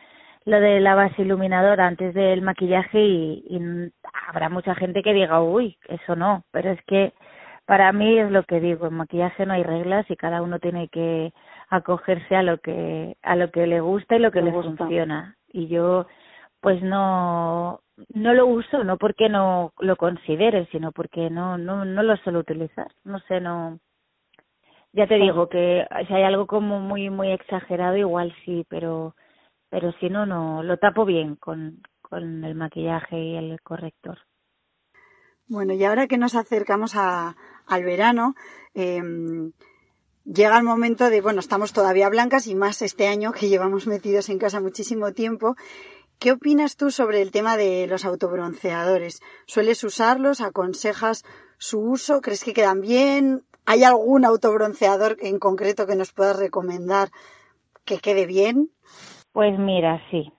lo 0.46 0.60
de 0.60 0.82
la 0.82 0.94
base 0.96 1.22
iluminadora 1.22 1.88
antes 1.88 2.14
del 2.14 2.42
maquillaje 2.42 3.00
y, 3.00 3.46
y 3.50 3.92
habrá 4.28 4.50
mucha 4.50 4.76
gente 4.76 5.02
que 5.02 5.14
diga, 5.14 5.42
uy, 5.42 5.78
eso 5.88 6.18
no, 6.18 6.44
pero 6.52 6.72
es 6.72 6.84
que 6.84 7.14
para 7.66 7.92
mí 7.94 8.20
es 8.20 8.30
lo 8.30 8.44
que 8.44 8.60
digo, 8.60 8.88
en 8.88 8.96
maquillaje 8.96 9.46
no 9.46 9.54
hay 9.54 9.64
reglas 9.64 10.06
y 10.10 10.18
cada 10.18 10.42
uno 10.42 10.60
tiene 10.60 10.90
que 10.90 11.32
acogerse 11.70 12.36
a 12.36 12.44
lo 12.44 12.58
que 12.58 13.16
a 13.24 13.36
lo 13.36 13.52
que 13.52 13.68
le 13.68 13.80
gusta 13.80 14.16
y 14.16 14.20
lo 14.20 14.32
que 14.32 14.42
le 14.42 14.52
funciona. 14.52 15.38
Y 15.48 15.68
yo 15.68 16.08
pues 16.64 16.82
no 16.82 17.82
no 18.14 18.34
lo 18.34 18.48
uso 18.48 18.86
no 18.86 18.98
porque 18.98 19.28
no 19.28 19.74
lo 19.80 19.98
considere 19.98 20.66
sino 20.72 20.94
porque 20.94 21.30
no 21.30 21.58
no 21.58 21.84
no 21.84 22.04
lo 22.04 22.16
suelo 22.18 22.40
utilizar. 22.40 22.88
No 23.04 23.20
sé 23.28 23.42
no 23.42 23.80
ya 24.94 25.06
te 25.06 25.16
digo 25.16 25.50
que 25.50 25.86
si 26.08 26.14
hay 26.14 26.24
algo 26.24 26.48
como 26.48 26.80
muy 26.80 27.10
muy 27.10 27.32
exagerado 27.32 27.98
igual 27.98 28.34
sí 28.46 28.66
pero 28.70 29.14
pero 29.70 29.92
si 30.00 30.10
no 30.10 30.26
no 30.26 30.64
lo 30.64 30.78
tapo 30.78 31.04
bien 31.04 31.36
con 31.36 31.82
con 32.02 32.46
el 32.46 32.56
maquillaje 32.56 33.20
y 33.20 33.36
el 33.36 33.60
corrector. 33.62 34.20
Bueno 35.50 35.74
y 35.74 35.84
ahora 35.84 36.08
que 36.08 36.18
nos 36.18 36.34
acercamos 36.34 36.96
a 36.96 37.36
al 37.68 37.84
verano 37.84 38.36
eh, 38.74 39.02
llega 40.24 40.58
el 40.58 40.64
momento 40.64 41.10
de 41.10 41.20
bueno 41.20 41.42
estamos 41.42 41.74
todavía 41.74 42.08
blancas 42.08 42.48
y 42.48 42.56
más 42.56 42.82
este 42.82 43.08
año 43.08 43.34
que 43.34 43.50
llevamos 43.50 43.86
metidos 43.86 44.30
en 44.30 44.40
casa 44.40 44.62
muchísimo 44.62 45.12
tiempo 45.12 45.58
¿Qué 46.20 46.32
opinas 46.32 46.78
tú 46.78 46.90
sobre 46.90 47.22
el 47.22 47.32
tema 47.32 47.58
de 47.58 47.88
los 47.88 48.06
autobronceadores? 48.06 49.22
¿Sueles 49.46 49.84
usarlos? 49.84 50.42
¿Aconsejas 50.42 51.24
su 51.58 51.80
uso? 51.80 52.22
¿Crees 52.22 52.44
que 52.44 52.54
quedan 52.54 52.82
bien? 52.82 53.42
¿Hay 53.66 53.84
algún 53.84 54.26
autobronceador 54.26 55.18
en 55.22 55.40
concreto 55.40 55.86
que 55.86 55.96
nos 55.96 56.14
puedas 56.14 56.40
recomendar 56.40 57.10
que 57.86 57.98
quede 57.98 58.26
bien? 58.26 58.70
Pues 59.32 59.58
mira, 59.58 60.02
sí. 60.12 60.32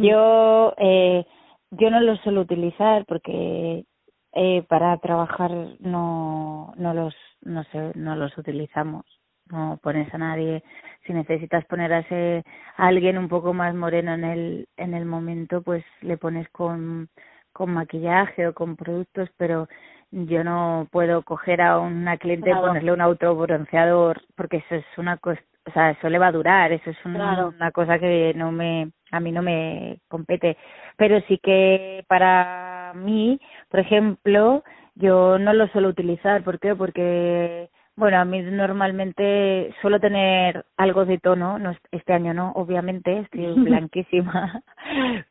yo 0.00 0.74
eh, 0.78 1.26
yo 1.70 1.90
no 1.90 2.00
los 2.00 2.20
suelo 2.20 2.42
utilizar 2.42 3.04
porque 3.06 3.84
eh, 4.32 4.62
para 4.68 4.96
trabajar 4.98 5.50
no 5.80 6.72
no 6.76 6.94
los 6.94 7.14
no 7.42 7.64
sé, 7.64 7.92
no 7.94 8.16
los 8.16 8.36
utilizamos 8.38 9.04
no 9.50 9.78
pones 9.82 10.12
a 10.14 10.18
nadie. 10.18 10.62
Si 11.06 11.12
necesitas 11.12 11.64
poner 11.66 11.92
a, 11.92 11.98
ese, 12.00 12.44
alguien 12.76 13.18
un 13.18 13.28
poco 13.28 13.52
más 13.52 13.74
moreno 13.74 14.14
en 14.14 14.24
el 14.24 14.68
en 14.76 14.94
el 14.94 15.04
momento 15.04 15.62
pues 15.62 15.84
le 16.00 16.16
pones 16.16 16.48
con 16.50 17.08
con 17.52 17.70
maquillaje 17.72 18.48
o 18.48 18.54
con 18.54 18.76
productos 18.76 19.28
pero 19.36 19.68
yo 20.10 20.44
no 20.44 20.88
puedo 20.90 21.22
coger 21.22 21.60
a 21.60 21.78
una 21.78 22.16
cliente 22.18 22.50
y 22.50 22.54
ponerle 22.54 22.92
un 22.92 23.00
autobronceador 23.00 24.22
porque 24.36 24.58
eso 24.58 24.76
es 24.76 24.84
una 24.96 25.18
cosa 25.18 25.40
o 25.66 25.70
sea 25.72 25.90
eso 25.90 26.08
le 26.08 26.18
va 26.18 26.28
a 26.28 26.32
durar 26.32 26.72
eso 26.72 26.90
es 26.90 26.96
una 27.04 27.70
cosa 27.72 27.98
que 27.98 28.32
no 28.34 28.50
me 28.52 28.90
a 29.14 29.20
mí 29.20 29.32
no 29.32 29.42
me 29.42 29.98
compete. 30.08 30.56
Pero 30.96 31.20
sí 31.28 31.38
que 31.38 32.04
para 32.08 32.92
mí 32.94 33.40
por 33.70 33.80
ejemplo 33.80 34.64
yo 34.94 35.38
no 35.38 35.52
lo 35.52 35.68
suelo 35.68 35.88
utilizar. 35.88 36.42
¿por 36.44 36.58
qué? 36.58 36.74
porque 36.74 37.70
bueno, 37.96 38.18
a 38.18 38.24
mí 38.24 38.42
normalmente 38.42 39.72
suelo 39.80 40.00
tener 40.00 40.64
algo 40.76 41.04
de 41.04 41.18
tono, 41.18 41.58
no 41.58 41.76
este 41.92 42.12
año 42.12 42.34
no, 42.34 42.52
obviamente, 42.52 43.20
estoy 43.20 43.54
blanquísima, 43.56 44.62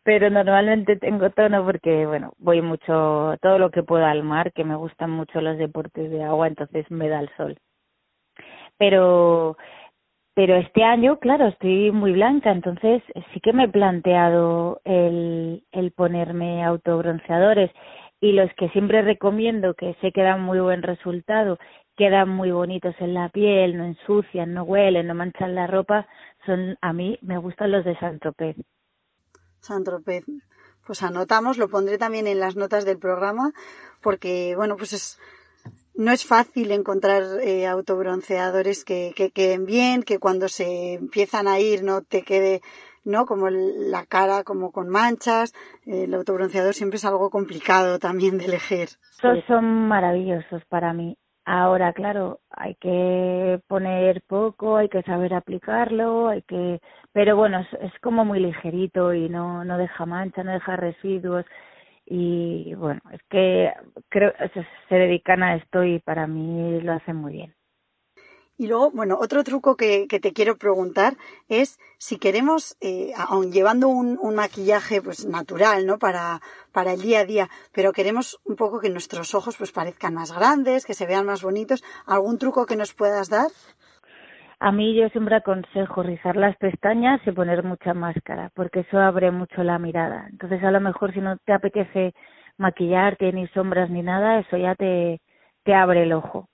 pero 0.03 0.29
normalmente 0.29 0.95
tengo 0.95 1.29
tono 1.31 1.65
porque, 1.65 2.05
bueno, 2.05 2.33
voy 2.37 2.61
mucho, 2.61 3.35
todo 3.41 3.59
lo 3.59 3.69
que 3.69 3.83
puedo 3.83 4.05
al 4.05 4.23
mar, 4.23 4.53
que 4.53 4.63
me 4.63 4.75
gustan 4.75 5.11
mucho 5.11 5.41
los 5.41 5.57
deportes 5.57 6.09
de 6.09 6.23
agua, 6.23 6.47
entonces 6.47 6.89
me 6.89 7.09
da 7.09 7.19
el 7.19 7.29
sol. 7.35 7.57
Pero, 8.77 9.57
pero 10.33 10.55
este 10.55 10.83
año, 10.83 11.19
claro, 11.19 11.47
estoy 11.47 11.91
muy 11.91 12.13
blanca, 12.13 12.51
entonces 12.51 13.03
sí 13.33 13.39
que 13.41 13.53
me 13.53 13.65
he 13.65 13.69
planteado 13.69 14.81
el, 14.85 15.63
el 15.71 15.91
ponerme 15.91 16.63
autobronceadores 16.63 17.71
y 18.21 18.31
los 18.31 18.49
que 18.53 18.69
siempre 18.69 19.01
recomiendo 19.01 19.73
que 19.73 19.95
sé 20.01 20.13
que 20.13 20.23
dan 20.23 20.41
muy 20.41 20.59
buen 20.61 20.81
resultado 20.81 21.59
quedan 21.95 22.29
muy 22.29 22.51
bonitos 22.51 22.95
en 22.99 23.13
la 23.13 23.29
piel, 23.29 23.77
no 23.77 23.85
ensucian, 23.85 24.53
no 24.53 24.63
huelen, 24.63 25.07
no 25.07 25.15
manchan 25.15 25.55
la 25.55 25.67
ropa, 25.67 26.07
son 26.45 26.77
a 26.81 26.93
mí 26.93 27.17
me 27.21 27.37
gustan 27.37 27.71
los 27.71 27.85
de 27.85 27.97
San 27.99 28.19
Tropez. 28.19 28.57
San 29.59 29.83
Tropez. 29.83 30.25
Pues 30.85 31.01
anotamos, 31.01 31.57
lo 31.57 31.69
pondré 31.69 31.97
también 31.97 32.27
en 32.27 32.39
las 32.39 32.55
notas 32.55 32.83
del 32.83 32.99
programa, 32.99 33.53
porque 34.01 34.53
bueno, 34.57 34.75
pues 34.75 34.93
es 34.93 35.19
no 35.95 36.11
es 36.11 36.25
fácil 36.25 36.71
encontrar 36.71 37.23
eh, 37.41 37.67
autobronceadores 37.67 38.83
que, 38.83 39.13
que 39.15 39.29
queden 39.29 39.65
bien, 39.65 40.03
que 40.03 40.19
cuando 40.19 40.49
se 40.49 40.95
empiezan 40.95 41.47
a 41.47 41.59
ir 41.59 41.83
no 41.83 42.01
te 42.01 42.23
quede 42.23 42.61
¿no? 43.05 43.25
Como 43.25 43.49
la 43.49 44.05
cara 44.05 44.43
como 44.43 44.71
con 44.71 44.87
manchas. 44.89 45.53
El 45.85 46.13
autobronceador 46.13 46.73
siempre 46.73 46.97
es 46.97 47.05
algo 47.05 47.29
complicado 47.29 47.99
también 47.99 48.37
de 48.37 48.45
elegir. 48.45 48.89
Estos 49.11 49.43
son 49.45 49.87
maravillosos 49.87 50.63
para 50.69 50.93
mí 50.93 51.17
Ahora, 51.45 51.91
claro, 51.93 52.39
hay 52.51 52.75
que 52.75 53.59
poner 53.67 54.21
poco, 54.27 54.77
hay 54.77 54.87
que 54.87 55.01
saber 55.03 55.33
aplicarlo, 55.33 56.29
hay 56.29 56.41
que, 56.43 56.79
pero 57.11 57.35
bueno, 57.35 57.59
es, 57.81 57.93
como 58.01 58.23
muy 58.23 58.39
ligerito 58.39 59.13
y 59.13 59.27
no, 59.29 59.65
no 59.65 59.77
deja 59.77 60.05
mancha, 60.05 60.43
no 60.43 60.51
deja 60.53 60.77
residuos 60.77 61.45
y 62.05 62.73
bueno, 62.75 63.01
es 63.11 63.21
que 63.29 63.73
creo 64.09 64.33
se, 64.53 64.65
se 64.89 64.95
dedican 64.95 65.43
a 65.43 65.55
esto 65.55 65.83
y 65.83 65.99
para 65.99 66.27
mí 66.27 66.81
lo 66.81 66.93
hacen 66.93 67.17
muy 67.17 67.33
bien. 67.33 67.55
Y 68.63 68.67
luego, 68.67 68.91
bueno, 68.91 69.17
otro 69.19 69.43
truco 69.43 69.75
que, 69.75 70.07
te 70.07 70.31
quiero 70.31 70.55
preguntar 70.55 71.15
es 71.49 71.77
si 71.97 72.17
queremos, 72.17 72.77
eh, 72.79 73.11
aun 73.17 73.51
llevando 73.51 73.89
un, 73.89 74.17
un, 74.21 74.35
maquillaje 74.35 75.01
pues 75.01 75.25
natural, 75.25 75.85
¿no? 75.85 75.99
Para, 75.99 76.39
para 76.71 76.93
el 76.93 77.01
día 77.01 77.19
a 77.19 77.25
día, 77.25 77.49
pero 77.73 77.91
queremos 77.91 78.39
un 78.45 78.55
poco 78.55 78.79
que 78.79 78.89
nuestros 78.89 79.35
ojos 79.35 79.57
pues 79.57 79.73
parezcan 79.73 80.13
más 80.13 80.31
grandes, 80.31 80.85
que 80.85 80.93
se 80.93 81.05
vean 81.05 81.25
más 81.25 81.43
bonitos. 81.43 81.83
¿Algún 82.05 82.37
truco 82.37 82.65
que 82.65 82.77
nos 82.77 82.93
puedas 82.93 83.29
dar? 83.29 83.51
A 84.61 84.71
mí 84.71 84.95
yo 84.95 85.09
siempre 85.09 85.35
aconsejo 85.35 86.01
rizar 86.01 86.37
las 86.37 86.55
pestañas 86.55 87.19
y 87.27 87.33
poner 87.33 87.65
mucha 87.65 87.93
máscara, 87.93 88.49
porque 88.55 88.79
eso 88.87 88.97
abre 88.97 89.29
mucho 89.31 89.61
la 89.61 89.77
mirada. 89.77 90.27
Entonces 90.31 90.63
a 90.63 90.71
lo 90.71 90.79
mejor 90.79 91.13
si 91.13 91.19
no 91.19 91.35
te 91.45 91.51
apetece 91.51 92.13
maquillarte 92.57 93.33
ni 93.33 93.45
sombras 93.47 93.89
ni 93.89 94.03
nada, 94.03 94.39
eso 94.39 94.55
ya 94.55 94.73
te, 94.75 95.19
te 95.65 95.73
abre 95.73 96.03
el 96.03 96.13
ojo 96.13 96.47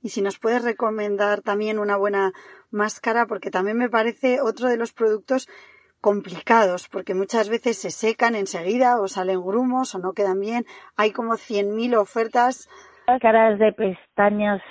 y 0.00 0.10
si 0.10 0.22
nos 0.22 0.38
puedes 0.38 0.64
recomendar 0.64 1.42
también 1.42 1.78
una 1.78 1.96
buena 1.96 2.32
máscara, 2.70 3.26
porque 3.26 3.50
también 3.50 3.76
me 3.76 3.88
parece 3.88 4.40
otro 4.40 4.68
de 4.68 4.76
los 4.76 4.92
productos 4.92 5.48
complicados, 6.00 6.88
porque 6.88 7.14
muchas 7.14 7.48
veces 7.48 7.80
se 7.80 7.90
secan 7.90 8.34
enseguida 8.34 9.00
o 9.00 9.08
salen 9.08 9.42
grumos 9.42 9.94
o 9.94 9.98
no 9.98 10.12
quedan 10.12 10.40
bien. 10.40 10.64
Hay 10.96 11.12
como 11.12 11.34
100.000 11.34 11.96
ofertas. 11.96 12.68
Caras 13.20 13.58
de 13.58 13.72
pestañas. 13.72 14.62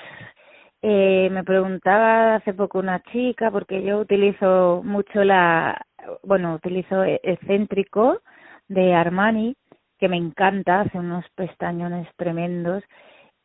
Eh, 0.81 1.29
me 1.31 1.43
preguntaba 1.43 2.35
hace 2.35 2.53
poco 2.53 2.79
una 2.79 3.01
chica, 3.11 3.51
porque 3.51 3.83
yo 3.83 3.99
utilizo 3.99 4.81
mucho 4.83 5.23
la, 5.23 5.85
bueno, 6.23 6.53
utilizo 6.53 7.03
excéntrico 7.03 8.21
de 8.67 8.93
Armani, 8.93 9.57
que 9.97 10.07
me 10.07 10.17
encanta, 10.17 10.81
hace 10.81 10.99
unos 10.99 11.25
pestañones 11.35 12.07
tremendos 12.15 12.83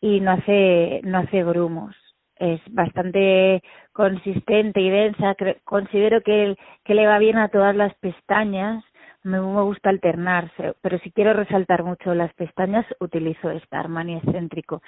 y 0.03 0.21
no 0.21 0.33
hace, 0.33 1.01
no 1.05 1.19
hace 1.19 1.45
grumos. 1.45 1.97
Es 2.37 2.61
bastante 2.71 3.63
consistente 3.93 4.81
y 4.81 4.91
densa. 4.91 5.37
Considero 5.65 6.21
que, 6.23 6.57
que 6.85 6.95
le 6.95 7.07
va 7.07 7.19
bien 7.19 7.39
a 7.39 7.49
todas 7.49 7.75
las 7.75 7.95
pestañas. 7.95 8.85
Me, 9.23 9.39
gusta 9.39 9.91
alternarse, 9.91 10.75
pero 10.83 10.99
si 10.99 11.13
quiero 11.13 11.33
resaltar 11.33 11.85
mucho 11.85 12.13
las 12.13 12.35
pestañas, 12.35 12.85
utilizo 12.99 13.53
esta 13.53 13.79
Armani 13.79 14.17
excéntrico. 14.17 14.83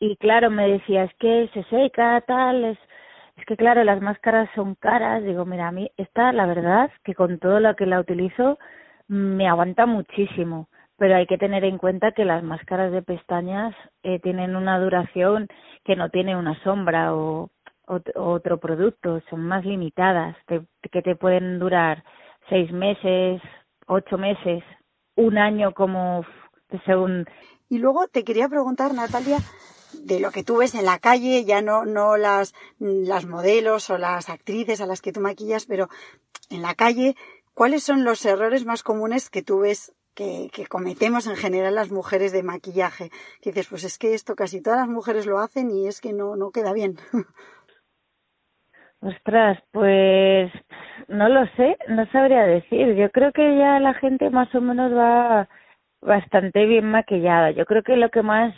Y 0.00 0.16
claro, 0.16 0.50
me 0.50 0.66
decía, 0.66 1.04
es 1.04 1.14
que 1.18 1.50
se 1.52 1.64
seca, 1.64 2.22
tal, 2.22 2.64
es, 2.64 2.78
es 3.36 3.44
que 3.44 3.58
claro, 3.58 3.84
las 3.84 4.00
máscaras 4.00 4.48
son 4.54 4.74
caras. 4.76 5.22
Digo, 5.22 5.44
mira, 5.44 5.68
a 5.68 5.72
mí 5.72 5.90
esta, 5.98 6.32
la 6.32 6.46
verdad, 6.46 6.90
que 7.04 7.14
con 7.14 7.38
todo 7.38 7.60
lo 7.60 7.76
que 7.76 7.84
la 7.84 8.00
utilizo, 8.00 8.58
me 9.08 9.46
aguanta 9.46 9.84
muchísimo 9.84 10.68
pero 10.96 11.16
hay 11.16 11.26
que 11.26 11.38
tener 11.38 11.64
en 11.64 11.78
cuenta 11.78 12.12
que 12.12 12.24
las 12.24 12.42
máscaras 12.42 12.92
de 12.92 13.02
pestañas 13.02 13.74
eh, 14.02 14.20
tienen 14.20 14.56
una 14.56 14.78
duración 14.78 15.48
que 15.84 15.96
no 15.96 16.08
tiene 16.10 16.36
una 16.36 16.60
sombra 16.62 17.14
o, 17.14 17.50
otro 18.14 18.58
producto, 18.60 19.20
son 19.28 19.46
más 19.46 19.62
limitadas, 19.66 20.34
que 20.46 21.02
te 21.02 21.16
pueden 21.16 21.58
durar 21.58 22.02
seis 22.48 22.72
meses, 22.72 23.42
ocho 23.86 24.16
meses, 24.16 24.62
un 25.16 25.36
año 25.36 25.72
como 25.74 26.24
según. 26.86 27.26
Y 27.68 27.78
luego 27.78 28.08
te 28.08 28.24
quería 28.24 28.48
preguntar, 28.48 28.94
Natalia, 28.94 29.38
de 30.02 30.20
lo 30.20 30.30
que 30.30 30.44
tú 30.44 30.58
ves 30.58 30.74
en 30.74 30.84
la 30.84 30.98
calle, 30.98 31.44
ya 31.44 31.62
no, 31.62 31.84
no 31.84 32.16
las, 32.16 32.54
las 32.78 33.26
modelos 33.26 33.90
o 33.90 33.98
las 33.98 34.28
actrices 34.28 34.80
a 34.80 34.86
las 34.86 35.00
que 35.00 35.12
tú 35.12 35.20
maquillas, 35.20 35.66
pero 35.66 35.88
en 36.50 36.62
la 36.62 36.74
calle, 36.74 37.16
¿cuáles 37.54 37.84
son 37.84 38.04
los 38.04 38.24
errores 38.24 38.64
más 38.64 38.82
comunes 38.82 39.30
que 39.30 39.42
tú 39.42 39.60
ves 39.60 39.92
que, 40.14 40.50
cometemos 40.68 41.26
en 41.26 41.36
general 41.36 41.74
las 41.74 41.90
mujeres 41.90 42.32
de 42.32 42.42
maquillaje. 42.42 43.10
Que 43.42 43.50
dices, 43.50 43.68
pues 43.68 43.84
es 43.84 43.98
que 43.98 44.14
esto 44.14 44.34
casi 44.34 44.62
todas 44.62 44.80
las 44.80 44.88
mujeres 44.88 45.26
lo 45.26 45.38
hacen 45.38 45.70
y 45.70 45.86
es 45.86 46.00
que 46.00 46.12
no, 46.12 46.36
no 46.36 46.50
queda 46.50 46.72
bien. 46.72 46.96
Ostras, 49.00 49.58
pues 49.70 50.50
no 51.08 51.28
lo 51.28 51.46
sé, 51.56 51.76
no 51.88 52.06
sabría 52.06 52.44
decir. 52.44 52.94
Yo 52.94 53.10
creo 53.10 53.32
que 53.32 53.58
ya 53.58 53.78
la 53.78 53.94
gente 53.94 54.30
más 54.30 54.54
o 54.54 54.60
menos 54.60 54.92
va 54.92 55.48
bastante 56.00 56.64
bien 56.64 56.90
maquillada. 56.90 57.50
Yo 57.50 57.66
creo 57.66 57.82
que 57.82 57.96
lo 57.96 58.10
que 58.10 58.22
más 58.22 58.54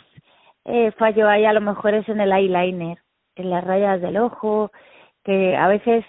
eh, 0.65 0.91
fallo 0.91 1.27
hay 1.27 1.45
a 1.45 1.53
lo 1.53 1.61
mejor 1.61 1.93
es 1.95 2.07
en 2.07 2.21
el 2.21 2.31
eyeliner, 2.31 2.99
en 3.35 3.49
las 3.49 3.63
rayas 3.63 4.01
del 4.01 4.17
ojo, 4.17 4.71
que 5.23 5.55
a 5.55 5.67
veces 5.67 6.05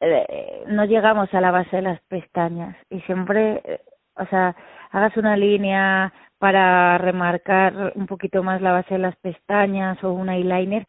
eh, 0.00 0.64
no 0.66 0.84
llegamos 0.84 1.32
a 1.32 1.40
la 1.40 1.50
base 1.50 1.76
de 1.76 1.82
las 1.82 2.00
pestañas 2.02 2.76
y 2.90 3.00
siempre 3.02 3.62
eh, 3.64 3.80
o 4.16 4.26
sea, 4.26 4.54
hagas 4.90 5.16
una 5.16 5.36
línea 5.36 6.12
para 6.38 6.98
remarcar 6.98 7.92
un 7.94 8.06
poquito 8.06 8.42
más 8.42 8.60
la 8.60 8.72
base 8.72 8.94
de 8.94 9.00
las 9.00 9.16
pestañas 9.16 10.02
o 10.02 10.12
un 10.12 10.28
eyeliner, 10.28 10.86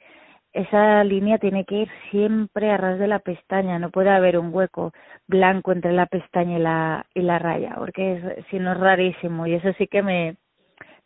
esa 0.51 1.03
línea 1.03 1.39
tiene 1.39 1.65
que 1.65 1.75
ir 1.75 1.89
siempre 2.11 2.71
a 2.71 2.77
ras 2.77 2.99
de 2.99 3.07
la 3.07 3.19
pestaña, 3.19 3.79
no 3.79 3.89
puede 3.89 4.09
haber 4.09 4.37
un 4.37 4.53
hueco 4.53 4.93
blanco 5.27 5.71
entre 5.71 5.93
la 5.93 6.05
pestaña 6.05 6.57
y 6.57 6.61
la, 6.61 7.05
y 7.13 7.21
la 7.21 7.39
raya, 7.39 7.75
porque 7.77 8.13
es, 8.13 8.45
si 8.49 8.59
no 8.59 8.73
es 8.73 8.79
rarísimo 8.79 9.47
y 9.47 9.55
eso 9.55 9.73
sí 9.77 9.87
que 9.87 10.03
me, 10.03 10.37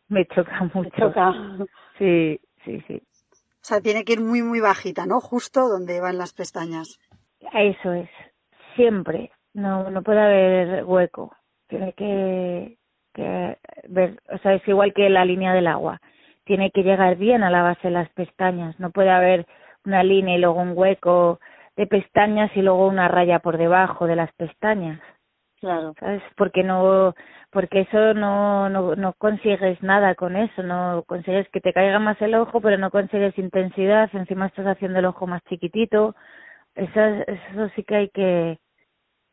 me 0.09 0.25
choca 0.27 0.69
mucho. 0.73 0.89
choca. 0.97 1.33
Sí, 1.97 2.39
sí, 2.65 2.83
sí. 2.87 3.01
O 3.31 3.67
sea, 3.67 3.81
tiene 3.81 4.03
que 4.03 4.13
ir 4.13 4.21
muy, 4.21 4.43
muy 4.43 4.59
bajita, 4.59 5.05
¿no? 5.05 5.19
Justo 5.19 5.67
donde 5.67 5.99
van 6.01 6.17
las 6.17 6.33
pestañas. 6.33 6.99
Eso 7.53 7.93
es, 7.93 8.09
siempre. 8.75 9.31
No, 9.53 9.89
no 9.89 10.03
puede 10.03 10.21
haber 10.21 10.83
hueco 10.85 11.36
tiene 11.67 11.93
que, 11.93 12.77
que 13.13 13.57
ver, 13.87 14.19
o 14.31 14.37
sea, 14.39 14.53
es 14.53 14.67
igual 14.67 14.93
que 14.93 15.09
la 15.09 15.25
línea 15.25 15.53
del 15.53 15.67
agua, 15.67 16.01
tiene 16.45 16.71
que 16.71 16.83
llegar 16.83 17.17
bien 17.17 17.43
a 17.43 17.49
la 17.49 17.63
base 17.63 17.89
de 17.89 17.93
las 17.93 18.09
pestañas, 18.09 18.79
no 18.79 18.91
puede 18.91 19.11
haber 19.11 19.45
una 19.85 20.03
línea 20.03 20.35
y 20.35 20.39
luego 20.39 20.61
un 20.61 20.73
hueco 20.75 21.39
de 21.75 21.87
pestañas 21.87 22.51
y 22.55 22.61
luego 22.61 22.87
una 22.87 23.07
raya 23.07 23.39
por 23.39 23.57
debajo 23.57 24.07
de 24.07 24.15
las 24.15 24.31
pestañas. 24.33 24.99
Claro. 25.59 25.93
¿Sabes? 25.99 26.21
Porque 26.35 26.63
no, 26.63 27.15
porque 27.51 27.81
eso 27.81 28.13
no, 28.13 28.69
no, 28.69 28.95
no 28.95 29.13
consigues 29.13 29.81
nada 29.81 30.13
con 30.15 30.35
eso, 30.35 30.61
no 30.61 31.03
consigues 31.07 31.49
que 31.49 31.61
te 31.61 31.73
caiga 31.73 31.99
más 31.99 32.21
el 32.21 32.35
ojo, 32.35 32.61
pero 32.61 32.77
no 32.77 32.91
consigues 32.91 33.37
intensidad, 33.37 34.09
encima 34.13 34.47
estás 34.47 34.67
haciendo 34.67 34.99
el 34.99 35.05
ojo 35.05 35.25
más 35.25 35.43
chiquitito. 35.45 36.15
Eso, 36.75 36.99
eso 37.01 37.69
sí 37.75 37.83
que 37.83 37.95
hay 37.95 38.09
que, 38.09 38.59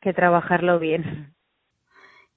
que 0.01 0.15
trabajarlo 0.15 0.79
bien 0.79 1.35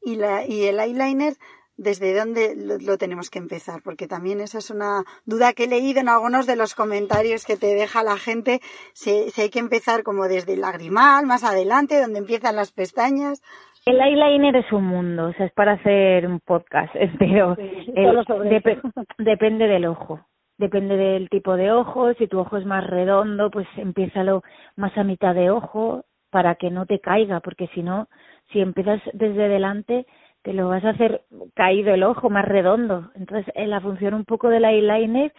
y, 0.08 0.16
la, 0.16 0.46
y 0.48 0.66
el 0.66 0.80
eyeliner, 0.80 1.34
¿desde 1.76 2.18
dónde 2.18 2.56
lo, 2.56 2.98
tenemos 2.98 3.30
que 3.30 3.40
empezar? 3.40 3.82
Porque 3.84 4.08
también 4.08 4.40
esa 4.40 4.60
es 4.60 4.70
una 4.70 5.04
duda 5.26 5.52
que 5.52 5.66
he 5.66 5.68
leído 5.68 6.00
en 6.00 6.08
algunos 6.08 6.48
de 6.48 6.56
los 6.56 6.76
comentarios 6.76 7.46
que 7.46 7.58
te 7.58 7.76
deja 7.76 8.04
la 8.04 8.16
gente, 8.16 8.60
si, 8.94 9.30
si 9.32 9.42
hay 9.42 9.50
que 9.50 9.60
empezar 9.60 10.04
como 10.04 10.30
desde 10.30 10.54
el 10.54 10.62
lagrimal, 10.62 11.26
más 11.26 11.44
adelante, 11.44 12.00
donde 12.00 12.20
empiezan 12.20 12.56
las 12.56 12.72
pestañas. 12.72 13.42
El 13.86 14.00
eyeliner 14.00 14.56
es 14.56 14.72
un 14.72 14.86
mundo, 14.86 15.28
o 15.28 15.34
sea, 15.34 15.46
es 15.46 15.54
para 15.54 15.74
hacer 15.74 16.26
un 16.26 16.40
podcast 16.40 16.94
pero 17.20 17.58
depende 19.18 19.68
del 19.68 19.88
ojo. 19.88 20.22
Depende 20.58 20.96
del 20.96 21.30
tipo 21.30 21.56
de 21.56 21.72
ojo, 21.72 22.14
si 22.14 22.28
tu 22.28 22.40
ojo 22.40 22.58
es 22.58 22.66
más 22.66 22.88
redondo, 22.88 23.52
pues 23.52 23.68
empiézalo 23.76 24.42
más 24.78 24.98
a 24.98 25.04
mitad 25.04 25.36
de 25.36 25.52
ojo 25.52 26.06
para 26.32 26.56
que 26.56 26.72
no 26.72 26.86
te 26.86 27.00
caiga, 27.00 27.42
porque 27.42 27.68
si 27.74 27.84
no, 27.84 28.08
si 28.52 28.62
empiezas 28.62 29.02
desde 29.14 29.50
delante, 29.50 30.06
te 30.44 30.54
lo 30.54 30.70
vas 30.70 30.84
a 30.86 30.90
hacer 30.92 31.24
caído 31.56 31.94
el 31.94 32.04
ojo, 32.04 32.30
más 32.30 32.46
redondo. 32.46 33.12
Entonces, 33.16 33.52
eh, 33.56 33.68
la 33.68 33.82
función 33.82 34.14
un 34.14 34.26
poco 34.26 34.50
del 34.50 34.66
eyeliner 34.66 35.34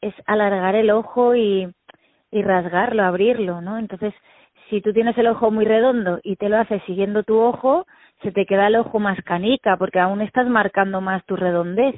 es 0.00 0.14
alargar 0.26 0.74
el 0.74 0.90
ojo 0.90 1.34
y, 1.34 1.68
y 2.30 2.42
rasgarlo, 2.42 3.04
abrirlo, 3.04 3.60
¿no? 3.60 3.78
Entonces, 3.78 4.14
si 4.70 4.80
tú 4.80 4.92
tienes 4.92 5.16
el 5.18 5.26
ojo 5.26 5.50
muy 5.50 5.64
redondo 5.64 6.20
y 6.22 6.36
te 6.36 6.48
lo 6.48 6.58
haces 6.58 6.82
siguiendo 6.86 7.22
tu 7.22 7.38
ojo, 7.38 7.86
se 8.22 8.32
te 8.32 8.46
queda 8.46 8.68
el 8.68 8.76
ojo 8.76 8.98
más 8.98 9.20
canica, 9.22 9.76
porque 9.76 10.00
aún 10.00 10.22
estás 10.22 10.46
marcando 10.48 11.00
más 11.00 11.24
tu 11.26 11.36
redondez. 11.36 11.94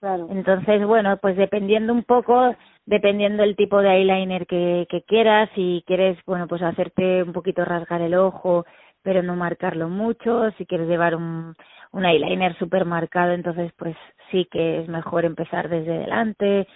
Claro. 0.00 0.26
Entonces, 0.30 0.84
bueno, 0.84 1.16
pues 1.18 1.36
dependiendo 1.36 1.92
un 1.92 2.02
poco, 2.02 2.54
dependiendo 2.86 3.44
el 3.44 3.56
tipo 3.56 3.80
de 3.80 3.90
eyeliner 3.96 4.46
que, 4.46 4.86
que 4.90 5.02
quieras, 5.02 5.48
si 5.54 5.84
quieres, 5.86 6.18
bueno, 6.26 6.48
pues 6.48 6.60
hacerte 6.62 7.22
un 7.22 7.32
poquito 7.32 7.64
rasgar 7.64 8.02
el 8.02 8.14
ojo, 8.14 8.66
pero 9.02 9.22
no 9.22 9.36
marcarlo 9.36 9.88
mucho. 9.88 10.50
Si 10.58 10.66
quieres 10.66 10.88
llevar 10.88 11.14
un, 11.16 11.54
un 11.92 12.04
eyeliner 12.04 12.56
súper 12.58 12.84
marcado, 12.84 13.32
entonces 13.32 13.72
pues 13.76 13.96
sí 14.30 14.46
que 14.50 14.80
es 14.80 14.88
mejor 14.88 15.24
empezar 15.24 15.68
desde 15.68 15.98
delante. 15.98 16.66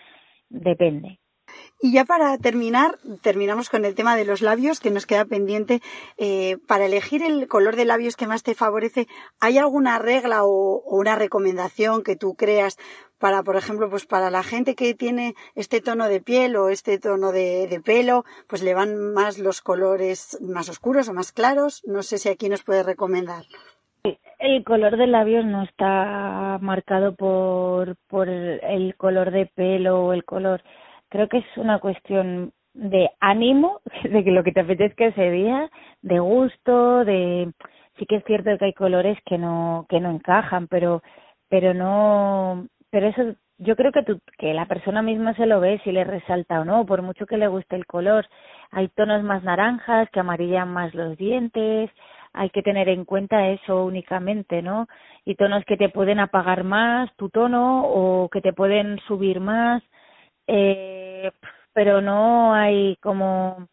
Depende. 0.48 1.18
Y 1.80 1.92
ya 1.92 2.04
para 2.04 2.36
terminar, 2.38 2.98
terminamos 3.22 3.68
con 3.68 3.84
el 3.84 3.94
tema 3.94 4.16
de 4.16 4.24
los 4.24 4.40
labios, 4.40 4.80
que 4.80 4.90
nos 4.90 5.06
queda 5.06 5.24
pendiente. 5.24 5.80
Eh, 6.16 6.58
para 6.66 6.86
elegir 6.86 7.22
el 7.22 7.48
color 7.48 7.76
de 7.76 7.84
labios 7.84 8.16
que 8.16 8.26
más 8.26 8.42
te 8.42 8.54
favorece, 8.54 9.06
¿hay 9.40 9.58
alguna 9.58 9.98
regla 9.98 10.44
o, 10.44 10.82
una 10.86 11.16
recomendación 11.16 12.02
que 12.02 12.16
tú 12.16 12.34
creas 12.34 12.78
para, 13.18 13.42
por 13.42 13.56
ejemplo, 13.56 13.88
pues 13.88 14.06
para 14.06 14.30
la 14.30 14.42
gente 14.42 14.74
que 14.74 14.94
tiene 14.94 15.34
este 15.54 15.80
tono 15.80 16.08
de 16.08 16.20
piel 16.20 16.56
o 16.56 16.68
este 16.68 16.98
tono 16.98 17.32
de, 17.32 17.66
de 17.66 17.80
pelo, 17.80 18.24
pues 18.46 18.62
le 18.62 18.74
van 18.74 19.12
más 19.12 19.38
los 19.38 19.60
colores 19.60 20.38
más 20.40 20.68
oscuros 20.68 21.08
o 21.08 21.14
más 21.14 21.32
claros? 21.32 21.82
No 21.86 22.02
sé 22.02 22.18
si 22.18 22.28
aquí 22.28 22.48
nos 22.48 22.62
puede 22.62 22.82
recomendar. 22.82 23.44
El 24.38 24.64
color 24.64 24.96
de 24.96 25.06
labios 25.06 25.44
no 25.44 25.62
está 25.62 26.58
marcado 26.60 27.14
por, 27.14 27.96
por 28.06 28.28
el 28.28 28.94
color 28.96 29.30
de 29.30 29.46
pelo 29.46 30.04
o 30.04 30.12
el 30.12 30.24
color 30.24 30.62
creo 31.08 31.28
que 31.28 31.38
es 31.38 31.56
una 31.56 31.78
cuestión 31.78 32.52
de 32.74 33.10
ánimo, 33.20 33.80
de 34.04 34.24
que 34.24 34.30
lo 34.30 34.44
que 34.44 34.52
te 34.52 34.60
apetezca 34.60 35.06
ese 35.06 35.30
día, 35.30 35.70
de 36.02 36.18
gusto, 36.18 37.04
de 37.04 37.52
sí 37.98 38.06
que 38.06 38.16
es 38.16 38.24
cierto 38.24 38.56
que 38.58 38.66
hay 38.66 38.74
colores 38.74 39.18
que 39.24 39.38
no 39.38 39.86
que 39.88 40.00
no 40.00 40.10
encajan, 40.10 40.68
pero 40.68 41.02
pero 41.48 41.74
no, 41.74 42.66
pero 42.90 43.08
eso 43.08 43.36
yo 43.58 43.76
creo 43.76 43.92
que 43.92 44.02
tú, 44.02 44.20
que 44.38 44.52
la 44.52 44.66
persona 44.66 45.02
misma 45.02 45.34
se 45.34 45.46
lo 45.46 45.60
ve 45.60 45.80
si 45.84 45.92
le 45.92 46.04
resalta 46.04 46.60
o 46.60 46.64
no, 46.64 46.84
por 46.86 47.02
mucho 47.02 47.26
que 47.26 47.38
le 47.38 47.48
guste 47.48 47.76
el 47.76 47.86
color. 47.86 48.26
Hay 48.70 48.88
tonos 48.88 49.22
más 49.22 49.42
naranjas 49.44 50.10
que 50.10 50.20
amarillan 50.20 50.72
más 50.72 50.94
los 50.94 51.16
dientes, 51.16 51.90
hay 52.34 52.50
que 52.50 52.62
tener 52.62 52.88
en 52.88 53.04
cuenta 53.06 53.48
eso 53.48 53.84
únicamente, 53.86 54.60
¿no? 54.62 54.88
Y 55.24 55.36
tonos 55.36 55.64
que 55.64 55.76
te 55.78 55.88
pueden 55.88 56.20
apagar 56.20 56.64
más 56.64 57.10
tu 57.16 57.30
tono 57.30 57.84
o 57.86 58.28
que 58.28 58.42
te 58.42 58.52
pueden 58.52 58.98
subir 59.08 59.40
más 59.40 59.82
eh, 60.46 61.30
pero 61.72 62.00
no 62.00 62.54
hay 62.54 62.96
como 62.96 63.68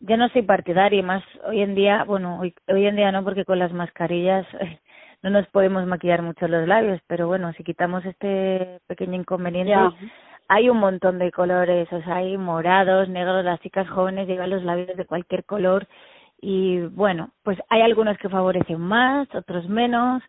yo 0.00 0.16
no 0.16 0.28
soy 0.30 0.42
partidaria 0.42 1.02
más 1.02 1.22
hoy 1.46 1.62
en 1.62 1.74
día 1.74 2.04
bueno 2.04 2.40
hoy, 2.40 2.54
hoy 2.68 2.86
en 2.86 2.96
día 2.96 3.12
no 3.12 3.24
porque 3.24 3.44
con 3.44 3.58
las 3.58 3.72
mascarillas 3.72 4.46
no 5.22 5.30
nos 5.30 5.46
podemos 5.48 5.86
maquillar 5.86 6.22
mucho 6.22 6.48
los 6.48 6.66
labios 6.66 7.00
pero 7.06 7.26
bueno 7.26 7.52
si 7.54 7.64
quitamos 7.64 8.04
este 8.04 8.80
pequeño 8.86 9.14
inconveniente 9.14 9.74
hay 10.48 10.68
un 10.68 10.78
montón 10.78 11.18
de 11.18 11.30
colores 11.32 11.90
o 11.92 12.02
sea 12.02 12.16
hay 12.16 12.36
morados 12.36 13.08
negros 13.08 13.44
las 13.44 13.60
chicas 13.60 13.88
jóvenes 13.88 14.26
llevan 14.26 14.50
los 14.50 14.62
labios 14.62 14.96
de 14.96 15.06
cualquier 15.06 15.44
color 15.44 15.86
y 16.40 16.80
bueno 16.80 17.30
pues 17.42 17.58
hay 17.70 17.82
algunos 17.82 18.18
que 18.18 18.28
favorecen 18.28 18.80
más 18.80 19.28
otros 19.34 19.68
menos 19.68 20.22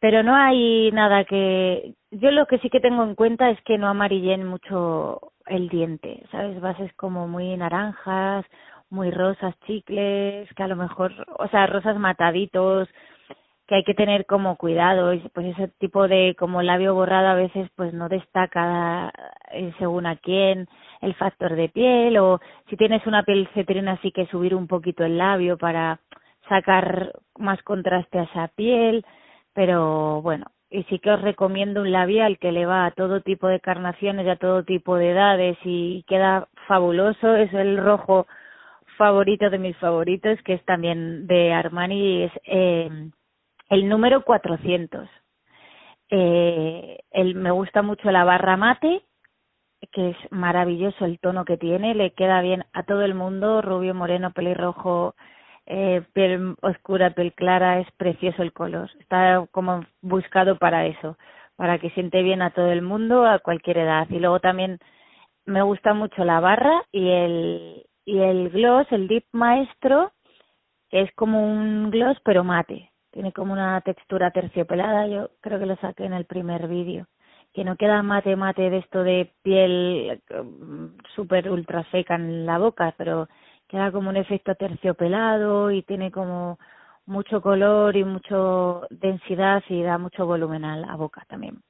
pero 0.00 0.22
no 0.22 0.34
hay 0.34 0.90
nada 0.92 1.24
que 1.24 1.94
yo 2.10 2.30
lo 2.30 2.46
que 2.46 2.58
sí 2.58 2.70
que 2.70 2.80
tengo 2.80 3.02
en 3.04 3.14
cuenta 3.14 3.50
es 3.50 3.60
que 3.62 3.78
no 3.78 3.88
amarillen 3.88 4.46
mucho 4.46 5.32
el 5.46 5.68
diente 5.68 6.22
sabes 6.30 6.60
bases 6.60 6.92
como 6.94 7.28
muy 7.28 7.56
naranjas 7.56 8.44
muy 8.90 9.10
rosas 9.10 9.54
chicles 9.66 10.48
que 10.54 10.62
a 10.62 10.68
lo 10.68 10.76
mejor 10.76 11.12
o 11.38 11.48
sea 11.48 11.66
rosas 11.66 11.98
mataditos 11.98 12.88
que 13.66 13.74
hay 13.74 13.84
que 13.84 13.94
tener 13.94 14.26
como 14.26 14.56
cuidado 14.56 15.12
y 15.12 15.20
pues 15.34 15.46
ese 15.46 15.68
tipo 15.78 16.06
de 16.06 16.36
como 16.38 16.62
labio 16.62 16.94
borrado 16.94 17.28
a 17.28 17.34
veces 17.34 17.68
pues 17.74 17.92
no 17.92 18.08
destaca 18.08 19.12
eh, 19.52 19.72
según 19.78 20.06
a 20.06 20.16
quién 20.16 20.68
el 21.00 21.14
factor 21.14 21.56
de 21.56 21.68
piel 21.68 22.16
o 22.18 22.40
si 22.70 22.76
tienes 22.76 23.06
una 23.06 23.24
piel 23.24 23.48
cetrina 23.54 23.98
sí 24.02 24.12
que 24.12 24.26
subir 24.26 24.54
un 24.54 24.68
poquito 24.68 25.04
el 25.04 25.18
labio 25.18 25.58
para 25.58 26.00
sacar 26.48 27.12
más 27.38 27.60
contraste 27.62 28.20
a 28.20 28.24
esa 28.24 28.48
piel 28.48 29.04
pero 29.56 30.20
bueno, 30.20 30.44
y 30.68 30.82
sí 30.84 30.98
que 30.98 31.10
os 31.10 31.22
recomiendo 31.22 31.80
un 31.80 31.90
labial 31.90 32.38
que 32.38 32.52
le 32.52 32.66
va 32.66 32.84
a 32.84 32.90
todo 32.90 33.22
tipo 33.22 33.48
de 33.48 33.58
carnaciones 33.58 34.26
y 34.26 34.28
a 34.28 34.36
todo 34.36 34.64
tipo 34.64 34.96
de 34.96 35.12
edades 35.12 35.56
y 35.64 36.04
queda 36.06 36.48
fabuloso, 36.68 37.34
es 37.34 37.52
el 37.54 37.78
rojo 37.78 38.26
favorito 38.98 39.48
de 39.48 39.58
mis 39.58 39.74
favoritos, 39.78 40.38
que 40.42 40.52
es 40.52 40.64
también 40.66 41.26
de 41.26 41.54
Armani, 41.54 42.24
es 42.24 42.32
eh, 42.44 42.90
el 43.70 43.88
número 43.88 44.24
400. 44.24 45.08
Eh, 46.10 46.98
el, 47.10 47.34
me 47.34 47.50
gusta 47.50 47.80
mucho 47.80 48.10
la 48.10 48.24
barra 48.24 48.58
mate, 48.58 49.00
que 49.90 50.10
es 50.10 50.16
maravilloso 50.30 51.06
el 51.06 51.18
tono 51.18 51.46
que 51.46 51.56
tiene, 51.56 51.94
le 51.94 52.12
queda 52.12 52.42
bien 52.42 52.64
a 52.74 52.82
todo 52.82 53.02
el 53.02 53.14
mundo, 53.14 53.62
rubio, 53.62 53.94
moreno, 53.94 54.32
pelirrojo, 54.32 55.14
eh, 55.66 56.02
piel 56.12 56.56
oscura, 56.62 57.10
piel 57.10 57.32
clara, 57.34 57.80
es 57.80 57.90
precioso 57.96 58.42
el 58.42 58.52
color. 58.52 58.90
Está 59.00 59.44
como 59.50 59.84
buscado 60.00 60.58
para 60.58 60.86
eso, 60.86 61.18
para 61.56 61.78
que 61.78 61.90
siente 61.90 62.22
bien 62.22 62.42
a 62.42 62.50
todo 62.50 62.70
el 62.70 62.82
mundo 62.82 63.26
a 63.26 63.40
cualquier 63.40 63.78
edad. 63.78 64.06
Y 64.10 64.18
luego 64.20 64.40
también 64.40 64.78
me 65.44 65.62
gusta 65.62 65.94
mucho 65.94 66.24
la 66.24 66.40
barra 66.40 66.82
y 66.92 67.08
el 67.08 67.86
y 68.04 68.18
el 68.20 68.50
gloss, 68.50 68.86
el 68.92 69.08
dip 69.08 69.24
maestro, 69.32 70.12
que 70.90 71.02
es 71.02 71.12
como 71.14 71.44
un 71.44 71.90
gloss 71.90 72.18
pero 72.24 72.44
mate. 72.44 72.92
Tiene 73.10 73.32
como 73.32 73.52
una 73.52 73.80
textura 73.80 74.30
terciopelada, 74.30 75.06
yo 75.08 75.30
creo 75.40 75.58
que 75.58 75.66
lo 75.66 75.76
saqué 75.76 76.04
en 76.04 76.12
el 76.12 76.26
primer 76.26 76.68
vídeo. 76.68 77.06
Que 77.54 77.64
no 77.64 77.76
queda 77.76 78.02
mate 78.02 78.36
mate 78.36 78.70
de 78.70 78.78
esto 78.78 79.02
de 79.02 79.32
piel 79.42 80.22
mm, 80.30 80.86
súper 81.14 81.50
ultra 81.50 81.84
seca 81.90 82.14
en 82.16 82.46
la 82.46 82.58
boca, 82.58 82.94
pero 82.98 83.28
queda 83.68 83.92
como 83.92 84.10
un 84.10 84.16
efecto 84.16 84.54
terciopelado 84.54 85.70
y 85.70 85.82
tiene 85.82 86.10
como 86.10 86.58
mucho 87.06 87.40
color 87.40 87.96
y 87.96 88.04
mucho 88.04 88.86
densidad 88.90 89.62
y 89.68 89.82
da 89.82 89.98
mucho 89.98 90.26
volumen 90.26 90.64
a 90.64 90.76
la 90.76 90.96
boca 90.96 91.24
también. 91.28 91.62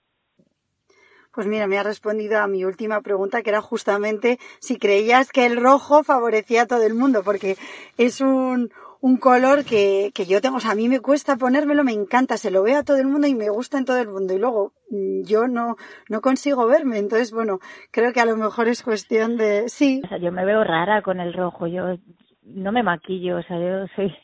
Pues 1.33 1.47
mira, 1.47 1.67
me 1.67 1.79
ha 1.79 1.83
respondido 1.83 2.41
a 2.41 2.47
mi 2.47 2.65
última 2.65 3.03
pregunta, 3.03 3.43
que 3.43 3.51
era 3.51 3.61
justamente 3.61 4.39
si 4.59 4.79
creías 4.79 5.31
que 5.31 5.45
el 5.45 5.61
rojo 5.61 6.03
favorecía 6.03 6.63
a 6.63 6.67
todo 6.67 6.83
el 6.83 6.95
mundo, 6.95 7.23
porque 7.23 7.57
es 7.99 8.23
un, 8.23 8.71
un 9.01 9.17
color 9.17 9.65
que, 9.65 10.11
que 10.15 10.27
yo 10.27 10.41
tengo, 10.41 10.57
o 10.57 10.61
sea, 10.61 10.73
a 10.73 10.75
mí 10.75 10.89
me 10.89 11.01
cuesta 11.01 11.37
ponérmelo, 11.37 11.85
me 11.85 11.93
encanta, 11.93 12.37
se 12.37 12.51
lo 12.51 12.63
veo 12.63 12.79
a 12.79 12.83
todo 12.85 12.99
el 12.99 13.07
mundo 13.07 13.27
y 13.27 13.35
me 13.35 13.49
gusta 13.49 13.79
en 13.79 13.85
todo 13.85 13.99
el 13.99 14.09
mundo 14.09 14.35
y 14.35 14.39
luego 14.39 14.73
mm, 14.91 15.23
yo 15.25 15.49
no, 15.49 15.77
no 16.09 16.21
consigo 16.21 16.67
verme, 16.67 16.99
entonces 16.99 17.33
bueno, 17.33 17.59
creo 17.91 18.13
que 18.13 18.21
a 18.21 18.27
lo 18.27 18.37
mejor 18.37 18.69
es 18.69 18.83
cuestión 18.83 19.37
de, 19.37 19.69
sí. 19.69 20.01
O 20.05 20.09
sea, 20.09 20.19
yo 20.19 20.33
me 20.33 20.45
veo 20.45 20.65
rara 20.65 21.03
con 21.03 21.21
el 21.21 21.33
rojo, 21.33 21.67
yo 21.67 21.97
no 22.43 22.73
me 22.73 22.83
maquillo, 22.83 23.39
o 23.39 23.43
sea, 23.43 23.59
yo 23.59 23.87
soy 23.95 24.15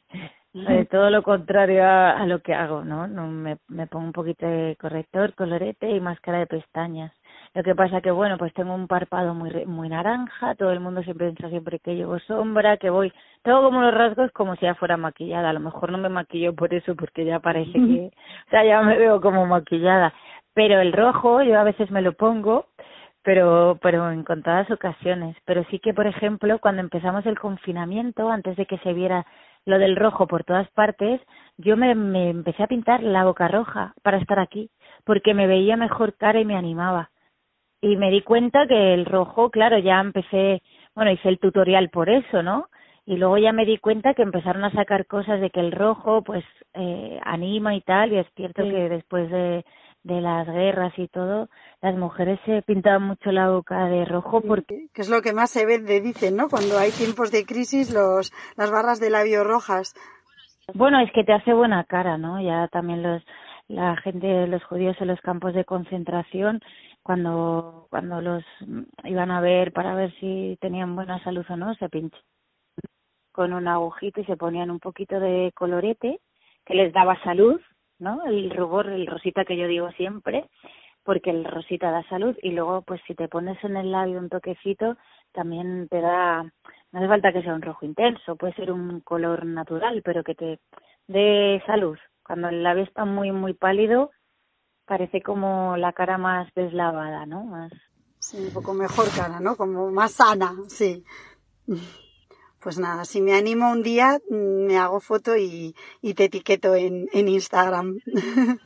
de 0.53 0.85
todo 0.87 1.11
lo 1.11 1.23
contrario 1.23 1.85
a, 1.85 2.11
a, 2.13 2.27
lo 2.27 2.41
que 2.41 2.55
hago, 2.55 2.85
¿no? 2.85 3.07
no 3.07 3.27
me, 3.27 3.59
me 3.69 3.87
pongo 3.87 4.07
un 4.07 4.13
poquito 4.13 4.47
de 4.47 4.77
corrector, 4.81 5.35
colorete 5.35 5.91
y 5.91 6.01
máscara 6.01 6.41
de 6.41 6.47
pestañas. 6.47 7.13
Lo 7.55 7.63
que 7.63 7.75
pasa 7.75 8.01
que, 8.01 8.11
bueno, 8.11 8.39
pues 8.39 8.55
tengo 8.55 8.75
un 8.75 8.87
párpado 8.89 9.35
muy 9.35 9.51
muy 9.67 9.91
naranja, 9.91 10.55
todo 10.55 10.71
el 10.73 10.81
mundo 10.81 11.03
siempre 11.03 11.27
piensa 11.33 11.51
siempre 11.51 11.81
que 11.81 11.95
llevo 11.95 12.19
sombra, 12.21 12.79
que 12.79 12.89
voy, 12.89 13.13
tengo 13.43 13.63
como 13.63 13.83
los 13.83 13.93
rasgos 13.93 14.31
como 14.33 14.57
si 14.57 14.63
ya 14.63 14.75
fuera 14.75 14.97
maquillada, 14.97 15.51
a 15.51 15.53
lo 15.53 15.61
mejor 15.61 15.93
no 15.93 15.99
me 15.99 16.09
maquillo 16.09 16.55
por 16.55 16.73
eso, 16.73 16.97
porque 16.97 17.27
ya 17.27 17.41
parece 17.41 17.73
que, 17.73 18.11
o 18.47 18.51
sea, 18.51 18.65
ya 18.65 18.81
me 18.83 18.97
veo 18.97 19.21
como 19.21 19.47
maquillada, 19.47 20.15
pero 20.55 20.81
el 20.81 20.95
rojo 20.95 21.43
yo 21.43 21.59
a 21.61 21.65
veces 21.65 21.91
me 21.91 22.01
lo 22.01 22.15
pongo, 22.15 22.69
pero 23.23 23.79
pero 23.83 24.11
en 24.11 24.25
contadas 24.25 24.71
ocasiones, 24.71 25.37
pero 25.45 25.65
sí 25.71 25.79
que, 25.79 25.93
por 25.95 26.07
ejemplo, 26.07 26.59
cuando 26.59 26.81
empezamos 26.81 27.27
el 27.27 27.39
confinamiento, 27.39 28.31
antes 28.31 28.57
de 28.57 28.67
que 28.67 28.79
se 28.79 28.95
viera 28.95 29.27
lo 29.67 29.79
del 29.79 29.97
rojo 29.97 30.27
por 30.27 30.45
todas 30.45 30.71
partes, 30.71 31.21
yo 31.59 31.77
me, 31.77 31.95
me 31.95 32.31
empecé 32.31 32.63
a 32.63 32.67
pintar 32.67 33.03
la 33.03 33.25
boca 33.25 33.47
roja 33.49 33.95
para 34.03 34.19
estar 34.19 34.39
aquí, 34.39 34.71
porque 35.05 35.35
me 35.35 35.47
veía 35.47 35.77
mejor 35.77 36.15
cara 36.17 36.41
y 36.41 36.45
me 36.47 36.57
animaba 36.57 37.11
y 37.83 37.97
me 37.97 38.11
di 38.11 38.23
cuenta 38.23 38.67
que 38.67 38.95
el 38.95 39.05
rojo, 39.05 39.51
claro, 39.51 39.77
ya 39.79 40.01
empecé, 40.01 40.63
bueno, 40.95 41.11
hice 41.11 41.29
el 41.29 41.41
tutorial 41.41 41.91
por 41.91 42.09
eso, 42.09 42.43
¿no? 42.43 42.69
Y 43.05 43.17
luego 43.17 43.37
ya 43.39 43.53
me 43.53 43.67
di 43.67 43.79
cuenta 43.79 44.15
que 44.15 44.23
empezaron 44.23 44.65
a 44.65 44.71
sacar 44.71 45.07
cosas 45.07 45.41
de 45.41 45.51
que 45.51 45.59
el 45.59 45.73
rojo, 45.73 46.23
pues, 46.23 46.45
eh, 46.75 47.19
anima 47.25 47.75
y 47.75 47.81
tal, 47.81 48.13
y 48.13 48.19
es 48.19 48.27
cierto 48.37 48.63
que 48.63 48.89
después 48.89 49.29
de, 49.33 49.65
de 50.05 50.21
las 50.21 50.47
guerras 50.47 50.93
y 50.97 51.09
todo, 51.09 51.49
las 51.81 51.97
mujeres 51.97 52.39
se 52.47 52.63
pintaban 52.63 53.03
mucho 53.03 53.33
la 53.33 53.51
boca 53.51 53.87
de 53.87 54.05
rojo 54.05 54.41
porque... 54.41 54.87
Que 54.95 55.03
es 55.03 55.11
lo 55.11 55.21
que 55.21 55.33
más 55.33 55.51
se 55.51 55.67
vende, 55.67 56.01
dicen, 56.01 56.37
¿no? 56.37 56.49
Cuando 56.49 56.79
hay 56.79 56.93
tiempos 56.93 57.33
de 57.33 57.45
crisis, 57.45 57.93
los, 57.93 58.33
las 58.57 58.71
barras 58.71 59.01
de 59.01 59.11
labio 59.11 59.43
rojas. 59.43 59.93
Bueno, 60.73 61.01
es 61.01 61.11
que 61.11 61.25
te 61.25 61.33
hace 61.33 61.53
buena 61.53 61.83
cara, 61.83 62.17
¿no? 62.17 62.41
Ya 62.41 62.69
también 62.69 63.03
los, 63.03 63.25
la 63.67 63.97
gente, 63.97 64.47
los 64.47 64.63
judíos 64.65 64.97
en 65.01 65.09
los 65.09 65.21
campos 65.21 65.55
de 65.55 65.65
concentración, 65.65 66.61
cuando, 67.03 67.87
cuando 67.91 68.21
los 68.21 68.45
iban 69.05 69.31
a 69.31 69.41
ver 69.41 69.73
para 69.73 69.95
ver 69.95 70.13
si 70.21 70.57
tenían 70.61 70.95
buena 70.95 71.23
salud 71.25 71.45
o 71.49 71.57
no, 71.57 71.75
se 71.75 71.89
pinchaban 71.89 72.23
con 73.33 73.53
un 73.53 73.67
agujito 73.67 74.21
y 74.21 74.25
se 74.25 74.37
ponían 74.37 74.71
un 74.71 74.79
poquito 74.79 75.19
de 75.19 75.53
colorete 75.55 76.21
que 76.65 76.75
les 76.75 76.93
daba 76.93 77.21
salud, 77.25 77.61
¿no? 77.99 78.25
El 78.25 78.51
rubor, 78.51 78.89
el 78.89 79.07
rosita 79.07 79.45
que 79.45 79.57
yo 79.57 79.67
digo 79.67 79.91
siempre, 79.93 80.49
porque 81.03 81.31
el 81.31 81.45
rosita 81.45 81.91
da 81.91 82.03
salud 82.09 82.37
y 82.43 82.51
luego 82.51 82.83
pues 82.83 83.01
si 83.07 83.15
te 83.15 83.29
pones 83.29 83.63
en 83.65 83.77
el 83.77 83.91
labio 83.91 84.19
un 84.19 84.29
toquecito 84.29 84.97
también 85.33 85.89
te 85.89 86.01
da, 86.01 86.43
no 86.43 86.99
hace 86.99 87.09
falta 87.09 87.33
que 87.33 87.43
sea 87.43 87.55
un 87.55 87.63
rojo 87.63 87.87
intenso, 87.87 88.37
puede 88.37 88.53
ser 88.55 88.71
un 88.71 89.01
color 89.01 89.47
natural, 89.47 90.03
pero 90.05 90.23
que 90.23 90.35
te 90.35 90.61
dé 91.09 91.63
salud. 91.67 91.99
Cuando 92.25 92.49
el 92.49 92.63
labio 92.63 92.85
está 92.85 93.05
muy 93.05 93.33
muy 93.33 93.55
pálido, 93.55 94.11
parece 94.87 95.23
como 95.23 95.77
la 95.77 95.93
cara 95.93 96.19
más 96.19 96.49
deslavada, 96.55 97.27
¿no? 97.27 97.45
Más 97.45 97.73
Sí, 98.23 98.37
un 98.37 98.53
poco 98.53 98.73
mejor 98.73 99.09
cara, 99.11 99.41
¿no? 99.41 99.57
Como 99.57 99.91
más 99.91 100.13
sana, 100.13 100.55
sí. 100.69 101.05
Pues 102.61 102.79
nada, 102.79 103.05
si 103.05 103.21
me 103.21 103.35
animo 103.35 103.73
un 103.73 103.83
día, 103.83 104.21
mm, 104.31 104.67
me 104.67 104.79
hago 104.79 105.01
foto 105.01 105.37
y, 105.37 105.75
te 106.15 106.25
etiqueto 106.25 106.77
en, 106.77 107.09
en 107.13 107.29
Instagram. 107.29 107.99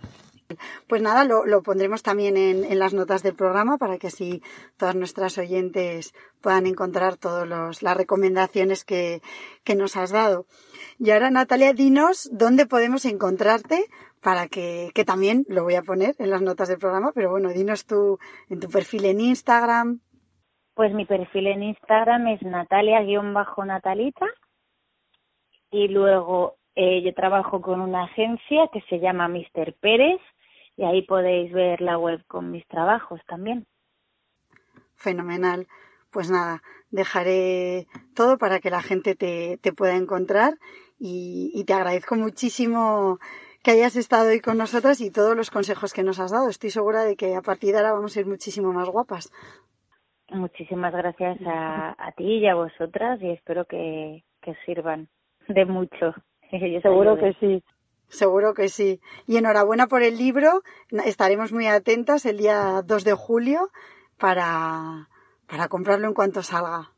Pues 0.87 1.03
nada, 1.03 1.25
lo, 1.25 1.45
lo 1.45 1.61
pondremos 1.65 2.05
también 2.05 2.37
en, 2.37 2.65
en, 2.65 2.79
las 2.79 2.95
notas 2.95 3.25
del 3.25 3.35
programa 3.35 3.79
para 3.79 3.99
que 3.99 4.07
así 4.07 4.45
todas 4.77 4.95
nuestras 4.95 5.39
oyentes 5.39 6.15
puedan 6.41 6.67
encontrar 6.67 7.17
todas 7.17 7.83
las 7.83 7.97
recomendaciones 7.97 8.85
que, 8.85 9.23
que 9.65 9.75
nos 9.75 9.97
has 9.97 10.13
dado. 10.13 10.47
Y 11.01 11.11
ahora, 11.11 11.33
Natalia, 11.33 11.73
dinos 11.73 12.31
dónde 12.31 12.65
podemos 12.65 13.07
encontrarte 13.07 13.91
para 14.23 14.49
que, 14.49 14.91
que 14.95 15.05
también 15.05 15.45
lo 15.49 15.63
voy 15.63 15.75
a 15.75 15.83
poner 15.83 16.15
en 16.19 16.31
las 16.31 16.43
notas 16.43 16.69
del 16.69 16.79
programa, 16.79 17.13
pero 17.15 17.31
bueno, 17.31 17.51
dinos 17.51 17.87
tú 17.87 18.19
en 18.49 18.61
tu 18.61 18.69
perfil 18.69 19.05
en 19.05 19.21
Instagram. 19.21 20.01
Pues 20.75 20.93
mi 20.93 21.07
perfil 21.07 21.47
en 21.47 21.63
Instagram 21.63 22.27
es 22.29 22.43
natalia-natalita 22.43 24.27
y 25.71 25.89
luego 25.89 26.57
eh, 26.75 27.03
yo 27.03 27.15
trabajo 27.15 27.61
con 27.63 27.81
una 27.81 28.05
agencia 28.05 28.69
que 28.73 28.83
se 28.89 28.99
llama 28.99 29.29
Mr. 29.29 29.75
Pérez 29.81 30.21
y 30.77 30.85
ahí 30.85 31.03
podéis 31.03 31.53
ver 31.53 31.81
la 31.81 31.97
web 31.97 32.23
con 32.27 32.51
mis 32.51 32.67
trabajos 32.67 33.21
también. 33.27 33.67
Fenomenal. 34.95 35.67
Pues 36.11 36.31
nada, 36.31 36.63
dejaré 36.91 37.87
todo 38.15 38.39
para 38.39 38.61
que 38.61 38.71
la 38.71 38.83
gente 38.83 39.15
te, 39.15 39.59
te 39.63 39.73
pueda 39.73 39.97
encontrar 39.97 40.55
y, 40.99 41.51
y 41.55 41.65
te 41.65 41.75
agradezco 41.75 42.17
muchísimo 42.17 43.19
que 43.67 43.73
hayas 43.73 43.97
estado 43.97 44.29
hoy 44.29 44.41
con 44.41 44.59
nosotras 44.59 45.01
y 45.01 45.11
todos 45.11 45.37
los 45.37 45.51
consejos 45.51 45.93
que 45.93 46.05
nos 46.05 46.21
has 46.21 46.31
dado. 46.31 46.49
Estoy 46.49 46.71
segura 46.71 47.03
de 47.03 47.17
que 47.17 47.35
a 47.35 47.43
partir 47.43 47.73
de 47.73 47.79
ahora 47.79 47.95
vamos 47.95 48.17
a 48.17 48.21
ir 48.21 48.27
muchísimo 48.27 48.73
más 48.73 48.89
guapas. 48.89 49.33
Muchísimas 50.31 50.93
gracias 50.93 51.37
a, 51.45 51.97
a 51.99 52.13
ti 52.13 52.39
y 52.39 52.47
a 52.47 52.55
vosotras 52.55 53.21
y 53.21 53.31
espero 53.31 53.65
que, 53.65 54.23
que 54.41 54.55
sirvan 54.65 55.09
de 55.49 55.65
mucho. 55.65 56.15
Yo 56.53 56.81
Seguro 56.81 57.19
que 57.19 57.33
sí. 57.41 57.65
Seguro 58.07 58.55
que 58.55 58.69
sí. 58.69 59.01
Y 59.27 59.37
enhorabuena 59.37 59.89
por 59.89 60.05
el 60.05 60.17
libro. 60.17 60.63
Estaremos 61.05 61.53
muy 61.53 61.67
atentas 61.67 62.25
el 62.25 62.39
día 62.39 62.83
2 62.85 63.03
de 63.03 63.15
julio 63.15 63.71
para, 64.17 65.09
para 65.49 65.67
comprarlo 65.67 66.07
en 66.07 66.15
cuanto 66.15 66.45
salga. 66.45 66.93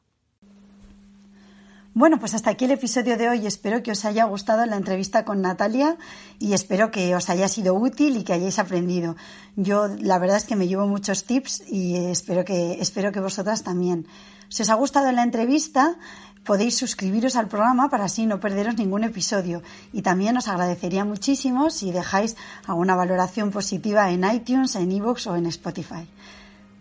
Bueno, 1.99 2.21
pues 2.21 2.33
hasta 2.35 2.51
aquí 2.51 2.67
el 2.67 2.71
episodio 2.71 3.17
de 3.17 3.29
hoy. 3.29 3.45
Espero 3.45 3.83
que 3.83 3.91
os 3.91 4.05
haya 4.05 4.23
gustado 4.23 4.65
la 4.67 4.77
entrevista 4.77 5.25
con 5.25 5.43
Natalia 5.43 5.97
y 6.39 6.53
espero 6.53 6.93
que 6.93 7.17
os 7.17 7.29
haya 7.29 7.49
sido 7.49 7.75
útil 7.75 8.17
y 8.17 8.23
que 8.23 8.35
hayáis 8.35 8.61
aprendido. 8.61 9.17
Yo 9.57 9.89
la 9.89 10.21
verdad 10.21 10.37
es 10.37 10.45
que 10.45 10.55
me 10.55 10.69
llevo 10.69 10.87
muchos 10.87 11.25
tips 11.25 11.65
y 11.67 11.97
espero 11.97 12.45
que, 12.45 12.75
espero 12.81 13.11
que 13.11 13.19
vosotras 13.19 13.65
también. 13.65 14.07
Si 14.49 14.63
os 14.63 14.71
ha 14.71 14.75
gustado 14.75 15.11
la 15.11 15.25
entrevista, 15.25 15.97
podéis 16.45 16.77
suscribiros 16.77 17.35
al 17.35 17.49
programa 17.49 17.89
para 17.89 18.05
así 18.05 18.27
no 18.27 18.39
perderos 18.39 18.77
ningún 18.77 19.03
episodio. 19.03 19.65
Y 19.93 20.03
también 20.03 20.37
os 20.37 20.47
agradecería 20.47 21.05
muchísimo 21.05 21.69
si 21.69 21.91
dejáis 21.91 22.37
alguna 22.69 22.95
valoración 22.95 23.51
positiva 23.51 24.09
en 24.13 24.23
iTunes, 24.23 24.77
en 24.77 24.93
iVoox 24.93 25.27
o 25.27 25.35
en 25.35 25.47
Spotify. 25.47 26.07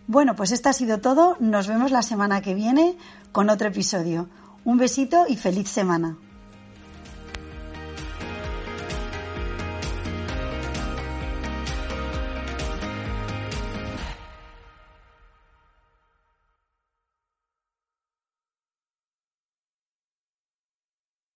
Bueno, 0.05 0.36
pues 0.36 0.51
esto 0.51 0.70
ha 0.70 0.74
sido 0.74 0.99
todo. 0.99 1.38
Nos 1.39 1.68
vemos 1.68 1.89
la 1.89 2.03
semana 2.03 2.43
que 2.43 2.53
viene 2.53 2.95
con 3.32 3.49
otro 3.49 3.70
episodio. 3.70 4.30
Un 4.68 4.76
besito 4.76 5.24
y 5.30 5.38
feliz 5.38 5.70
semana. 5.70 6.18